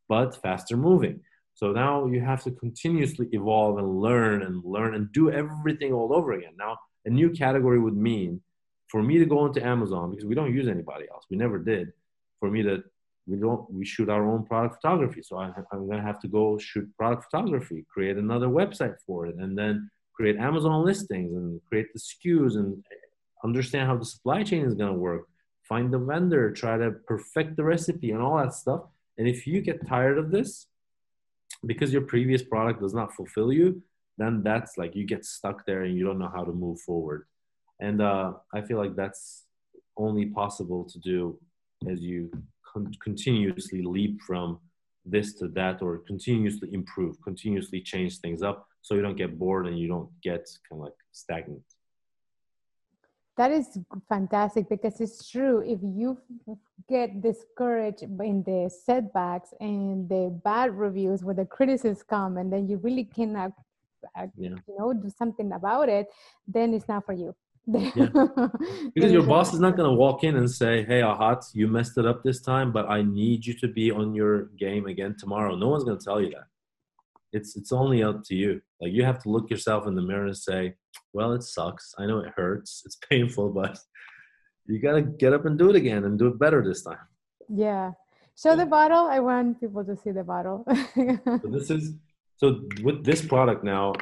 but 0.08 0.36
faster 0.42 0.78
moving? 0.78 1.22
So 1.54 1.72
now 1.72 2.06
you 2.06 2.20
have 2.20 2.44
to 2.44 2.52
continuously 2.52 3.28
evolve 3.32 3.78
and 3.78 4.02
learn 4.02 4.44
and 4.44 4.62
learn 4.64 4.94
and 4.94 5.12
do 5.14 5.32
everything 5.32 5.94
all 5.94 6.14
over 6.14 6.34
again. 6.34 6.54
Now, 6.58 6.78
a 7.06 7.10
new 7.10 7.30
category 7.30 7.80
would 7.80 7.96
mean 7.96 8.42
for 8.88 9.02
me 9.02 9.18
to 9.20 9.26
go 9.26 9.46
into 9.46 9.66
Amazon 9.66 10.12
because 10.12 10.26
we 10.26 10.36
don't 10.36 10.54
use 10.54 10.68
anybody 10.68 11.06
else. 11.10 11.26
We 11.30 11.38
never 11.38 11.58
did. 11.58 11.94
For 12.40 12.52
me 12.52 12.62
to 12.64 12.84
we 13.28 13.38
don't 13.38 13.72
we 13.72 13.86
shoot 13.86 14.10
our 14.10 14.26
own 14.28 14.46
product 14.46 14.76
photography. 14.76 15.22
So 15.24 15.38
I, 15.38 15.52
I'm 15.72 15.90
gonna 15.90 16.02
have 16.02 16.20
to 16.22 16.28
go 16.28 16.58
shoot 16.58 16.88
product 16.98 17.26
photography, 17.26 17.86
create 17.92 18.18
another 18.18 18.48
website 18.48 18.96
for 19.06 19.26
it, 19.26 19.36
and 19.36 19.58
then 19.58 19.90
create 20.14 20.38
Amazon 20.38 20.86
listings 20.86 21.34
and 21.36 21.60
create 21.68 21.88
the 21.94 22.00
SKUs 22.00 22.56
and 22.56 22.84
understand 23.44 23.88
how 23.88 23.98
the 23.98 24.06
supply 24.06 24.44
chain 24.44 24.66
is 24.66 24.76
gonna 24.76 24.94
work. 24.94 25.28
Find 25.64 25.92
the 25.92 25.98
vendor, 25.98 26.52
try 26.52 26.78
to 26.78 26.92
perfect 26.92 27.58
the 27.58 27.64
recipe 27.64 28.12
and 28.12 28.22
all 28.22 28.38
that 28.38 28.54
stuff. 28.54 28.82
And 29.18 29.28
if 29.28 29.48
you 29.48 29.62
get 29.62 29.88
tired 29.88 30.18
of 30.18 30.30
this, 30.30 30.68
because 31.66 31.92
your 31.92 32.04
previous 32.04 32.44
product 32.44 32.82
does 32.82 32.94
not 32.94 33.14
fulfill 33.16 33.52
you, 33.52 33.82
then 34.18 34.44
that's 34.44 34.78
like 34.78 34.96
you 34.96 35.06
get 35.06 35.26
stuck 35.26 35.66
there 35.66 35.84
and 35.84 35.98
you 35.98 36.06
don't 36.06 36.20
know 36.20 36.32
how 36.34 36.44
to 36.44 36.52
move 36.52 36.80
forward. 36.82 37.26
And 37.80 38.02
uh, 38.02 38.34
I 38.54 38.62
feel 38.62 38.78
like 38.78 38.96
that's 38.96 39.46
only 39.98 40.28
possible 40.28 40.86
to 40.86 41.00
do 41.00 41.40
as 41.90 42.02
you 42.02 42.32
con- 42.76 42.92
continuously 43.02 43.82
leap 43.82 44.22
from 44.22 44.60
this 45.06 45.34
to 45.36 45.48
that 45.50 45.82
or 45.82 46.00
continuously 46.00 46.70
improve, 46.74 47.16
continuously 47.24 47.80
change 47.82 48.20
things 48.20 48.42
up 48.42 48.68
so 48.82 48.96
you 48.96 49.02
don't 49.02 49.18
get 49.18 49.40
bored 49.40 49.66
and 49.68 49.80
you 49.80 49.88
don't 49.88 50.10
get 50.22 50.44
kind 50.68 50.80
of 50.80 50.86
like 50.86 51.00
stagnant. 51.12 51.64
That 53.38 53.52
is 53.52 53.78
fantastic 54.08 54.70
because 54.70 55.02
it's 55.02 55.30
true. 55.30 55.60
If 55.60 55.80
you 55.84 56.18
get 56.88 57.22
discouraged 57.22 58.04
in 58.04 58.44
the 58.44 58.72
setbacks 58.86 59.54
and 59.60 60.08
the 60.08 60.40
bad 60.44 60.72
reviews 60.72 61.24
where 61.24 61.36
the 61.36 61.46
criticisms 61.46 62.02
come, 62.02 62.38
and 62.38 62.52
then 62.52 62.70
you 62.70 62.78
really 62.78 63.04
cannot, 63.04 63.52
uh, 64.18 64.28
yeah. 64.38 64.56
you 64.68 64.76
know, 64.80 64.94
do 64.94 65.10
something 65.10 65.52
about 65.52 65.90
it, 65.90 66.08
then 66.48 66.74
it's 66.74 66.88
not 66.88 67.06
for 67.06 67.12
you. 67.12 67.36
Yeah. 67.68 68.10
Because 68.94 69.12
your 69.12 69.24
boss 69.24 69.54
is 69.54 69.60
not 69.60 69.76
going 69.76 69.90
to 69.90 69.96
walk 69.96 70.24
in 70.24 70.36
and 70.36 70.50
say, 70.50 70.84
"Hey, 70.84 71.02
Ahat, 71.02 71.44
you 71.54 71.68
messed 71.68 71.98
it 71.98 72.06
up 72.06 72.24
this 72.24 72.42
time, 72.42 72.72
but 72.72 72.90
I 72.90 73.02
need 73.02 73.46
you 73.46 73.54
to 73.56 73.68
be 73.68 73.92
on 73.92 74.14
your 74.14 74.46
game 74.58 74.86
again 74.86 75.16
tomorrow." 75.18 75.56
No 75.56 75.70
one's 75.70 75.84
going 75.84 75.98
to 75.98 76.06
tell 76.06 76.22
you 76.22 76.30
that. 76.32 76.48
It's 77.34 77.56
it's 77.56 77.72
only 77.72 78.04
up 78.04 78.24
to 78.26 78.36
you. 78.36 78.62
Like 78.80 78.94
you 78.94 79.04
have 79.04 79.22
to 79.24 79.30
look 79.30 79.50
yourself 79.50 79.88
in 79.88 79.96
the 79.96 80.02
mirror 80.02 80.28
and 80.28 80.38
say, 80.38 80.76
well, 81.14 81.32
it 81.32 81.44
sucks. 81.44 81.96
I 81.98 82.06
know 82.06 82.20
it 82.20 82.34
hurts. 82.36 82.84
It's 82.86 82.98
painful, 83.10 83.50
but 83.50 83.80
you 84.68 84.80
got 84.80 84.94
to 84.94 85.02
get 85.02 85.34
up 85.34 85.46
and 85.46 85.58
do 85.58 85.70
it 85.70 85.76
again 85.76 86.04
and 86.04 86.20
do 86.20 86.28
it 86.28 86.38
better 86.38 86.64
this 86.64 86.84
time. 86.84 87.06
Yeah. 87.50 87.92
Show 88.38 88.52
yeah. 88.52 88.64
the 88.64 88.66
bottle. 88.66 89.06
I 89.08 89.20
want 89.20 89.60
people 89.60 89.84
to 89.86 89.96
see 89.96 90.12
the 90.12 90.24
bottle. 90.24 90.66
so 90.96 91.48
this 91.56 91.70
is 91.70 91.94
so 92.38 92.62
with 92.84 93.06
this 93.06 93.26
product 93.26 93.64
now. 93.64 93.94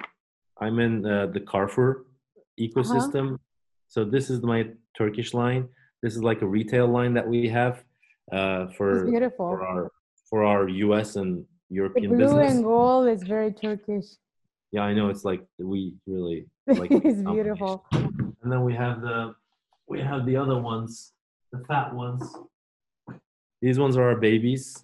I'm 0.60 0.80
in 0.80 1.06
uh, 1.06 1.28
the 1.28 1.42
Carrefour 1.42 2.06
ecosystem. 2.60 3.26
Uh-huh. 3.34 3.38
So 3.94 4.04
this 4.04 4.32
is 4.32 4.42
my 4.42 4.70
Turkish 4.98 5.36
line. 5.36 5.70
This 6.02 6.16
is 6.16 6.24
like 6.24 6.42
a 6.42 6.48
retail 6.48 6.88
line 6.88 7.14
that 7.14 7.28
we 7.28 7.48
have 7.50 7.84
uh, 8.32 8.66
for 8.76 9.08
for 9.38 9.64
our 9.64 9.92
for 10.28 10.44
our 10.44 10.68
U.S. 10.68 11.16
and 11.16 11.46
European 11.70 12.10
the 12.10 12.16
blue 12.16 12.26
business. 12.26 12.54
and 12.54 12.64
gold 12.64 13.08
is 13.08 13.22
very 13.22 13.52
Turkish. 13.52 14.06
Yeah, 14.72 14.82
I 14.82 14.96
know. 14.96 15.10
It's 15.10 15.24
like 15.24 15.44
we 15.60 15.94
really 16.08 16.48
like 16.68 16.90
it's 16.90 17.22
beautiful. 17.22 17.86
And 17.92 18.52
then 18.52 18.64
we 18.64 18.74
have 18.74 19.02
the 19.02 19.36
we 19.88 20.02
have 20.02 20.26
the 20.26 20.38
other 20.38 20.60
ones, 20.60 21.14
the 21.52 21.64
fat 21.68 21.94
ones. 21.94 22.24
These 23.62 23.78
ones 23.78 23.96
are 23.96 24.10
our 24.10 24.18
babies. 24.18 24.84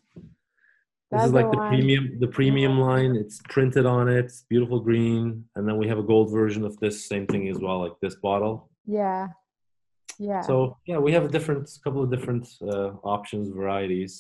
This 1.10 1.24
is 1.24 1.32
like 1.32 1.50
the 1.50 1.58
one. 1.58 1.70
premium 1.70 2.20
the 2.20 2.28
premium 2.28 2.80
line. 2.80 3.16
It's 3.16 3.42
printed 3.50 3.88
on 3.88 4.08
it. 4.08 4.26
It's 4.26 4.46
beautiful 4.48 4.80
green. 4.80 5.46
And 5.56 5.68
then 5.68 5.78
we 5.78 5.88
have 5.88 5.98
a 5.98 6.04
gold 6.04 6.32
version 6.32 6.64
of 6.64 6.80
this 6.80 7.08
same 7.08 7.26
thing 7.26 7.50
as 7.50 7.58
well, 7.58 7.80
like 7.80 8.00
this 8.04 8.14
bottle. 8.14 8.70
Yeah. 8.90 9.28
Yeah. 10.18 10.42
So 10.42 10.78
yeah, 10.86 10.98
we 10.98 11.12
have 11.14 11.26
a 11.26 11.28
different 11.28 11.70
couple 11.84 12.04
of 12.04 12.10
different 12.10 12.48
uh, 12.62 12.92
options, 13.04 13.50
varieties. 13.50 14.20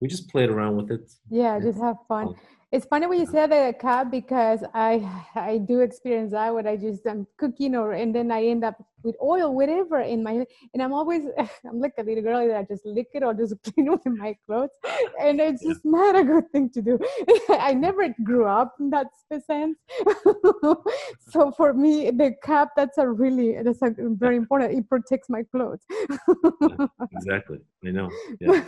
We 0.00 0.08
just 0.08 0.28
played 0.28 0.50
around 0.50 0.76
with 0.76 0.90
it. 0.90 1.10
Yeah, 1.30 1.58
just 1.58 1.80
have 1.80 1.96
fun. 2.06 2.34
It's 2.72 2.86
funny 2.86 3.06
when 3.06 3.20
you 3.20 3.26
say 3.26 3.46
the 3.46 3.74
cap 3.78 4.10
because 4.10 4.64
I 4.72 5.06
I 5.34 5.58
do 5.58 5.80
experience 5.80 6.32
that 6.32 6.54
when 6.54 6.66
I 6.66 6.76
just 6.76 7.06
I'm 7.06 7.26
cooking 7.36 7.76
or 7.76 7.92
and 7.92 8.14
then 8.14 8.32
I 8.32 8.44
end 8.44 8.64
up 8.64 8.82
with 9.02 9.14
oil, 9.22 9.54
whatever 9.54 10.00
in 10.00 10.22
my 10.22 10.46
and 10.72 10.82
I'm 10.82 10.94
always 10.94 11.24
I'm 11.68 11.80
like 11.80 11.92
a 11.98 12.02
little 12.02 12.22
girl 12.22 12.48
that 12.48 12.56
I 12.56 12.62
just 12.62 12.86
lick 12.86 13.08
it 13.12 13.22
or 13.22 13.34
just 13.34 13.54
clean 13.74 13.90
with 13.90 14.06
my 14.06 14.34
clothes, 14.46 14.70
and 15.20 15.38
it's 15.38 15.62
just 15.62 15.84
not 15.84 16.16
a 16.16 16.24
good 16.24 16.50
thing 16.50 16.70
to 16.70 16.80
do. 16.80 16.98
I 17.50 17.74
never 17.74 18.08
grew 18.24 18.46
up 18.46 18.76
in 18.80 18.88
that 18.88 19.08
sense, 19.28 19.76
so 21.28 21.52
for 21.52 21.74
me 21.74 22.10
the 22.10 22.34
cap 22.42 22.70
that's 22.74 22.96
a 22.96 23.06
really 23.06 23.62
that's 23.62 23.82
a 23.82 23.92
very 23.98 24.36
important. 24.36 24.72
It 24.72 24.88
protects 24.88 25.28
my 25.28 25.42
clothes. 25.42 25.84
exactly, 27.12 27.58
I 27.84 27.90
know. 27.90 28.08
Yeah. 28.40 28.62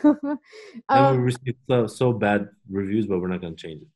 Um, 0.90 1.16
we 1.16 1.22
received 1.22 1.58
so, 1.68 1.86
so 1.86 2.12
bad 2.12 2.48
reviews, 2.70 3.06
but 3.06 3.20
we're 3.20 3.28
not 3.28 3.40
going 3.40 3.56
to 3.56 3.62
change 3.62 3.80
it 3.80 3.88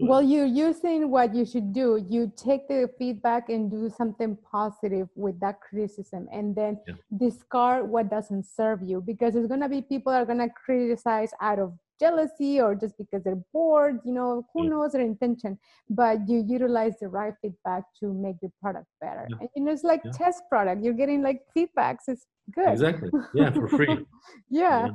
well 0.00 0.22
you're 0.22 0.46
using 0.46 1.10
what 1.10 1.34
you 1.34 1.44
should 1.44 1.72
do. 1.72 2.04
You 2.08 2.32
take 2.36 2.68
the 2.68 2.88
feedback 2.98 3.48
and 3.48 3.70
do 3.70 3.90
something 3.90 4.36
positive 4.50 5.08
with 5.14 5.38
that 5.40 5.60
criticism 5.60 6.28
and 6.32 6.54
then 6.54 6.78
yeah. 6.86 6.94
discard 7.18 7.88
what 7.88 8.10
doesn't 8.10 8.46
serve 8.46 8.82
you 8.82 9.00
because 9.00 9.34
there's 9.34 9.48
going 9.48 9.60
to 9.60 9.68
be 9.68 9.82
people 9.82 10.12
that 10.12 10.22
are 10.22 10.26
going 10.26 10.38
to 10.38 10.48
criticize 10.64 11.32
out 11.40 11.58
of 11.58 11.74
jealousy 11.98 12.60
or 12.60 12.74
just 12.74 12.96
because 12.98 13.22
they're 13.24 13.42
bored 13.54 14.00
you 14.04 14.12
know 14.12 14.46
who 14.52 14.64
yeah. 14.64 14.68
knows 14.68 14.92
their 14.92 15.00
intention 15.00 15.58
but 15.88 16.18
you 16.28 16.44
utilize 16.46 16.92
the 17.00 17.08
right 17.08 17.32
feedback 17.40 17.84
to 17.98 18.12
make 18.12 18.36
your 18.42 18.52
product 18.60 18.86
better. 19.00 19.26
Yeah. 19.30 19.36
and 19.40 19.48
you 19.56 19.64
know 19.64 19.72
it's 19.72 19.84
like 19.84 20.02
test 20.12 20.42
product. 20.48 20.82
You're 20.82 20.94
getting 20.94 21.22
like 21.22 21.40
feedbacks. 21.56 22.08
It's 22.08 22.26
good. 22.54 22.68
Exactly. 22.68 23.10
Yeah 23.34 23.50
for 23.50 23.68
free. 23.68 23.98
Yeah 24.50 24.88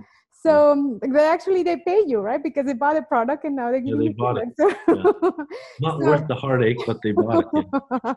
so 0.44 0.72
um, 0.72 1.00
they 1.08 1.24
actually 1.24 1.62
they 1.62 1.78
pay 1.78 2.04
you, 2.08 2.20
right? 2.20 2.42
Because 2.42 2.66
they 2.66 2.74
bought 2.74 2.98
a 2.98 3.04
product 3.04 3.44
and 3.44 3.56
now 3.56 3.72
they 3.72 3.80
give 3.80 4.02
yeah, 4.02 4.10
you 4.10 4.14
bought 4.16 4.38
it. 4.40 4.50
So, 4.58 4.70
yeah. 4.88 5.46
Not 5.80 6.02
so, 6.02 6.08
worth 6.08 6.28
the 6.28 6.36
heartache, 6.36 6.80
but 6.88 6.98
they 7.04 7.12
bought 7.12 7.46
it. 7.54 7.66
Yeah. 7.72 8.14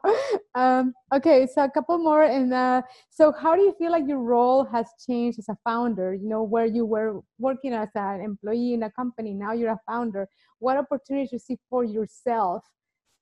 um, 0.55 0.95
okay, 1.15 1.47
so 1.47 1.65
a 1.65 1.71
couple 1.71 1.99
more. 1.99 2.23
And 2.23 2.55
uh, 2.55 2.81
so, 3.11 3.31
how 3.31 3.55
do 3.55 3.61
you 3.61 3.75
feel 3.79 3.93
like 3.93 4.09
your 4.09 4.21
role 4.21 4.65
has 4.65 4.87
changed 5.07 5.39
as 5.39 5.51
a 5.51 5.57
founder? 5.65 6.15
You 6.15 6.27
know, 6.31 6.43
where 6.43 6.65
you 6.65 6.87
were 6.87 7.21
working 7.39 7.75
as 7.75 7.91
an 7.95 8.23
employee 8.23 8.73
in 8.73 8.85
a 8.85 8.91
company, 8.91 9.35
now 9.35 9.53
you're 9.53 9.73
a 9.73 9.81
founder. 9.87 10.27
What 10.61 10.79
opportunities 10.79 11.31
you 11.31 11.39
see 11.39 11.59
for 11.69 11.85
yourself 11.85 12.65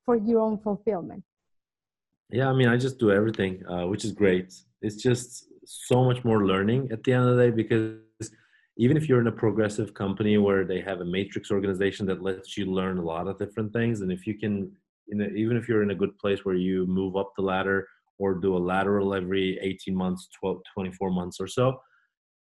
for 0.04 0.16
your 0.16 0.40
own 0.40 0.58
fulfillment? 0.58 1.24
Yeah, 2.30 2.48
I 2.48 2.52
mean, 2.52 2.68
I 2.68 2.76
just 2.76 2.98
do 2.98 3.10
everything, 3.10 3.66
uh, 3.66 3.86
which 3.88 4.04
is 4.04 4.12
great. 4.12 4.54
It's 4.80 5.02
just 5.02 5.48
so 5.64 6.04
much 6.04 6.24
more 6.24 6.46
learning 6.46 6.90
at 6.92 7.02
the 7.02 7.12
end 7.14 7.28
of 7.28 7.36
the 7.36 7.42
day 7.42 7.50
because 7.50 8.30
even 8.76 8.96
if 8.96 9.08
you're 9.08 9.20
in 9.20 9.26
a 9.26 9.32
progressive 9.32 9.92
company 9.92 10.38
where 10.38 10.64
they 10.64 10.80
have 10.80 11.00
a 11.00 11.04
matrix 11.04 11.50
organization 11.50 12.06
that 12.06 12.22
lets 12.22 12.56
you 12.56 12.66
learn 12.66 12.98
a 12.98 13.04
lot 13.04 13.28
of 13.28 13.38
different 13.38 13.72
things 13.72 14.00
and 14.00 14.10
if 14.10 14.26
you 14.26 14.38
can 14.38 14.70
even 15.12 15.56
if 15.56 15.68
you're 15.68 15.82
in 15.82 15.90
a 15.90 15.94
good 15.94 16.16
place 16.18 16.44
where 16.44 16.54
you 16.54 16.86
move 16.86 17.16
up 17.16 17.32
the 17.36 17.42
ladder 17.42 17.86
or 18.18 18.34
do 18.34 18.56
a 18.56 18.58
lateral 18.58 19.14
every 19.14 19.58
18 19.60 19.94
months 19.94 20.28
12 20.40 20.58
24 20.74 21.10
months 21.10 21.38
or 21.40 21.46
so 21.46 21.80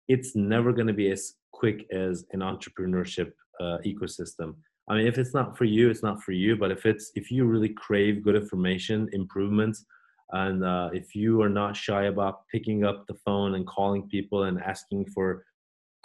it's 0.08 0.34
never 0.34 0.72
going 0.72 0.86
to 0.86 0.92
be 0.92 1.10
as 1.10 1.34
quick 1.52 1.86
as 1.92 2.24
an 2.32 2.40
entrepreneurship 2.40 3.30
uh, 3.60 3.79
ecosystem. 3.87 4.54
I 4.88 4.96
mean 4.96 5.06
if 5.06 5.18
it's 5.18 5.35
not 5.35 5.56
for 5.56 5.64
you 5.64 5.88
it's 5.88 6.02
not 6.02 6.22
for 6.22 6.33
you 6.33 6.56
but 6.56 6.70
if 6.70 6.85
it's 6.85 7.10
if 7.14 7.31
you 7.31 7.44
really 7.46 7.70
crave 7.70 8.22
good 8.22 8.37
information 8.37 9.08
improvements 9.12 9.85
and 10.33 10.62
uh, 10.62 10.90
if 10.92 11.14
you 11.14 11.40
are 11.40 11.48
not 11.48 11.74
shy 11.74 12.04
about 12.04 12.46
picking 12.52 12.85
up 12.85 13.06
the 13.06 13.14
phone 13.24 13.54
and 13.54 13.66
calling 13.66 14.06
people 14.08 14.44
and 14.44 14.60
asking 14.60 15.06
for 15.06 15.44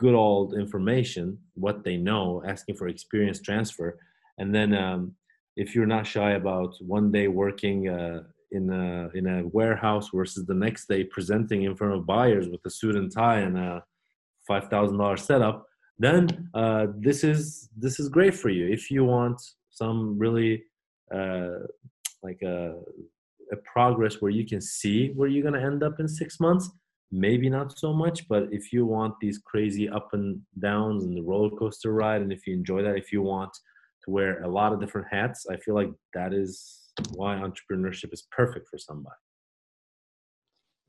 good 0.03 0.15
old 0.15 0.49
information, 0.65 1.25
what 1.65 1.77
they 1.85 1.97
know, 2.09 2.43
asking 2.53 2.75
for 2.75 2.87
experience 2.87 3.39
transfer, 3.39 3.89
and 4.39 4.53
then 4.57 4.69
um, 4.85 5.01
if 5.55 5.67
you're 5.73 5.93
not 5.95 6.05
shy 6.15 6.31
about 6.31 6.71
one 6.95 7.07
day 7.17 7.27
working 7.43 7.77
uh, 7.97 8.19
in 8.57 8.63
a 8.69 9.09
in 9.19 9.25
a 9.35 9.37
warehouse 9.57 10.07
versus 10.13 10.45
the 10.45 10.59
next 10.65 10.83
day 10.93 11.01
presenting 11.15 11.63
in 11.63 11.75
front 11.75 11.93
of 11.93 12.05
buyers 12.05 12.45
with 12.49 12.61
a 12.65 12.69
suit 12.79 12.95
and 12.95 13.09
tie 13.11 13.39
and 13.47 13.57
a 13.57 13.83
five 14.47 14.65
thousand 14.69 14.97
dollar 14.97 15.17
setup, 15.17 15.57
then 16.05 16.21
uh, 16.61 16.87
this 17.07 17.23
is 17.23 17.69
this 17.83 17.95
is 18.01 18.09
great 18.17 18.35
for 18.41 18.49
you. 18.57 18.65
If 18.77 18.83
you 18.93 19.01
want 19.05 19.39
some 19.69 19.99
really 20.23 20.63
uh, 21.17 21.59
like 22.27 22.41
a 22.41 22.57
a 23.51 23.57
progress 23.73 24.15
where 24.21 24.35
you 24.39 24.45
can 24.51 24.61
see 24.61 24.99
where 25.17 25.29
you're 25.29 25.47
going 25.47 25.59
to 25.61 25.67
end 25.71 25.83
up 25.87 25.99
in 25.99 26.07
six 26.07 26.39
months 26.39 26.65
maybe 27.13 27.49
not 27.49 27.77
so 27.77 27.93
much 27.93 28.27
but 28.27 28.47
if 28.51 28.73
you 28.73 28.85
want 28.85 29.13
these 29.21 29.37
crazy 29.45 29.87
up 29.87 30.09
and 30.13 30.41
downs 30.59 31.03
and 31.05 31.15
the 31.15 31.21
roller 31.21 31.51
coaster 31.51 31.93
ride 31.93 32.21
and 32.21 32.33
if 32.33 32.47
you 32.47 32.53
enjoy 32.53 32.81
that 32.81 32.97
if 32.97 33.11
you 33.11 33.21
want 33.21 33.51
to 34.03 34.09
wear 34.09 34.41
a 34.41 34.47
lot 34.47 34.73
of 34.73 34.79
different 34.79 35.07
hats 35.09 35.45
i 35.51 35.55
feel 35.57 35.75
like 35.75 35.91
that 36.13 36.33
is 36.33 36.83
why 37.11 37.35
entrepreneurship 37.35 38.13
is 38.13 38.27
perfect 38.31 38.67
for 38.69 38.77
somebody. 38.77 39.15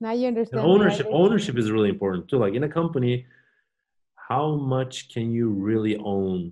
Now 0.00 0.12
you 0.12 0.28
understand 0.28 0.60
and 0.62 0.70
ownership 0.70 1.06
ownership 1.10 1.56
is 1.56 1.70
really 1.70 1.88
important 1.88 2.28
too. 2.28 2.38
Like 2.38 2.54
in 2.54 2.64
a 2.64 2.68
company 2.68 3.26
how 4.16 4.56
much 4.56 5.10
can 5.12 5.32
you 5.32 5.50
really 5.50 5.96
own 5.98 6.50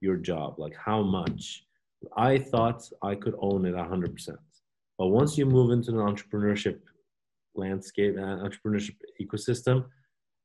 your 0.00 0.16
job? 0.16 0.58
Like 0.58 0.76
how 0.76 1.02
much? 1.02 1.64
I 2.16 2.38
thought 2.38 2.88
i 3.02 3.14
could 3.16 3.34
own 3.40 3.66
it 3.66 3.74
100% 3.74 4.28
but 4.98 5.08
once 5.08 5.36
you 5.36 5.44
move 5.44 5.72
into 5.72 5.90
an 5.90 5.96
entrepreneurship 5.96 6.78
landscape 7.58 8.16
and 8.16 8.24
entrepreneurship 8.40 8.96
ecosystem 9.20 9.84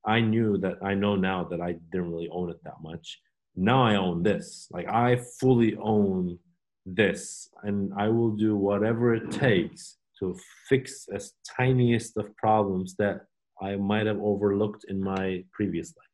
i 0.05 0.19
knew 0.19 0.57
that 0.57 0.75
i 0.83 0.93
know 0.93 1.15
now 1.15 1.43
that 1.43 1.61
i 1.61 1.71
didn't 1.91 2.11
really 2.11 2.29
own 2.29 2.49
it 2.49 2.61
that 2.63 2.81
much 2.81 3.19
now 3.55 3.83
i 3.83 3.95
own 3.95 4.23
this 4.23 4.67
like 4.71 4.87
i 4.89 5.15
fully 5.39 5.75
own 5.81 6.37
this 6.85 7.49
and 7.63 7.93
i 7.97 8.09
will 8.09 8.31
do 8.31 8.55
whatever 8.55 9.13
it 9.13 9.31
takes 9.31 9.97
to 10.19 10.37
fix 10.67 11.07
as 11.13 11.33
tiniest 11.57 12.17
of 12.17 12.35
problems 12.35 12.95
that 12.97 13.21
i 13.61 13.75
might 13.75 14.05
have 14.05 14.19
overlooked 14.21 14.85
in 14.89 15.01
my 15.01 15.43
previous 15.53 15.93
life 15.95 16.13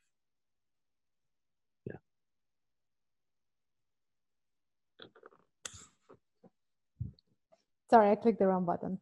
Yeah. 1.88 1.96
Sorry, 7.90 8.12
I 8.12 8.16
clicked 8.16 8.40
the 8.40 8.46
wrong 8.46 8.66
button. 8.66 9.00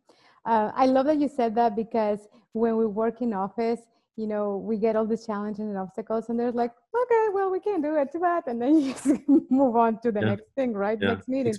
Uh, 0.48 0.72
I 0.74 0.86
love 0.86 1.08
that 1.08 1.20
you 1.20 1.28
said 1.28 1.56
that 1.56 1.76
because 1.76 2.20
when 2.54 2.78
we 2.78 2.86
work 2.86 3.22
in 3.22 3.34
office, 3.34 3.82
you 4.16 4.26
know, 4.26 4.58
we 4.58 4.78
get 4.78 4.96
all 4.96 5.06
these 5.06 5.26
challenges 5.26 5.60
and 5.60 5.78
obstacles, 5.78 6.30
and 6.30 6.40
there's 6.40 6.56
like, 6.56 6.72
okay, 6.96 7.26
well, 7.34 7.52
we 7.52 7.60
can't 7.60 7.84
do 7.84 7.96
it, 7.98 8.12
too 8.12 8.20
bad, 8.20 8.44
and 8.48 8.60
then 8.60 8.80
you 8.82 8.94
just 8.94 9.08
move 9.50 9.76
on 9.76 10.00
to 10.02 10.12
the 10.12 10.22
yeah. 10.22 10.30
next 10.30 10.46
thing, 10.56 10.74
right? 10.74 10.98
Yeah. 11.00 11.10
Next 11.10 11.28
meeting. 11.28 11.50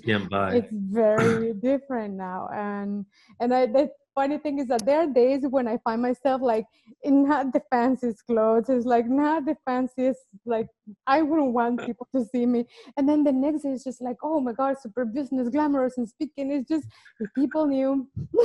It's 0.54 0.68
very 0.72 1.52
different 1.52 2.14
now, 2.14 2.48
and 2.52 3.04
and 3.40 3.54
I, 3.54 3.66
that 3.66 3.90
funny 4.18 4.38
thing 4.38 4.58
is 4.58 4.66
that 4.66 4.84
there 4.84 5.00
are 5.02 5.06
days 5.06 5.42
when 5.48 5.68
I 5.72 5.76
find 5.84 6.02
myself 6.02 6.40
like 6.42 6.66
in 7.08 7.28
not 7.28 7.52
the 7.52 7.62
fanciest 7.70 8.26
clothes. 8.26 8.68
It's 8.68 8.84
like 8.84 9.08
not 9.08 9.44
the 9.44 9.56
fanciest, 9.64 10.22
like 10.44 10.66
I 11.06 11.22
wouldn't 11.22 11.52
want 11.52 11.80
people 11.88 12.08
to 12.14 12.24
see 12.32 12.44
me. 12.54 12.64
And 12.96 13.08
then 13.08 13.22
the 13.22 13.32
next 13.32 13.62
day 13.62 13.72
is 13.76 13.84
just 13.84 14.00
like, 14.08 14.16
oh 14.24 14.40
my 14.40 14.54
God, 14.60 14.74
super 14.80 15.04
business, 15.04 15.48
glamorous 15.48 15.98
and 15.98 16.08
speaking. 16.08 16.50
It's 16.50 16.68
just 16.68 16.86
if 17.20 17.28
people 17.34 17.66
knew 17.66 18.08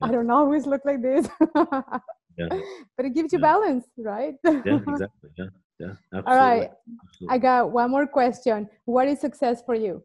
I 0.00 0.08
don't 0.14 0.30
always 0.30 0.66
look 0.66 0.82
like 0.84 1.02
this. 1.02 1.28
yeah. 2.38 2.48
But 2.96 3.06
it 3.06 3.14
gives 3.14 3.32
you 3.32 3.40
yeah. 3.40 3.50
balance, 3.50 3.84
right? 3.98 4.34
yeah, 4.44 4.78
exactly. 4.92 5.30
Yeah. 5.38 5.50
Yeah. 5.80 5.94
Absolutely. 6.14 6.32
All 6.32 6.38
right. 6.46 6.70
Absolutely. 7.08 7.34
I 7.34 7.38
got 7.38 7.72
one 7.72 7.90
more 7.90 8.06
question. 8.06 8.68
What 8.84 9.08
is 9.08 9.20
success 9.20 9.62
for 9.66 9.74
you? 9.74 10.04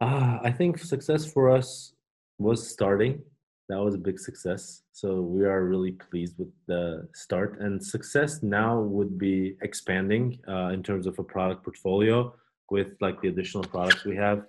Uh, 0.00 0.38
I 0.48 0.50
think 0.50 0.78
success 0.78 1.24
for 1.30 1.50
us 1.50 1.93
was 2.38 2.68
starting. 2.68 3.22
That 3.68 3.80
was 3.80 3.94
a 3.94 3.98
big 3.98 4.18
success. 4.18 4.82
So 4.92 5.22
we 5.22 5.44
are 5.44 5.64
really 5.64 5.92
pleased 5.92 6.38
with 6.38 6.52
the 6.66 7.08
start. 7.14 7.60
And 7.60 7.82
success 7.82 8.42
now 8.42 8.80
would 8.80 9.18
be 9.18 9.56
expanding 9.62 10.38
uh, 10.46 10.68
in 10.68 10.82
terms 10.82 11.06
of 11.06 11.18
a 11.18 11.24
product 11.24 11.64
portfolio 11.64 12.34
with 12.70 12.88
like 13.00 13.20
the 13.20 13.28
additional 13.28 13.64
products 13.64 14.04
we 14.04 14.16
have, 14.16 14.42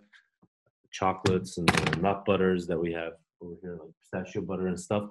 chocolates 0.91 1.57
and 1.57 2.01
nut 2.01 2.25
butters 2.25 2.67
that 2.67 2.79
we 2.79 2.91
have 2.91 3.13
over 3.41 3.55
here, 3.61 3.77
like 3.81 3.93
pistachio 4.01 4.41
butter 4.41 4.67
and 4.67 4.79
stuff, 4.79 5.09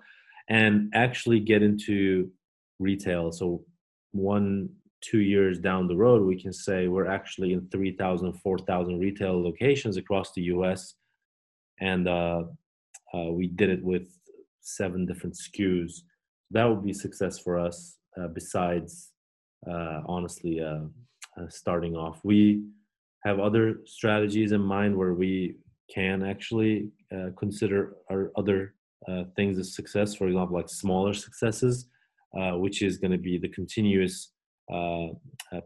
and 0.49 0.93
actually 0.95 1.41
get 1.41 1.63
into 1.63 2.31
retail. 2.79 3.33
So 3.33 3.65
one, 4.13 4.69
two 5.01 5.21
years 5.21 5.59
down 5.59 5.87
the 5.87 5.97
road, 5.97 6.23
we 6.23 6.41
can 6.41 6.53
say 6.53 6.89
we're 6.89 7.09
actually 7.09 7.53
in 7.53 7.69
3,000, 7.71 8.33
4,000 8.33 8.99
retail 8.99 9.43
locations 9.43 9.97
across 9.97 10.33
the 10.33 10.43
US. 10.43 10.95
And 11.81 12.09
uh, 12.09 12.45
uh, 13.15 13.31
we 13.31 13.47
did 13.47 13.71
it 13.71 13.83
with 13.83 14.19
seven 14.61 15.07
different 15.07 15.37
SKUs. 15.37 16.01
That 16.51 16.65
would 16.65 16.85
be 16.85 16.93
success 16.93 17.39
for 17.39 17.59
us. 17.59 17.99
Uh, 18.17 18.29
besides, 18.29 19.11
uh, 19.69 20.01
honestly, 20.07 20.61
uh, 20.61 20.85
uh, 21.37 21.49
starting 21.49 21.97
off, 21.97 22.21
we 22.25 22.63
have 23.25 23.41
other 23.41 23.81
strategies 23.85 24.53
in 24.53 24.61
mind 24.61 24.97
where 24.97 25.15
we 25.15 25.57
can 25.93 26.25
actually 26.25 26.91
uh, 27.15 27.31
consider 27.39 27.97
our 28.11 28.31
other 28.37 28.75
things 29.37 29.59
as 29.59 29.75
success. 29.75 30.15
For 30.15 30.29
example, 30.29 30.57
like 30.57 30.69
smaller 30.69 31.13
successes, 31.13 31.89
which 32.33 32.81
is 32.81 32.97
going 32.97 33.11
to 33.11 33.19
be 33.19 33.37
the 33.37 33.51
continuous 33.51 34.33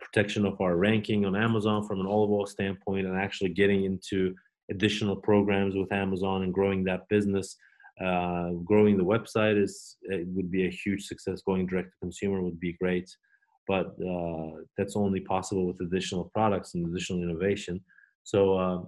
protection 0.00 0.44
of 0.44 0.60
our 0.60 0.76
ranking 0.76 1.24
on 1.24 1.36
Amazon 1.36 1.86
from 1.86 2.00
an 2.00 2.06
olive 2.06 2.30
oil 2.30 2.46
standpoint, 2.46 3.06
and 3.06 3.16
actually 3.16 3.50
getting 3.50 3.84
into 3.84 4.34
additional 4.70 5.16
programs 5.16 5.74
with 5.74 5.92
Amazon 5.92 6.42
and 6.42 6.52
growing 6.52 6.84
that 6.84 7.08
business. 7.08 7.56
Uh, 8.00 8.50
growing 8.64 8.96
the 8.96 9.04
website 9.04 9.60
is 9.60 9.96
it 10.02 10.26
would 10.28 10.50
be 10.50 10.66
a 10.66 10.70
huge 10.70 11.04
success. 11.04 11.42
Going 11.42 11.66
direct 11.66 11.90
to 11.90 11.98
consumer 12.00 12.42
would 12.42 12.60
be 12.60 12.74
great, 12.74 13.10
but 13.66 13.96
uh, 14.06 14.62
that's 14.76 14.96
only 14.96 15.20
possible 15.20 15.66
with 15.66 15.80
additional 15.80 16.30
products 16.32 16.74
and 16.74 16.86
additional 16.86 17.22
innovation. 17.22 17.82
So 18.22 18.56
uh, 18.56 18.82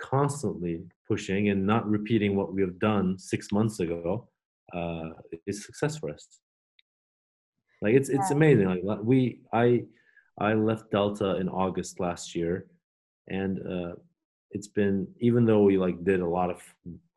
constantly 0.00 0.82
pushing 1.06 1.50
and 1.50 1.66
not 1.66 1.88
repeating 1.88 2.34
what 2.34 2.52
we 2.52 2.62
have 2.62 2.78
done 2.78 3.18
six 3.18 3.52
months 3.52 3.78
ago 3.80 4.28
uh, 4.74 5.10
is 5.46 5.64
success 5.64 5.98
for 5.98 6.10
us. 6.10 6.26
Like 7.80 7.94
it's 7.94 8.08
it's 8.08 8.30
amazing. 8.30 8.66
Like 8.84 9.00
we 9.02 9.40
I 9.52 9.84
I 10.38 10.54
left 10.54 10.90
Delta 10.90 11.36
in 11.36 11.48
August 11.48 12.00
last 12.00 12.34
year, 12.34 12.66
and 13.28 13.58
uh, 13.58 13.94
it's 14.52 14.68
been 14.68 15.06
even 15.20 15.44
though 15.44 15.62
we 15.62 15.76
like 15.76 16.02
did 16.04 16.20
a 16.20 16.28
lot 16.38 16.50
of 16.50 16.60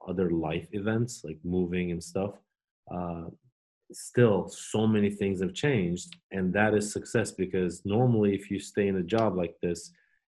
other 0.08 0.32
life 0.32 0.68
events 0.72 1.22
like 1.24 1.38
moving 1.44 1.92
and 1.92 2.04
stuff 2.04 2.32
uh, 2.94 3.26
still 3.92 4.48
so 4.48 4.88
many 4.88 5.10
things 5.10 5.42
have 5.42 5.54
changed 5.54 6.16
and 6.32 6.54
that 6.54 6.74
is 6.74 6.92
success 6.92 7.32
because 7.32 7.86
normally 7.86 8.34
if 8.34 8.50
you 8.50 8.60
stay 8.60 8.88
in 8.88 8.98
a 8.98 9.04
job 9.04 9.36
like 9.36 9.56
this 9.62 9.92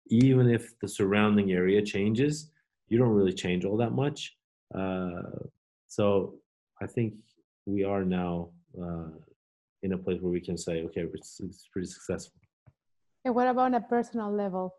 even 0.08 0.48
if 0.48 0.78
the 0.80 0.88
surrounding 0.88 1.52
area 1.52 1.82
changes 1.82 2.50
you 2.88 2.98
don't 2.98 3.14
really 3.14 3.32
change 3.32 3.64
all 3.64 3.76
that 3.76 3.92
much. 3.92 4.36
Uh, 4.74 5.22
so 5.86 6.34
i 6.80 6.86
think 6.86 7.12
we 7.66 7.84
are 7.84 8.04
now 8.04 8.48
uh, 8.82 9.12
in 9.82 9.92
a 9.92 9.98
place 9.98 10.18
where 10.22 10.32
we 10.32 10.40
can 10.40 10.56
say 10.56 10.82
okay 10.82 11.04
it's, 11.12 11.40
it's 11.40 11.68
pretty 11.72 11.86
successful. 11.86 12.40
And 13.24 13.34
what 13.34 13.46
about 13.48 13.66
on 13.66 13.74
a 13.74 13.80
personal 13.80 14.32
level 14.32 14.74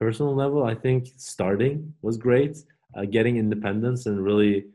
personal 0.00 0.34
level, 0.34 0.64
I 0.64 0.74
think 0.74 1.08
starting 1.16 1.94
was 2.02 2.16
great. 2.16 2.56
Uh, 2.96 3.04
getting 3.04 3.36
independence 3.36 4.06
and 4.06 4.24
really 4.24 4.66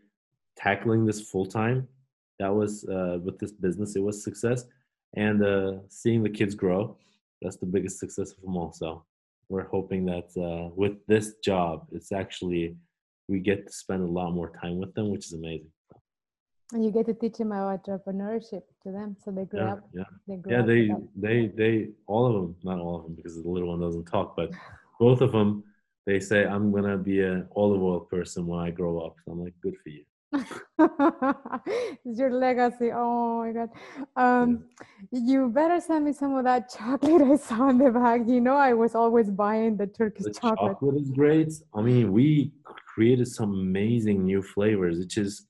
tackling 0.55 1.05
this 1.05 1.21
full 1.29 1.45
time, 1.45 1.87
that 2.39 2.53
was 2.53 2.85
uh, 2.85 3.17
with 3.23 3.37
this 3.39 3.51
business, 3.51 3.95
it 3.95 4.03
was 4.03 4.23
success. 4.23 4.63
And 5.17 5.43
uh, 5.43 5.71
seeing 5.89 6.23
the 6.23 6.29
kids 6.29 6.55
grow, 6.55 6.97
that's 7.41 7.57
the 7.57 7.65
biggest 7.65 7.99
success 7.99 8.31
of 8.31 8.41
them 8.41 8.55
all. 8.55 8.71
So 8.71 9.03
we're 9.49 9.67
hoping 9.67 10.05
that 10.05 10.29
uh, 10.37 10.73
with 10.75 10.95
this 11.07 11.35
job, 11.43 11.87
it's 11.91 12.11
actually 12.11 12.75
we 13.27 13.39
get 13.39 13.67
to 13.67 13.73
spend 13.73 14.03
a 14.03 14.11
lot 14.19 14.31
more 14.31 14.51
time 14.61 14.77
with 14.77 14.93
them, 14.93 15.09
which 15.09 15.25
is 15.25 15.33
amazing. 15.33 15.71
And 16.73 16.83
you 16.83 16.91
get 16.91 17.05
to 17.07 17.13
teach 17.13 17.37
them 17.37 17.51
about 17.51 17.85
entrepreneurship 17.85 18.63
to 18.83 18.91
them, 18.91 19.15
so 19.23 19.31
they 19.31 19.45
grow 19.45 19.65
yeah, 19.65 19.73
up. 19.73 19.79
Yeah, 19.93 20.03
they 20.27 20.39
yeah, 20.51 20.61
they, 20.61 20.91
they, 21.15 21.47
they, 21.55 21.89
all 22.07 22.25
of 22.25 22.33
them, 22.33 22.55
not 22.63 22.79
all 22.79 22.97
of 22.97 23.03
them, 23.03 23.15
because 23.15 23.41
the 23.41 23.47
little 23.47 23.69
one 23.69 23.79
doesn't 23.79 24.05
talk, 24.05 24.35
but 24.35 24.51
both 24.99 25.21
of 25.21 25.31
them, 25.31 25.63
they 26.05 26.19
say 26.19 26.45
I'm 26.45 26.71
gonna 26.71 26.97
be 26.97 27.21
an 27.21 27.47
olive 27.55 27.81
oil 27.81 28.01
person 28.01 28.45
when 28.47 28.59
I 28.59 28.71
grow 28.71 28.99
up. 28.99 29.15
So 29.23 29.31
I'm 29.31 29.43
like, 29.43 29.53
good 29.61 29.75
for 29.83 29.89
you. 29.89 30.03
it's 32.05 32.19
your 32.19 32.31
legacy. 32.31 32.91
Oh 32.93 33.39
my 33.39 33.51
god. 33.51 33.69
Um, 34.15 34.65
yeah. 35.11 35.21
you 35.23 35.49
better 35.49 35.79
send 35.79 36.05
me 36.05 36.13
some 36.13 36.35
of 36.35 36.43
that 36.43 36.69
chocolate 36.77 37.21
I 37.21 37.35
saw 37.37 37.69
in 37.69 37.77
the 37.77 37.91
bag. 37.91 38.29
You 38.29 38.41
know, 38.41 38.55
I 38.55 38.73
was 38.73 38.95
always 38.95 39.29
buying 39.29 39.77
the 39.77 39.87
Turkish 39.87 40.25
the 40.25 40.33
chocolate. 40.33 40.73
Chocolate 40.73 41.01
is 41.01 41.11
great. 41.11 41.53
I 41.73 41.81
mean, 41.81 42.11
we 42.11 42.51
created 42.93 43.27
some 43.27 43.53
amazing 43.53 44.25
new 44.25 44.41
flavors, 44.41 44.99
which 44.99 45.17
is 45.17 45.47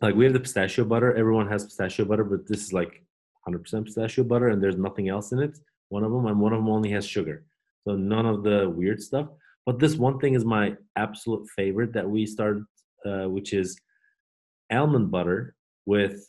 like 0.00 0.14
we 0.14 0.24
have 0.24 0.32
the 0.32 0.40
pistachio 0.40 0.84
butter. 0.84 1.14
Everyone 1.14 1.48
has 1.48 1.64
pistachio 1.64 2.04
butter, 2.04 2.24
but 2.24 2.46
this 2.46 2.62
is 2.62 2.72
like 2.72 3.04
100% 3.48 3.84
pistachio 3.84 4.24
butter, 4.24 4.48
and 4.48 4.62
there's 4.62 4.76
nothing 4.76 5.08
else 5.08 5.32
in 5.32 5.40
it. 5.40 5.58
One 5.88 6.04
of 6.04 6.12
them, 6.12 6.26
and 6.26 6.40
one 6.40 6.52
of 6.52 6.60
them 6.60 6.68
only 6.68 6.90
has 6.90 7.06
sugar. 7.06 7.44
So 7.86 7.96
none 7.96 8.26
of 8.26 8.42
the 8.42 8.68
weird 8.68 9.02
stuff. 9.02 9.28
But 9.66 9.78
this 9.78 9.96
one 9.96 10.18
thing 10.18 10.34
is 10.34 10.44
my 10.44 10.76
absolute 10.96 11.46
favorite 11.56 11.92
that 11.92 12.08
we 12.08 12.26
started, 12.26 12.64
uh, 13.06 13.28
which 13.28 13.52
is 13.52 13.76
almond 14.72 15.10
butter 15.10 15.54
with 15.86 16.28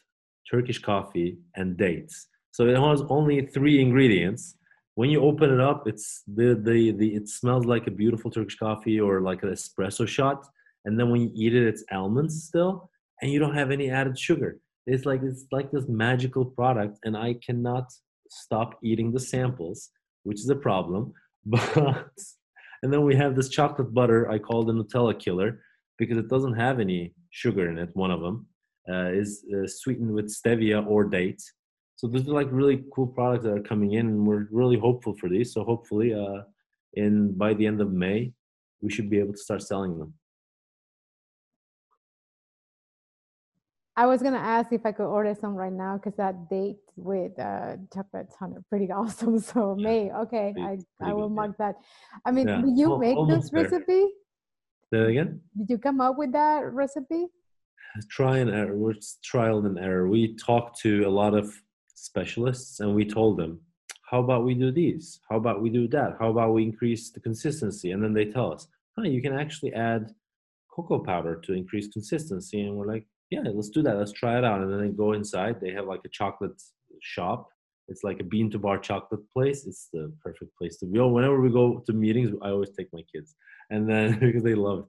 Turkish 0.49 0.79
coffee 0.79 1.37
and 1.55 1.77
dates. 1.77 2.27
So 2.51 2.67
it 2.67 2.77
has 2.77 3.01
only 3.09 3.45
three 3.47 3.81
ingredients. 3.81 4.55
When 4.95 5.09
you 5.09 5.23
open 5.23 5.51
it 5.51 5.59
up, 5.59 5.87
it's 5.87 6.23
the, 6.27 6.53
the 6.53 6.91
the 6.91 7.15
it 7.15 7.27
smells 7.27 7.65
like 7.65 7.87
a 7.87 7.91
beautiful 7.91 8.29
Turkish 8.29 8.57
coffee 8.57 8.99
or 8.99 9.21
like 9.21 9.41
an 9.41 9.49
espresso 9.49 10.07
shot, 10.07 10.45
and 10.85 10.99
then 10.99 11.09
when 11.09 11.21
you 11.21 11.31
eat 11.33 11.55
it, 11.55 11.63
it's 11.63 11.83
almonds 11.91 12.43
still, 12.43 12.91
and 13.21 13.31
you 13.31 13.39
don't 13.39 13.55
have 13.55 13.71
any 13.71 13.89
added 13.89 14.19
sugar. 14.19 14.59
It's 14.85 15.05
like 15.05 15.21
it's 15.23 15.45
like 15.51 15.71
this 15.71 15.87
magical 15.87 16.45
product, 16.45 16.99
and 17.05 17.17
I 17.17 17.35
cannot 17.45 17.91
stop 18.29 18.77
eating 18.83 19.11
the 19.11 19.19
samples, 19.19 19.89
which 20.23 20.39
is 20.39 20.49
a 20.49 20.55
problem. 20.55 21.13
But 21.53 22.07
and 22.83 22.91
then 22.91 23.03
we 23.03 23.15
have 23.15 23.35
this 23.35 23.49
chocolate 23.49 23.93
butter 23.93 24.29
I 24.29 24.37
call 24.39 24.63
the 24.63 24.73
Nutella 24.73 25.17
killer 25.17 25.61
because 25.97 26.17
it 26.17 26.29
doesn't 26.29 26.55
have 26.55 26.79
any 26.79 27.13
sugar 27.29 27.69
in 27.69 27.77
it. 27.77 27.89
One 27.93 28.11
of 28.11 28.21
them 28.21 28.47
uh, 28.89 29.09
is 29.11 29.45
uh, 29.53 29.67
sweetened 29.67 30.11
with 30.11 30.33
stevia 30.33 30.85
or 30.85 31.05
dates. 31.05 31.51
So 31.95 32.07
these 32.07 32.27
are 32.27 32.33
like 32.33 32.47
really 32.51 32.83
cool 32.93 33.07
products 33.07 33.45
that 33.45 33.53
are 33.53 33.61
coming 33.61 33.93
in, 33.93 34.07
and 34.07 34.27
we're 34.27 34.47
really 34.51 34.77
hopeful 34.77 35.15
for 35.15 35.29
these. 35.29 35.53
So 35.53 35.63
hopefully, 35.63 36.13
uh, 36.13 36.41
in 36.95 37.33
by 37.37 37.53
the 37.53 37.65
end 37.65 37.79
of 37.81 37.91
May, 37.91 38.33
we 38.81 38.91
should 38.91 39.09
be 39.09 39.19
able 39.19 39.33
to 39.33 39.39
start 39.39 39.61
selling 39.61 39.97
them. 39.97 40.13
I 43.95 44.07
was 44.07 44.23
gonna 44.23 44.37
ask 44.37 44.71
if 44.73 44.85
I 44.85 44.91
could 44.91 45.05
order 45.05 45.35
some 45.39 45.53
right 45.53 45.71
now 45.71 45.97
because 45.97 46.15
that 46.17 46.49
date 46.49 46.77
with 46.95 47.37
uh, 47.39 47.77
chocolate 47.93 48.31
sounded 48.39 48.67
pretty 48.69 48.91
awesome. 48.99 49.39
So 49.39 49.75
May, 49.75 50.11
okay, 50.11 50.53
I, 50.59 50.79
I 51.01 51.13
will 51.13 51.29
mark 51.29 51.57
that. 51.59 51.75
I 52.25 52.31
mean, 52.31 52.47
yeah. 52.47 52.61
did 52.61 52.77
you 52.77 52.97
make 52.97 53.17
this 53.27 53.51
recipe? 53.53 54.07
Say 54.91 54.99
that 54.99 55.07
again. 55.07 55.41
Did 55.57 55.69
you 55.69 55.77
come 55.77 56.01
up 56.01 56.17
with 56.17 56.31
that 56.33 56.71
recipe? 56.73 57.27
Try 58.09 58.39
and 58.39 58.49
error. 58.49 58.91
It's 58.91 59.19
trial 59.23 59.63
and 59.65 59.77
error. 59.77 60.07
We 60.09 60.35
talked 60.35 60.79
to 60.81 61.03
a 61.03 61.09
lot 61.09 61.35
of 61.35 61.53
specialists 61.93 62.79
and 62.79 62.95
we 62.95 63.05
told 63.05 63.37
them, 63.37 63.61
how 64.09 64.19
about 64.19 64.43
we 64.43 64.55
do 64.55 64.71
these? 64.71 65.19
How 65.29 65.37
about 65.37 65.61
we 65.61 65.69
do 65.69 65.87
that? 65.89 66.17
How 66.19 66.29
about 66.29 66.53
we 66.53 66.63
increase 66.63 67.11
the 67.11 67.19
consistency? 67.19 67.91
And 67.91 68.03
then 68.03 68.13
they 68.13 68.25
tell 68.25 68.51
us, 68.53 68.67
huh, 68.97 69.03
you 69.03 69.21
can 69.21 69.33
actually 69.33 69.73
add 69.73 70.11
cocoa 70.71 70.99
powder 70.99 71.35
to 71.45 71.53
increase 71.53 71.87
consistency. 71.87 72.61
And 72.61 72.75
we're 72.75 72.87
like, 72.87 73.05
yeah, 73.33 73.49
let's 73.51 73.69
do 73.69 73.81
that. 73.81 73.97
Let's 73.97 74.11
try 74.11 74.37
it 74.37 74.43
out. 74.43 74.61
And 74.61 74.71
then 74.71 74.81
they 74.81 74.89
go 74.89 75.13
inside. 75.13 75.59
They 75.59 75.71
have 75.71 75.87
like 75.87 76.01
a 76.05 76.09
chocolate 76.09 76.61
shop. 77.01 77.47
It's 77.87 78.03
like 78.03 78.19
a 78.19 78.23
bean 78.23 78.51
to 78.51 78.59
bar 78.59 78.77
chocolate 78.77 79.27
place. 79.31 79.65
It's 79.65 79.89
the 79.91 80.13
perfect 80.23 80.51
place 80.57 80.77
to 80.77 80.85
go. 80.85 81.07
Whenever 81.07 81.41
we 81.41 81.49
go 81.49 81.83
to 81.85 81.93
meetings, 81.93 82.29
I 82.43 82.49
always 82.49 82.69
take 82.77 82.89
my 82.93 83.01
kids, 83.13 83.35
and 83.71 83.89
then 83.89 84.19
because 84.25 84.43
they 84.43 84.55
love 84.55 84.79
it. 84.79 84.85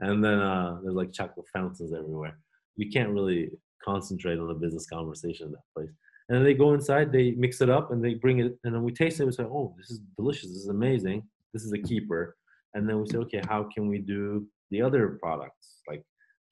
And 0.00 0.24
then 0.24 0.38
uh, 0.38 0.78
there's 0.82 0.94
like 0.94 1.12
chocolate 1.12 1.46
fountains 1.52 1.92
everywhere. 1.92 2.38
You 2.76 2.88
can't 2.90 3.10
really 3.10 3.50
concentrate 3.84 4.38
on 4.38 4.50
a 4.50 4.54
business 4.54 4.86
conversation 4.86 5.46
in 5.46 5.52
that 5.52 5.68
place. 5.74 5.90
And 6.28 6.36
then 6.36 6.44
they 6.44 6.54
go 6.54 6.74
inside, 6.74 7.10
they 7.10 7.32
mix 7.32 7.60
it 7.60 7.68
up, 7.68 7.90
and 7.90 8.02
they 8.04 8.14
bring 8.14 8.38
it, 8.38 8.56
and 8.62 8.72
then 8.74 8.82
we 8.84 8.92
taste 8.92 9.18
it. 9.18 9.26
We 9.26 9.32
say, 9.32 9.44
"Oh, 9.44 9.74
this 9.76 9.90
is 9.90 10.00
delicious. 10.16 10.50
This 10.50 10.62
is 10.66 10.68
amazing. 10.68 11.24
This 11.52 11.64
is 11.64 11.72
a 11.72 11.82
keeper." 11.90 12.36
And 12.74 12.88
then 12.88 13.00
we 13.00 13.06
say, 13.08 13.18
"Okay, 13.18 13.42
how 13.48 13.68
can 13.74 13.88
we 13.88 13.98
do 13.98 14.46
the 14.70 14.80
other 14.82 15.18
products? 15.20 15.77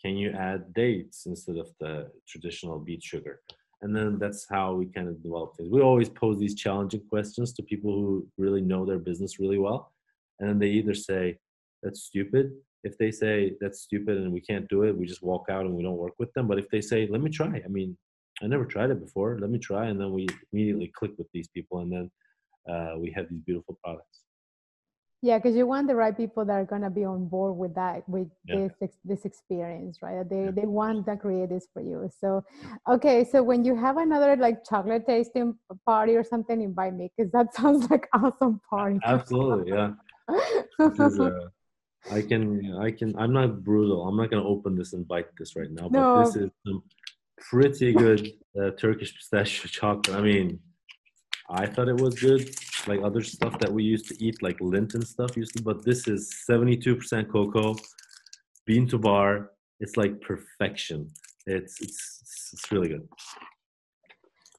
Can 0.07 0.17
you 0.17 0.31
add 0.31 0.73
dates 0.73 1.27
instead 1.27 1.57
of 1.57 1.69
the 1.81 2.09
traditional 2.29 2.79
beet 2.79 3.03
sugar? 3.03 3.41
And 3.83 3.95
then 3.95 4.21
that's 4.21 4.47
how 4.49 4.73
we 4.73 4.87
kind 4.87 5.09
of 5.09 5.21
develop 5.21 5.57
things. 5.57 5.69
We 5.69 5.81
always 5.81 6.09
pose 6.09 6.39
these 6.39 6.55
challenging 6.55 7.03
questions 7.11 7.53
to 7.55 7.65
people 7.65 7.91
who 7.93 8.25
really 8.39 8.61
know 8.61 8.87
their 8.87 9.01
business 9.01 9.41
really 9.41 9.59
well. 9.59 9.93
And 10.39 10.49
then 10.49 10.61
they 10.61 10.69
either 10.69 10.95
say 10.95 11.39
that's 11.83 12.05
stupid. 12.05 12.53
If 12.85 12.97
they 12.99 13.11
say 13.11 13.55
that's 13.61 13.81
stupid 13.81 14.19
and 14.19 14.33
we 14.33 14.41
can't 14.41 14.69
do 14.69 14.85
it 14.85 14.97
we 14.97 15.07
just 15.07 15.25
walk 15.25 15.47
out 15.51 15.67
and 15.67 15.75
we 15.75 15.83
don't 15.83 16.05
work 16.05 16.15
with 16.21 16.33
them. 16.35 16.47
But 16.47 16.61
if 16.61 16.69
they 16.71 16.81
say 16.81 17.09
let 17.11 17.21
me 17.21 17.31
try 17.31 17.61
i 17.65 17.69
mean 17.69 17.99
i 18.45 18.47
never 18.47 18.65
tried 18.65 18.91
it 18.91 19.05
before. 19.05 19.41
Let 19.41 19.51
me 19.51 19.59
try. 19.59 19.87
And 19.87 20.01
then 20.01 20.13
we 20.13 20.29
immediately 20.53 20.93
click 20.99 21.15
with 21.19 21.31
these 21.35 21.49
people. 21.49 21.81
And 21.81 21.91
then 21.93 22.11
uh, 22.73 22.95
we 22.97 23.11
have 23.11 23.29
these 23.29 23.41
beautiful 23.41 23.77
products 23.83 24.21
yeah 25.23 25.39
because 25.39 25.57
you 25.57 25.67
want 25.67 25.89
the 25.89 25.95
right 25.95 26.17
people 26.17 26.45
that 26.45 26.53
are 26.53 26.65
going 26.65 26.83
to 26.83 26.91
be 26.91 27.05
on 27.05 27.27
board 27.27 27.57
with 27.57 27.75
that 27.75 28.09
with 28.09 28.29
yeah. 28.47 28.69
this 28.81 28.93
this 29.05 29.25
experience 29.25 29.99
right? 30.03 30.29
They 30.29 30.45
yeah. 30.45 30.51
they 30.51 30.67
want 30.67 31.07
to 31.07 31.17
create 31.17 31.49
this 31.49 31.67
for 31.73 31.83
you. 31.83 32.11
So 32.21 32.45
okay 32.89 33.25
so 33.25 33.43
when 33.43 33.65
you 33.65 33.75
have 33.77 33.97
another 33.97 34.37
like 34.37 34.65
chocolate 34.65 35.07
tasting 35.07 35.57
party 35.85 36.15
or 36.17 36.25
something 36.25 36.61
invite 36.61 36.95
me 36.95 37.11
because 37.17 37.33
that 37.33 37.55
sounds 37.59 37.91
like 37.91 38.09
awesome 38.13 38.61
party 38.69 38.99
absolutely 39.05 39.73
yeah. 39.73 39.93
Uh, 40.79 41.31
i 42.13 42.21
can 42.21 42.77
i 42.81 42.91
can 42.91 43.17
i'm 43.19 43.33
not 43.33 43.63
brutal. 43.65 44.07
I'm 44.07 44.17
not 44.17 44.31
going 44.31 44.43
to 44.43 44.49
open 44.49 44.77
this 44.77 44.93
and 44.93 45.07
bite 45.09 45.29
this 45.39 45.57
right 45.57 45.71
now 45.71 45.89
but 45.89 45.99
no. 45.99 46.25
this 46.25 46.37
is 46.37 46.51
some 46.67 46.83
pretty 47.39 47.93
good 47.93 48.33
uh, 48.61 48.71
turkish 48.79 49.15
pistachio 49.15 49.69
chocolate. 49.69 50.17
I 50.17 50.21
mean 50.21 50.61
I 51.49 51.67
thought 51.67 51.89
it 51.89 52.01
was 52.01 52.15
good, 52.19 52.55
like 52.89 53.01
other 53.03 53.23
stuff 53.23 53.59
that 53.59 53.73
we 53.73 53.83
used 53.83 54.09
to 54.09 54.25
eat, 54.25 54.43
like 54.43 54.59
Lindt 54.59 54.95
and 54.95 55.07
stuff 55.07 55.37
used 55.37 55.57
to. 55.57 55.63
But 55.63 55.85
this 55.85 56.09
is 56.09 56.35
72% 56.49 57.31
cocoa, 57.31 57.77
bean 58.65 58.87
to 58.89 58.99
bar. 58.99 59.53
It's 59.81 59.97
like 59.97 60.21
perfection. 60.21 61.09
It's 61.47 61.81
it's 61.81 62.51
it's 62.53 62.73
really 62.73 62.89
good. 62.89 63.09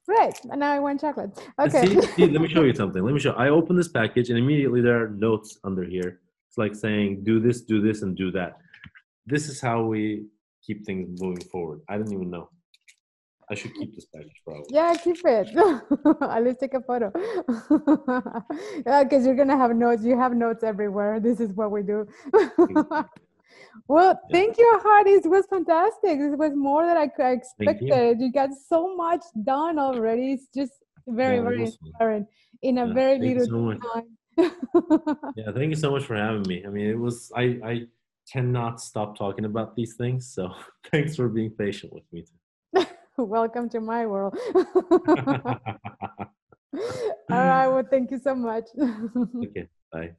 Right, 0.06 0.38
and 0.50 0.60
now 0.60 0.72
I 0.72 0.78
want 0.78 1.00
chocolate. 1.00 1.38
Okay. 1.60 1.86
See, 1.86 2.00
see, 2.00 2.26
let 2.26 2.40
me 2.40 2.48
show 2.48 2.62
you 2.62 2.74
something. 2.82 3.02
Let 3.02 3.12
me 3.12 3.20
show. 3.20 3.32
I 3.32 3.50
open 3.50 3.76
this 3.76 3.88
package, 3.88 4.30
and 4.30 4.38
immediately 4.38 4.80
there 4.80 5.02
are 5.02 5.08
notes 5.10 5.58
under 5.64 5.84
here. 5.84 6.20
It's 6.48 6.56
like 6.56 6.74
saying, 6.74 7.24
"Do 7.24 7.40
this, 7.40 7.60
do 7.62 7.82
this, 7.82 8.02
and 8.02 8.16
do 8.16 8.30
that." 8.32 8.58
This 9.26 9.48
is 9.48 9.60
how 9.60 9.82
we 9.82 10.26
keep 10.62 10.86
things 10.86 11.20
moving 11.20 11.44
forward. 11.44 11.80
I 11.88 11.98
didn't 11.98 12.14
even 12.14 12.30
know. 12.30 12.48
I 13.50 13.54
should 13.54 13.74
keep 13.74 13.94
this 13.94 14.06
package 14.06 14.40
probably. 14.44 14.66
Yeah, 14.70 14.94
keep 14.94 15.18
it. 15.24 15.48
At 16.22 16.44
least 16.44 16.60
take 16.60 16.74
a 16.74 16.82
photo. 16.82 17.10
yeah, 18.86 19.04
because 19.04 19.24
you're 19.24 19.36
gonna 19.36 19.56
have 19.56 19.74
notes. 19.74 20.04
You 20.04 20.18
have 20.18 20.34
notes 20.34 20.62
everywhere. 20.62 21.20
This 21.20 21.40
is 21.40 21.52
what 21.52 21.70
we 21.70 21.82
do. 21.82 22.06
well, 23.88 24.20
yeah. 24.28 24.32
thank 24.32 24.58
you, 24.58 24.78
Ahat. 24.78 25.06
It 25.06 25.26
was 25.28 25.46
fantastic. 25.46 26.18
This 26.18 26.34
was 26.36 26.52
more 26.54 26.84
than 26.86 26.96
I 26.96 27.04
expected. 27.04 27.80
You. 27.80 28.26
you. 28.26 28.32
got 28.32 28.50
so 28.68 28.94
much 28.94 29.24
done 29.44 29.78
already. 29.78 30.32
It's 30.32 30.48
just 30.54 30.72
very, 31.06 31.36
yeah, 31.36 31.42
very 31.42 31.60
inspiring 31.62 32.26
in 32.62 32.78
a 32.78 32.86
yeah, 32.86 32.92
very 32.92 33.18
little 33.18 33.46
so 33.46 33.78
time. 33.94 34.08
yeah, 35.36 35.52
thank 35.54 35.70
you 35.70 35.76
so 35.76 35.90
much 35.90 36.04
for 36.04 36.16
having 36.16 36.42
me. 36.46 36.64
I 36.66 36.68
mean, 36.68 36.86
it 36.86 36.98
was 36.98 37.32
I 37.34 37.58
I 37.64 37.86
cannot 38.30 38.80
stop 38.80 39.16
talking 39.16 39.44
about 39.46 39.74
these 39.74 39.94
things. 39.96 40.32
So 40.34 40.52
thanks 40.90 41.16
for 41.16 41.28
being 41.28 41.50
patient 41.50 41.92
with 41.92 42.04
me. 42.12 42.24
Welcome 43.26 43.68
to 43.70 43.80
my 43.80 44.06
world. 44.06 44.38
All 47.30 47.46
right. 47.46 47.66
Well, 47.66 47.82
thank 47.90 48.10
you 48.10 48.18
so 48.18 48.34
much. 48.34 48.64
okay. 48.78 49.68
Bye. 49.92 50.14